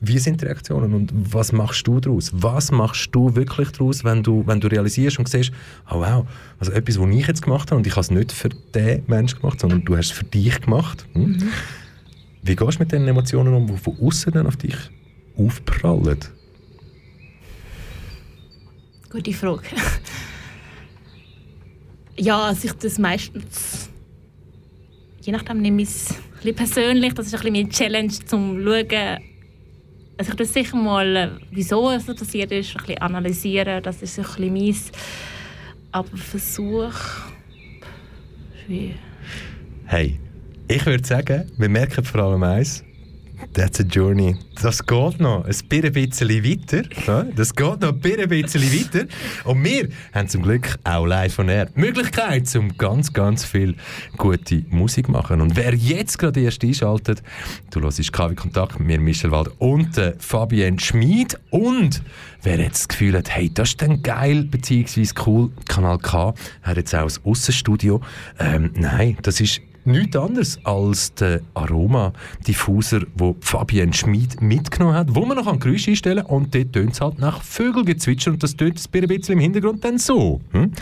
wie 0.00 0.18
sind 0.18 0.40
die 0.40 0.46
Reaktionen 0.46 0.94
und 0.94 1.12
was 1.12 1.52
machst 1.52 1.86
du 1.86 1.98
daraus? 1.98 2.30
Was 2.32 2.70
machst 2.70 3.08
du 3.12 3.34
wirklich 3.34 3.70
daraus, 3.70 4.04
wenn 4.04 4.22
du, 4.22 4.46
wenn 4.46 4.60
du 4.60 4.68
realisierst 4.68 5.18
und 5.18 5.28
siehst, 5.28 5.50
oh 5.90 5.96
wow, 5.96 6.26
also 6.60 6.72
etwas, 6.72 7.00
was 7.00 7.08
ich 7.08 7.26
jetzt 7.26 7.42
gemacht 7.42 7.70
habe 7.70 7.78
und 7.78 7.86
ich 7.86 7.92
habe 7.92 8.02
es 8.02 8.10
nicht 8.10 8.30
für 8.30 8.48
den 8.48 9.02
Menschen 9.08 9.40
gemacht, 9.40 9.58
sondern 9.58 9.84
du 9.84 9.96
hast 9.96 10.06
es 10.06 10.12
für 10.12 10.24
dich 10.24 10.60
gemacht. 10.60 11.04
Hm? 11.14 11.42
Wie 12.42 12.54
gehst 12.54 12.78
du 12.78 12.82
mit 12.82 12.92
den 12.92 13.08
Emotionen 13.08 13.52
um, 13.52 13.66
die 13.66 13.76
von 13.76 13.96
außen 14.00 14.32
dann 14.32 14.46
auf 14.46 14.56
dich 14.56 14.76
aufprallen? 15.36 16.18
Gute 19.10 19.32
Frage. 19.32 19.62
ja, 22.16 22.44
also 22.44 22.68
ich 22.68 22.72
das 22.74 22.98
meistens. 22.98 23.88
Je 25.22 25.32
nachdem 25.32 25.60
nehme 25.60 25.82
ich 25.82 25.88
es 25.88 26.10
ein 26.10 26.16
bisschen 26.36 26.54
persönlich. 26.54 27.14
Das 27.14 27.26
ist 27.26 27.34
ein 27.34 27.40
bisschen 27.40 27.52
meine 27.52 27.68
Challenge, 27.68 28.12
zum 28.26 28.58
zu 28.58 28.64
schauen. 28.64 29.18
Also 30.18 30.32
ich 30.32 30.36
das 30.36 30.52
sicher 30.52 30.76
mal, 30.76 31.16
äh, 31.16 31.28
wieso 31.52 31.90
es 31.90 32.04
passiert 32.04 32.50
ist, 32.50 32.76
ein 32.76 32.78
bisschen 32.78 32.98
analysieren. 32.98 33.82
Das 33.82 34.02
ist 34.02 34.18
ein 34.18 34.24
bisschen 34.24 34.52
meins. 34.52 34.92
Aber 35.92 36.16
Versuch. 36.16 36.92
Schwierig. 38.64 38.96
Hey, 39.86 40.18
ich 40.66 40.84
würde 40.84 41.06
sagen, 41.06 41.50
wir 41.56 41.68
merken 41.68 42.04
vor 42.04 42.20
allem 42.22 42.42
eins. 42.42 42.84
That's 43.54 43.80
a 43.80 43.82
journey. 43.82 44.36
Das 44.62 44.84
geht 44.84 45.20
noch 45.20 45.44
ein 45.44 45.68
bisschen 45.68 45.94
weiter. 46.44 46.82
Das 47.34 47.54
geht 47.54 47.80
noch 47.80 47.92
ein 47.92 48.00
bisschen 48.00 48.62
weiter. 48.62 49.06
Und 49.44 49.64
wir 49.64 49.88
haben 50.12 50.28
zum 50.28 50.42
Glück 50.42 50.78
auch 50.84 51.06
live 51.06 51.34
von 51.34 51.48
air 51.48 51.68
Möglichkeit, 51.74 52.54
um 52.56 52.76
ganz, 52.76 53.12
ganz 53.12 53.44
viel 53.44 53.74
gute 54.16 54.64
Musik 54.70 55.06
zu 55.06 55.12
machen. 55.12 55.40
Und 55.40 55.56
wer 55.56 55.74
jetzt 55.74 56.18
gerade 56.18 56.40
erst 56.40 56.62
einschaltet, 56.64 57.22
du 57.70 57.80
hörst 57.80 58.12
KW 58.12 58.34
Kontakt 58.34 58.78
mit 58.78 58.88
mir, 58.88 59.00
Michel 59.00 59.30
Wald 59.30 59.50
und 59.58 59.96
äh, 59.98 60.14
Fabienne 60.18 60.78
Schmid. 60.80 61.38
Und 61.50 62.02
wer 62.42 62.58
jetzt 62.58 62.80
das 62.80 62.88
Gefühl 62.88 63.16
hat, 63.16 63.30
hey, 63.30 63.50
das 63.52 63.70
ist 63.70 63.82
dann 63.82 64.02
geil, 64.02 64.44
beziehungsweise 64.44 65.14
cool, 65.26 65.50
Kanal 65.68 65.98
K 65.98 66.34
hat 66.62 66.76
jetzt 66.76 66.94
auch 66.94 67.08
ein 67.08 67.24
Aussenstudio. 67.24 68.00
Ähm, 68.38 68.72
nein, 68.74 69.16
das 69.22 69.40
ist 69.40 69.60
nichts 69.88 70.16
anderes 70.16 70.58
als 70.64 71.14
der 71.14 71.40
Aroma-Diffuser, 71.54 73.00
den 73.00 73.36
Fabienne 73.40 73.92
Schmid 73.92 74.40
mitgenommen 74.40 74.94
hat, 74.94 75.14
wo 75.14 75.24
man 75.24 75.36
noch 75.36 75.46
ein 75.46 75.58
Geräusch 75.58 75.88
einstellen 75.88 76.24
kann 76.24 76.36
und 76.36 76.54
dort 76.54 76.72
tönt 76.72 76.92
es 76.92 77.00
halt 77.00 77.18
nach 77.18 77.42
Vögelgezwitscher 77.42 78.32
und 78.32 78.42
das 78.42 78.56
tönt 78.56 78.78
ein 78.78 79.08
bisschen 79.08 79.34
im 79.34 79.40
Hintergrund 79.40 79.84
dann 79.84 79.98
so. 79.98 80.40
Hm? 80.52 80.72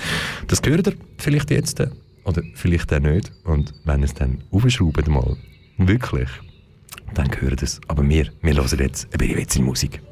Das 0.49 0.63
gehört 0.63 0.89
ihr 0.89 0.95
vielleicht 1.19 1.51
jetzt 1.51 1.81
äh, 1.81 1.89
oder 2.25 2.43
vielleicht 2.55 2.93
auch 2.93 3.01
nicht 3.01 3.33
und 3.45 3.73
wenn 3.85 4.03
es 4.03 4.15
dann 4.15 4.43
aufschraubt 4.51 5.09
mal, 5.09 5.37
wirklich, 5.79 6.29
dann 7.15 7.29
gehört 7.29 7.63
es. 7.63 7.81
Aber 7.89 8.07
wir, 8.09 8.27
wir 8.43 8.55
hören 8.55 8.79
jetzt 8.79 9.09
ein 9.13 9.19
bisschen 9.19 9.65
Musik. 9.65 10.03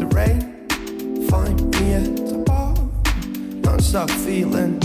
The 0.00 0.06
rain. 0.16 0.40
Find 1.28 1.60
me 1.78 1.92
at 1.92 2.16
the 2.16 2.38
bar. 2.46 2.74
Non-stop 3.62 4.10
feeling. 4.10 4.80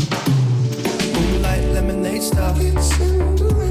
Moonlight 1.13 1.63
lemonade 1.73 2.21
stuff. 2.21 2.57
Magic 2.57 3.64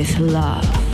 with 0.00 0.18
love. 0.18 0.89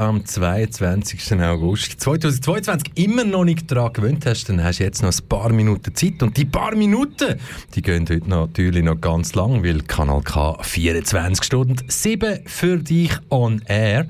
Am 0.00 0.24
22. 0.24 1.34
August 1.42 2.00
2022 2.00 2.92
immer 2.94 3.22
noch 3.22 3.44
nicht 3.44 3.70
daran 3.70 3.92
gewöhnt 3.92 4.24
hast, 4.24 4.48
dann 4.48 4.64
hast 4.64 4.80
du 4.80 4.84
jetzt 4.84 5.02
noch 5.02 5.12
ein 5.12 5.28
paar 5.28 5.52
Minuten 5.52 5.94
Zeit. 5.94 6.22
Und 6.22 6.38
die 6.38 6.46
paar 6.46 6.74
Minuten, 6.74 7.38
die 7.74 7.82
gehen 7.82 8.06
heute 8.08 8.26
natürlich 8.26 8.82
noch 8.82 8.98
ganz 8.98 9.34
lang, 9.34 9.62
weil 9.62 9.82
Kanal 9.82 10.22
K 10.22 10.56
24 10.62 11.44
Stunden 11.44 11.76
7 11.86 12.40
für 12.46 12.78
dich 12.78 13.12
on 13.28 13.60
air. 13.66 14.06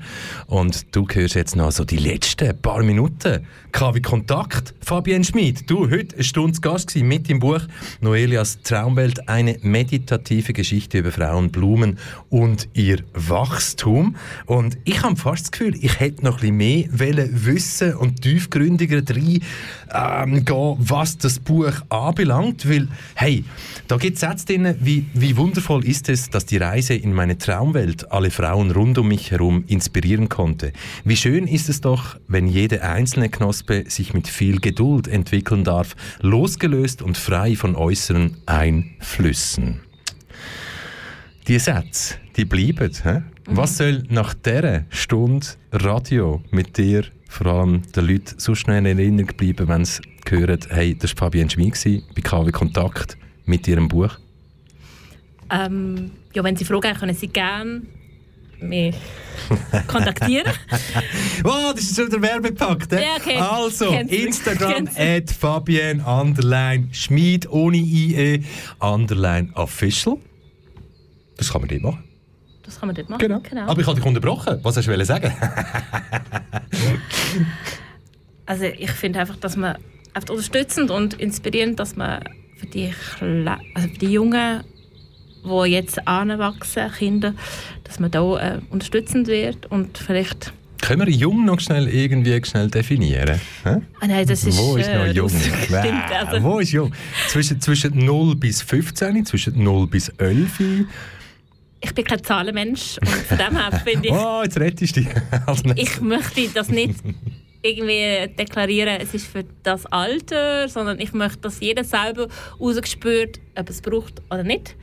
Und 0.47 0.95
du 0.95 1.05
hörst 1.11 1.35
jetzt 1.35 1.57
noch 1.57 1.73
so 1.73 1.83
die 1.83 1.97
letzten 1.97 2.57
paar 2.61 2.83
Minuten. 2.83 3.45
KW 3.73 3.99
Kontakt, 3.99 4.73
Fabienne 4.81 5.25
Schmid. 5.25 5.69
Du, 5.69 5.89
heute 5.89 6.15
eine 6.15 6.23
Stunde 6.23 6.59
Gast 6.61 6.89
gewesen 6.89 7.07
mit 7.07 7.29
dem 7.29 7.39
Buch 7.39 7.61
Noelias 7.99 8.61
Traumwelt, 8.63 9.27
eine 9.27 9.57
meditative 9.61 10.53
Geschichte 10.53 10.99
über 10.99 11.11
Frauen, 11.11 11.51
Blumen 11.51 11.97
und 12.29 12.69
ihr 12.73 12.99
Wachstum. 13.13 14.15
Und 14.45 14.77
ich 14.85 15.03
habe 15.03 15.15
fast 15.15 15.43
das 15.43 15.51
Gefühl, 15.51 15.80
ich 15.81 15.99
hätte 15.99 16.23
noch 16.23 16.43
ein 16.43 16.57
bisschen 16.57 16.97
mehr 16.97 17.27
wissen 17.45 17.95
und 17.95 18.21
tiefgründiger 18.21 19.01
rein 19.09 19.41
ähm, 19.93 20.45
gehen, 20.45 20.75
was 20.77 21.17
das 21.17 21.39
Buch 21.39 21.73
anbelangt, 21.89 22.69
weil, 22.69 22.87
hey, 23.15 23.43
da 23.87 23.97
gibt 23.97 24.15
es 24.15 24.21
Sätze 24.21 24.45
drin, 24.45 24.75
wie, 24.79 25.05
wie 25.13 25.35
wundervoll 25.37 25.83
ist 25.85 26.07
es, 26.09 26.29
dass 26.29 26.45
die 26.45 26.57
Reise 26.57 26.93
in 26.93 27.13
meine 27.13 27.37
Traumwelt 27.37 28.11
alle 28.11 28.29
Frauen 28.31 28.71
rund 28.71 28.97
um 28.97 29.07
mich 29.07 29.31
herum 29.31 29.63
inspirieren 29.67 30.29
konnte. 30.29 30.71
Wie 31.03 31.15
schön 31.15 31.47
ist 31.47 31.67
es 31.67 31.81
doch, 31.81 32.17
wenn 32.27 32.47
jede 32.47 32.83
einzelne 32.83 33.29
Knospe 33.29 33.85
sich 33.87 34.13
mit 34.13 34.27
viel 34.27 34.59
Geduld 34.59 35.07
entwickeln 35.07 35.63
darf, 35.63 35.95
losgelöst 36.21 37.01
und 37.01 37.17
frei 37.17 37.55
von 37.55 37.75
äußeren 37.75 38.37
Einflüssen. 38.45 39.81
Die 41.47 41.57
Sätze, 41.57 42.15
die 42.37 42.45
bleiben. 42.45 42.91
He? 43.03 43.21
Was 43.53 43.77
soll 43.77 44.03
nach 44.09 44.33
dieser 44.33 44.85
Stunde 44.89 45.45
Radio 45.73 46.41
mit 46.51 46.77
dir, 46.77 47.03
vor 47.27 47.47
allem 47.47 47.81
den 47.91 48.07
Leuten, 48.07 48.39
so 48.39 48.55
schnell 48.55 48.85
in 48.85 48.97
Erinnerung 48.97 49.35
bleiben, 49.35 49.67
wenn 49.67 49.83
sie 49.83 50.01
hören, 50.29 50.59
hey, 50.69 50.95
das 50.97 51.11
war 51.11 51.25
Fabienne 51.25 51.49
Schmid 51.49 51.75
bei 52.15 52.21
KW 52.21 52.49
Kontakt 52.51 53.17
mit 53.45 53.67
ihrem 53.67 53.89
Buch? 53.89 54.17
Ähm, 55.49 56.11
ja, 56.33 56.43
wenn 56.45 56.55
Sie 56.55 56.63
Fragen 56.63 56.87
haben, 56.91 56.99
können 56.99 57.13
Sie 57.13 57.27
gerne 57.27 57.81
mich 58.61 58.95
kontaktieren. 59.87 60.53
wow, 61.43 61.73
das 61.73 61.83
ist 61.83 61.97
schon 61.97 62.09
der 62.09 62.21
Werbepakt. 62.21 62.93
Ja, 62.93 63.17
okay. 63.19 63.35
Also. 63.35 63.91
Instagram 63.91 64.87
at 64.95 65.29
Fabienne 65.29 66.01
underline 66.05 66.87
Schmid 66.93 67.49
ohne 67.49 67.77
IE 67.77 68.45
underline 68.79 69.49
official. 69.55 70.17
Das 71.35 71.51
kann 71.51 71.61
man 71.61 71.69
dort 71.69 71.81
machen. 71.81 72.10
Das 72.71 72.79
kann 72.79 72.87
man 72.87 72.95
dort 72.95 73.09
machen. 73.09 73.19
Genau. 73.19 73.41
Aber 73.67 73.81
ich 73.81 73.85
habe 73.85 73.97
dich 73.97 74.05
unterbrochen. 74.05 74.59
Was 74.63 74.77
hast 74.77 74.87
du 74.87 75.05
sagen? 75.05 75.33
Also 78.47 78.65
ich 78.65 78.91
finde 78.91 79.19
einfach, 79.19 79.37
dass 79.37 79.55
man 79.55 79.77
einfach 80.13 80.29
unterstützend 80.29 80.91
und 80.91 81.13
inspirierend, 81.13 81.79
dass 81.79 81.95
man 81.95 82.21
für 82.57 82.65
die, 82.65 82.93
Kle 83.17 83.57
also 83.75 83.87
für 83.87 83.97
die 83.97 84.11
Jungen, 84.11 84.61
die 85.45 85.71
jetzt 85.71 86.05
anwachsen, 86.05 86.91
Kinder, 86.91 87.33
dass 87.85 87.99
man 87.99 88.11
da 88.11 88.55
äh, 88.55 88.59
unterstützend 88.69 89.27
wird 89.27 89.67
und 89.67 89.97
vielleicht 89.97 90.51
Können 90.81 91.05
wir 91.07 91.13
jung 91.13 91.45
noch 91.45 91.61
schnell 91.61 91.87
irgendwie 91.87 92.41
schnell 92.43 92.69
definieren? 92.69 93.39
Hä? 93.63 93.77
Ah 94.01 94.07
nein, 94.07 94.27
das 94.27 94.43
ist, 94.43 94.57
Wo 94.57 94.75
ist 94.75 94.87
noch 94.89 95.05
äh, 95.05 95.11
jung? 95.11 95.29
stimmt, 95.63 96.11
also- 96.13 96.43
Wo 96.43 96.59
ist 96.59 96.71
jung? 96.71 96.91
Zwischen, 97.29 97.61
zwischen 97.61 97.97
0 98.03 98.35
bis 98.35 98.61
15, 98.63 99.25
zwischen 99.25 99.63
0 99.63 99.87
bis 99.87 100.09
11. 100.09 100.59
ich 101.81 101.93
bin 101.93 102.05
kein 102.05 102.23
Zahlenmensch 102.23 102.97
und 102.99 103.09
von 103.09 103.37
dem 103.37 103.57
her 103.57 103.81
finde 103.83 104.07
ich, 104.07 104.13
Oh, 104.13 104.41
jetzt 104.43 104.59
rettest 104.59 104.95
du 104.95 105.01
dich. 105.01 105.09
Also 105.45 105.63
ich 105.75 105.99
möchte 106.01 106.47
das 106.53 106.69
nicht 106.69 106.95
irgendwie 107.63 108.27
deklarieren, 108.35 108.99
es 109.01 109.13
ist 109.13 109.27
für 109.27 109.43
das 109.63 109.85
Alter, 109.87 110.67
sondern 110.67 110.99
ich 110.99 111.13
möchte, 111.13 111.39
dass 111.39 111.59
jeder 111.59 111.83
selber 111.83 112.27
rausgespürt, 112.59 113.39
ob 113.55 113.69
es 113.69 113.81
braucht 113.81 114.21
oder 114.31 114.43
nicht. 114.43 114.75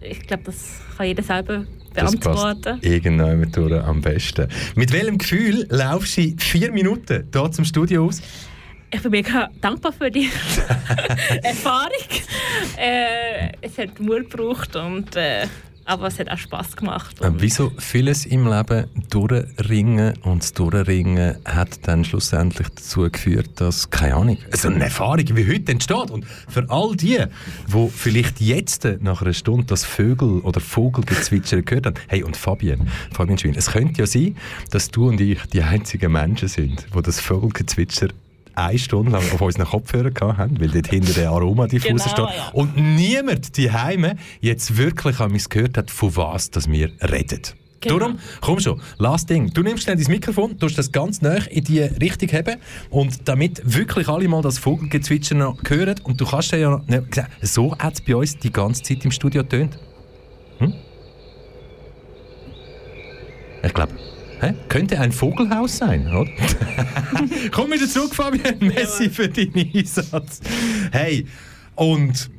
Ich 0.00 0.20
glaube, 0.26 0.42
das 0.44 0.80
kann 0.96 1.06
jeder 1.06 1.22
selber 1.22 1.64
Das 1.94 2.10
beantworten. 2.10 2.62
passt 2.62 2.84
irgendjemand 2.84 3.56
durch 3.56 3.72
am 3.84 4.00
besten. 4.00 4.48
Mit 4.74 4.92
welchem 4.92 5.18
Gefühl 5.18 5.66
laufst 5.70 6.16
du 6.16 6.34
vier 6.38 6.72
Minuten 6.72 7.28
hier 7.32 7.50
zum 7.52 7.64
Studio 7.64 8.06
aus? 8.06 8.20
Ich 8.94 9.00
bin 9.00 9.12
mega 9.12 9.48
dankbar 9.60 9.92
für 9.92 10.10
die 10.10 10.28
Erfahrung. 11.42 11.90
Äh, 12.76 13.52
es 13.60 13.78
hat 13.78 13.98
Mut 14.00 14.28
gebraucht, 14.30 14.74
und, 14.76 15.14
äh, 15.16 15.46
aber 15.84 16.06
es 16.06 16.18
hat 16.18 16.30
auch 16.30 16.38
Spass 16.38 16.76
gemacht. 16.76 17.20
Äh, 17.20 17.30
Wieso 17.36 17.72
vieles 17.78 18.26
im 18.26 18.46
Leben 18.46 18.86
durchringen 19.10 20.14
und 20.22 20.42
das 20.42 20.52
Durchringen 20.52 21.36
hat 21.44 21.86
dann 21.86 22.04
schlussendlich 22.04 22.68
dazu 22.68 23.10
geführt, 23.10 23.60
dass, 23.60 23.90
keine 23.90 24.16
Ahnung, 24.16 24.38
so 24.52 24.68
eine 24.68 24.84
Erfahrung 24.84 25.24
wie 25.36 25.46
heute 25.46 25.72
entsteht. 25.72 26.10
Und 26.10 26.24
für 26.48 26.68
all 26.68 26.96
die, 26.96 27.18
die 27.72 27.88
vielleicht 27.88 28.40
jetzt 28.40 28.86
nach 29.00 29.22
einer 29.22 29.32
Stunde 29.32 29.66
das 29.66 29.84
Vögel- 29.84 30.40
oder 30.40 30.60
Vogelgezwitscher 30.60 31.62
gehört 31.62 31.86
haben, 31.86 31.96
hey, 32.08 32.22
und 32.22 32.36
Fabienne, 32.36 32.86
Fabienne 33.12 33.38
Schwin, 33.38 33.54
es 33.56 33.70
könnte 33.70 34.00
ja 34.00 34.06
sein, 34.06 34.36
dass 34.70 34.90
du 34.90 35.08
und 35.08 35.20
ich 35.20 35.40
die 35.52 35.62
einzigen 35.62 36.12
Menschen 36.12 36.48
sind, 36.48 36.86
die 36.94 37.02
das 37.02 37.20
Vogelgezwitscher 37.20 38.08
eine 38.54 38.78
Stunde 38.78 39.12
lang 39.12 39.22
auf 39.32 39.40
unseren 39.40 39.66
Kopfhörern 39.66 40.14
gehabt 40.14 40.38
haben, 40.38 40.60
weil 40.60 40.68
dort 40.68 40.88
hinter 40.88 41.12
der 41.12 41.30
Aromadiffuser 41.30 41.92
Genau, 42.14 42.28
steht. 42.28 42.36
ja. 42.38 42.50
Und 42.52 42.76
niemand 42.76 43.56
die 43.56 43.70
Heime 43.70 44.16
jetzt 44.40 44.76
wirklich 44.76 45.20
an 45.20 45.32
mich 45.32 45.48
gehört 45.48 45.76
hat, 45.78 45.90
von 45.90 46.16
was 46.16 46.50
dass 46.50 46.70
wir 46.70 46.90
reden. 47.00 47.42
Genau. 47.80 47.98
Darum, 47.98 48.18
komm 48.40 48.60
schon, 48.60 48.80
last 48.98 49.28
Ding. 49.28 49.52
Du 49.52 49.62
nimmst 49.62 49.82
schnell 49.82 49.96
dein 49.96 50.06
Mikrofon, 50.06 50.56
tust 50.56 50.78
das 50.78 50.92
ganz 50.92 51.20
nah 51.20 51.34
in 51.34 51.64
die 51.64 51.80
Richtung 51.80 52.28
haben 52.30 52.60
und 52.90 53.28
damit 53.28 53.60
wirklich 53.64 54.06
alle 54.06 54.28
mal 54.28 54.40
das 54.40 54.58
Vogelgezwitscher 54.58 55.34
noch 55.34 55.58
hören 55.66 55.96
und 56.04 56.20
du 56.20 56.24
kannst 56.24 56.52
ja 56.52 56.70
noch, 56.70 56.86
ne, 56.86 57.04
so 57.40 57.76
hat 57.76 57.94
es 57.94 58.00
bei 58.00 58.14
uns 58.14 58.38
die 58.38 58.52
ganze 58.52 58.84
Zeit 58.84 59.04
im 59.04 59.10
Studio 59.10 59.42
tönt. 59.42 59.78
Hm? 60.58 60.74
Ich 63.64 63.74
glaube, 63.74 63.92
hä? 64.42 64.54
könnte 64.68 65.00
ein 65.00 65.12
Vogelhaus 65.12 65.78
sein, 65.78 66.06
oder? 66.08 66.30
Komm 67.50 67.72
wieder 67.72 67.88
zurück, 67.88 68.14
Fabian. 68.14 68.58
Messi 68.58 69.08
für 69.08 69.28
deinen 69.28 69.70
Einsatz. 69.74 70.40
Hey, 70.90 71.26
und 71.74 72.30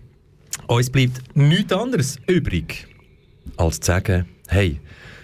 uns 0.67 0.89
bleibt 0.89 1.35
nichts 1.35 1.73
anderes 1.73 2.17
übrig, 2.27 2.87
als 3.57 3.79
zu 3.79 3.87
sagen, 3.87 4.25
hey, 4.47 4.79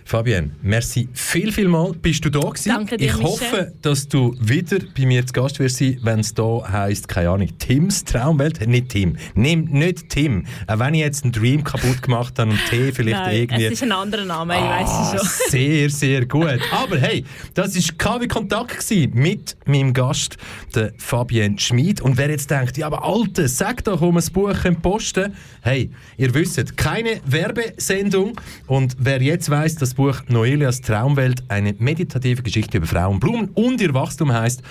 Fabienne, 0.10 0.50
merci 0.64 1.08
viel, 1.14 1.52
viel 1.52 1.68
mal. 1.68 1.92
Bist 1.94 2.26
du 2.26 2.32
da 2.32 2.40
gewesen? 2.40 2.70
Danke 2.70 2.98
dir, 2.98 3.06
Ich 3.06 3.12
Michel. 3.18 3.26
hoffe, 3.30 3.74
dass 3.84 4.08
du 4.08 4.36
wieder 4.40 4.80
bei 4.98 5.06
mir 5.06 5.24
zu 5.24 5.34
Gast 5.34 5.60
wirst 5.60 5.78
sein, 5.78 6.00
wenn 6.02 6.22
es 6.22 6.34
da 6.34 6.68
heisst, 6.68 7.08
keine 7.08 7.30
Ahnung, 7.30 7.50
Tims 7.60 8.06
Traumwelt. 8.06 8.68
Nicht 8.68 8.90
Tim. 8.90 9.18
Nimm 9.36 9.66
nicht 9.66 10.10
Tim. 10.10 10.48
Auch 10.66 10.80
wenn 10.80 10.96
ich 10.96 11.02
jetzt 11.02 11.26
einen 11.26 11.32
Dream 11.32 11.64
kaputt 11.64 12.02
gemacht 12.02 12.40
habe 12.40 12.50
und 12.50 12.60
T 12.72 12.92
vielleicht 12.92 13.18
Nein, 13.18 13.36
irgendwie... 13.36 13.66
es 13.66 13.74
ist 13.74 13.84
ein 13.84 13.92
anderer 13.92 14.26
Name, 14.26 14.56
ich 14.56 14.60
Ah, 14.60 14.80
weiß 14.82 14.90
es 14.90 15.22
schon. 15.22 15.50
Sehr, 15.52 15.90
sehr 15.92 16.26
gut. 16.26 16.60
Aber 16.72 16.98
hey, 16.98 17.24
das 17.54 17.76
war 17.76 18.18
KW 18.20 18.28
Kontakt 18.28 18.80
gewesen 18.80 19.12
mit 19.14 19.58
meinem 19.68 19.94
Gast, 19.94 20.38
der 20.74 20.92
Fabienne 20.98 21.60
Schmid. 21.60 22.02
Und 22.02 22.18
wer 22.18 22.32
jetzt 22.32 22.50
denkt, 22.50 22.80
ja, 22.80 22.88
aber 22.88 23.06
Alte, 23.06 23.48
sag 23.48 23.84
doch, 23.84 24.02
um 24.02 24.18
ein 24.18 24.26
Buch 24.34 24.56
posten 24.82 25.36
Hey, 25.62 25.92
ihr 26.18 26.34
wisst, 26.34 26.78
keine 26.78 27.22
Werbesendung. 27.28 28.42
Und 28.66 28.96
wer 28.98 29.22
jetzt 29.22 29.52
weiss, 29.52 29.76
das 29.76 29.99
Buch 30.00 30.22
Noelias 30.30 30.80
Traumwelt, 30.80 31.44
eine 31.50 31.76
meditative 31.78 32.42
Geschichte 32.42 32.78
über 32.78 32.88
Frauen, 32.88 33.20
Blumen 33.20 33.50
und 33.50 33.82
ihr 33.82 33.94
Wachstum 33.94 34.32
heißt 34.32 34.64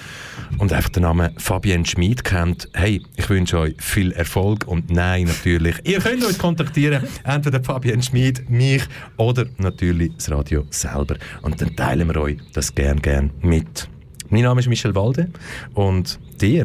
und 0.57 0.73
einfach 0.73 0.89
den 0.89 1.03
Namen 1.03 1.39
Fabienne 1.39 1.85
Schmid 1.85 2.25
kennt, 2.25 2.67
hey, 2.73 3.03
ich 3.15 3.29
wünsche 3.29 3.59
euch 3.59 3.75
viel 3.79 4.13
Erfolg 4.13 4.67
und 4.67 4.91
nein, 4.91 5.25
natürlich, 5.25 5.77
ihr 5.85 5.99
könnt 5.99 6.25
uns 6.25 6.39
kontaktieren, 6.39 7.05
entweder 7.25 7.63
Fabienne 7.63 8.03
Schmid, 8.03 8.49
mich 8.49 8.85
oder 9.19 9.45
natürlich 9.59 10.15
das 10.17 10.31
Radio 10.31 10.65
selber. 10.71 11.17
Und 11.43 11.61
dann 11.61 11.77
teilen 11.77 12.09
wir 12.09 12.23
euch 12.23 12.39
das 12.55 12.75
gern, 12.75 13.03
gern 13.03 13.31
mit. 13.43 13.87
Mein 14.31 14.45
Name 14.45 14.61
ist 14.61 14.69
Michel 14.69 14.95
Walde 14.95 15.29
und 15.75 16.19
dir 16.41 16.65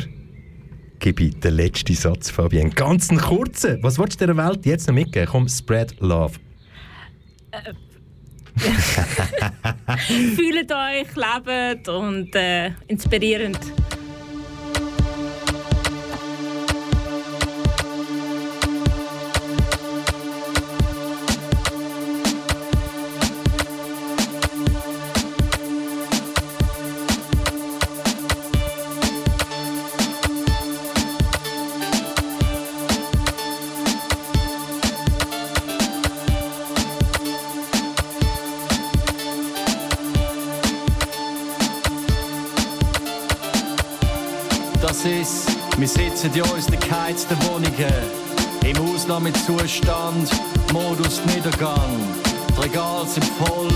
gebe 1.00 1.22
ich 1.22 1.38
den 1.42 1.56
letzten 1.56 1.96
Satz, 1.96 2.30
Fabienne. 2.30 2.70
Ganz 2.70 3.10
einen 3.10 3.20
kurzen. 3.20 3.84
Was 3.84 4.00
willst 4.00 4.22
du 4.22 4.26
der 4.26 4.38
Welt 4.38 4.66
jetzt 4.66 4.88
noch 4.88 4.96
mitgeben? 4.96 5.28
Komm, 5.30 5.50
spread 5.50 6.00
love. 6.00 6.36
Fühlt 10.36 10.72
euch, 10.72 11.08
lebt 11.16 11.88
und 11.90 12.36
äh, 12.36 12.72
inspirierend. 12.88 13.60
Wir 46.24 46.32
sitzen 46.32 46.38
in 46.40 46.56
unseren 46.56 46.80
geheizten 46.80 47.38
Wohnungen. 47.44 47.94
Im 48.64 48.78
Ausnahmezustand, 48.78 50.30
Modus 50.72 51.20
Niedergang. 51.26 52.00
Die 52.50 52.62
Regale 52.62 53.06
sind 53.08 53.26
voll, 53.26 53.70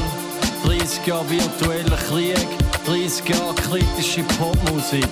30 0.64 1.06
Jahre 1.06 1.30
virtueller 1.30 1.98
Krieg, 2.08 2.48
30 2.86 3.28
Jahre 3.28 3.54
kritische 3.56 4.24
Popmusik. 4.40 5.08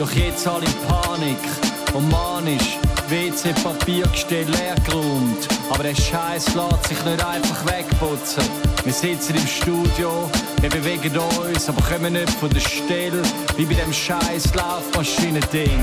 Doch 0.00 0.10
jetzt 0.12 0.48
alle 0.48 0.64
in 0.64 0.72
Panik 0.88 1.38
und 1.94 2.10
manisch. 2.10 2.76
WC-Papiergestell 3.08 4.46
leer 4.46 4.74
geräumt. 4.84 5.48
Aber 5.70 5.84
der 5.84 5.94
Scheiß 5.94 6.54
lässt 6.54 6.88
sich 6.88 7.04
nicht 7.04 7.24
einfach 7.24 7.66
wegputzen. 7.66 8.42
Wir 8.82 8.92
sitzen 8.92 9.36
im 9.36 9.46
Studio, 9.46 10.28
wir 10.62 10.70
bewegen 10.70 11.16
uns, 11.16 11.68
aber 11.68 11.80
kommen 11.82 12.12
nicht 12.12 12.30
von 12.30 12.50
der 12.50 12.60
Stelle. 12.60 13.22
Wie 13.56 13.64
bei 13.64 13.74
dem 13.74 13.92
scheiß 13.92 14.54
Laufmaschinen-Ding. 14.54 15.80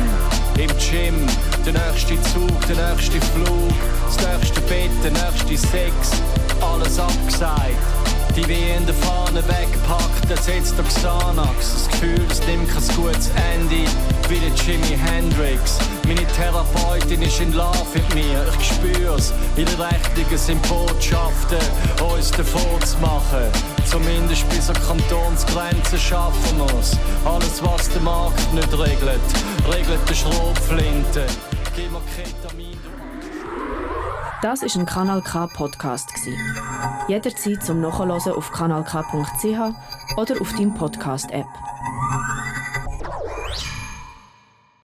Im 0.57 0.67
Gym, 0.67 1.25
der 1.65 1.73
nächste 1.73 2.21
Zug, 2.33 2.67
der 2.67 2.75
nächste 2.75 3.19
Flug, 3.33 3.73
das 4.05 4.17
nächste 4.25 4.61
Bett, 4.61 4.91
der 5.03 5.11
nächste 5.11 5.57
Sex. 5.57 5.93
Alles 6.61 6.99
abgesagt. 6.99 7.75
Die 8.35 8.43
der 8.43 8.93
Fahne 8.93 9.43
weggepackt, 9.47 10.29
ersetzt 10.29 10.75
der 10.77 10.85
Xanax. 10.85 11.73
Das 11.73 11.89
Gefühl, 11.89 12.21
es 12.29 12.39
nimmt 12.45 12.69
kein 12.69 12.95
gutes 12.95 13.31
Ende, 13.51 13.89
wie 14.29 14.37
der 14.37 14.53
Jimi 14.53 14.95
Hendrix. 14.95 15.79
Meine 16.05 16.27
Therapeutin 16.35 17.23
ist 17.23 17.41
in 17.41 17.51
Love 17.53 17.87
mit 17.95 18.13
mir, 18.13 18.45
ich 18.59 18.67
spür's. 18.67 19.33
Ihre 19.55 19.71
Rechnungen 19.83 20.37
sind 20.37 20.61
Botschaften, 20.69 21.57
uns 22.13 22.29
davon 22.29 22.79
zu 22.85 22.99
machen. 22.99 23.76
Zumindest 23.89 24.49
bis 24.49 24.69
an 24.69 24.75
Kantonsgrenzen 24.75 25.97
schaffen 25.97 26.59
wir's. 26.59 26.97
Alles, 27.23 27.63
was 27.63 27.89
der 27.89 28.01
Markt 28.01 28.53
nicht 28.53 28.71
regelt, 28.73 29.21
regelt 29.71 30.09
der 30.09 30.13
Schrotflinte. 30.13 31.25
Gib 31.75 31.91
mir 31.91 32.01
Ketamin. 32.15 32.77
Das 34.41 34.61
ist 34.61 34.75
ein 34.75 34.85
Kanal 34.85 35.21
K 35.21 35.47
Podcast. 35.47 36.09
Jederzeit 37.07 37.63
zum 37.63 37.81
Nachhören 37.81 38.11
auf 38.11 38.51
kanalk.ch 38.51 40.17
oder 40.17 40.41
auf 40.41 40.53
deinem 40.53 40.73
Podcast 40.75 41.31
App. 41.31 41.47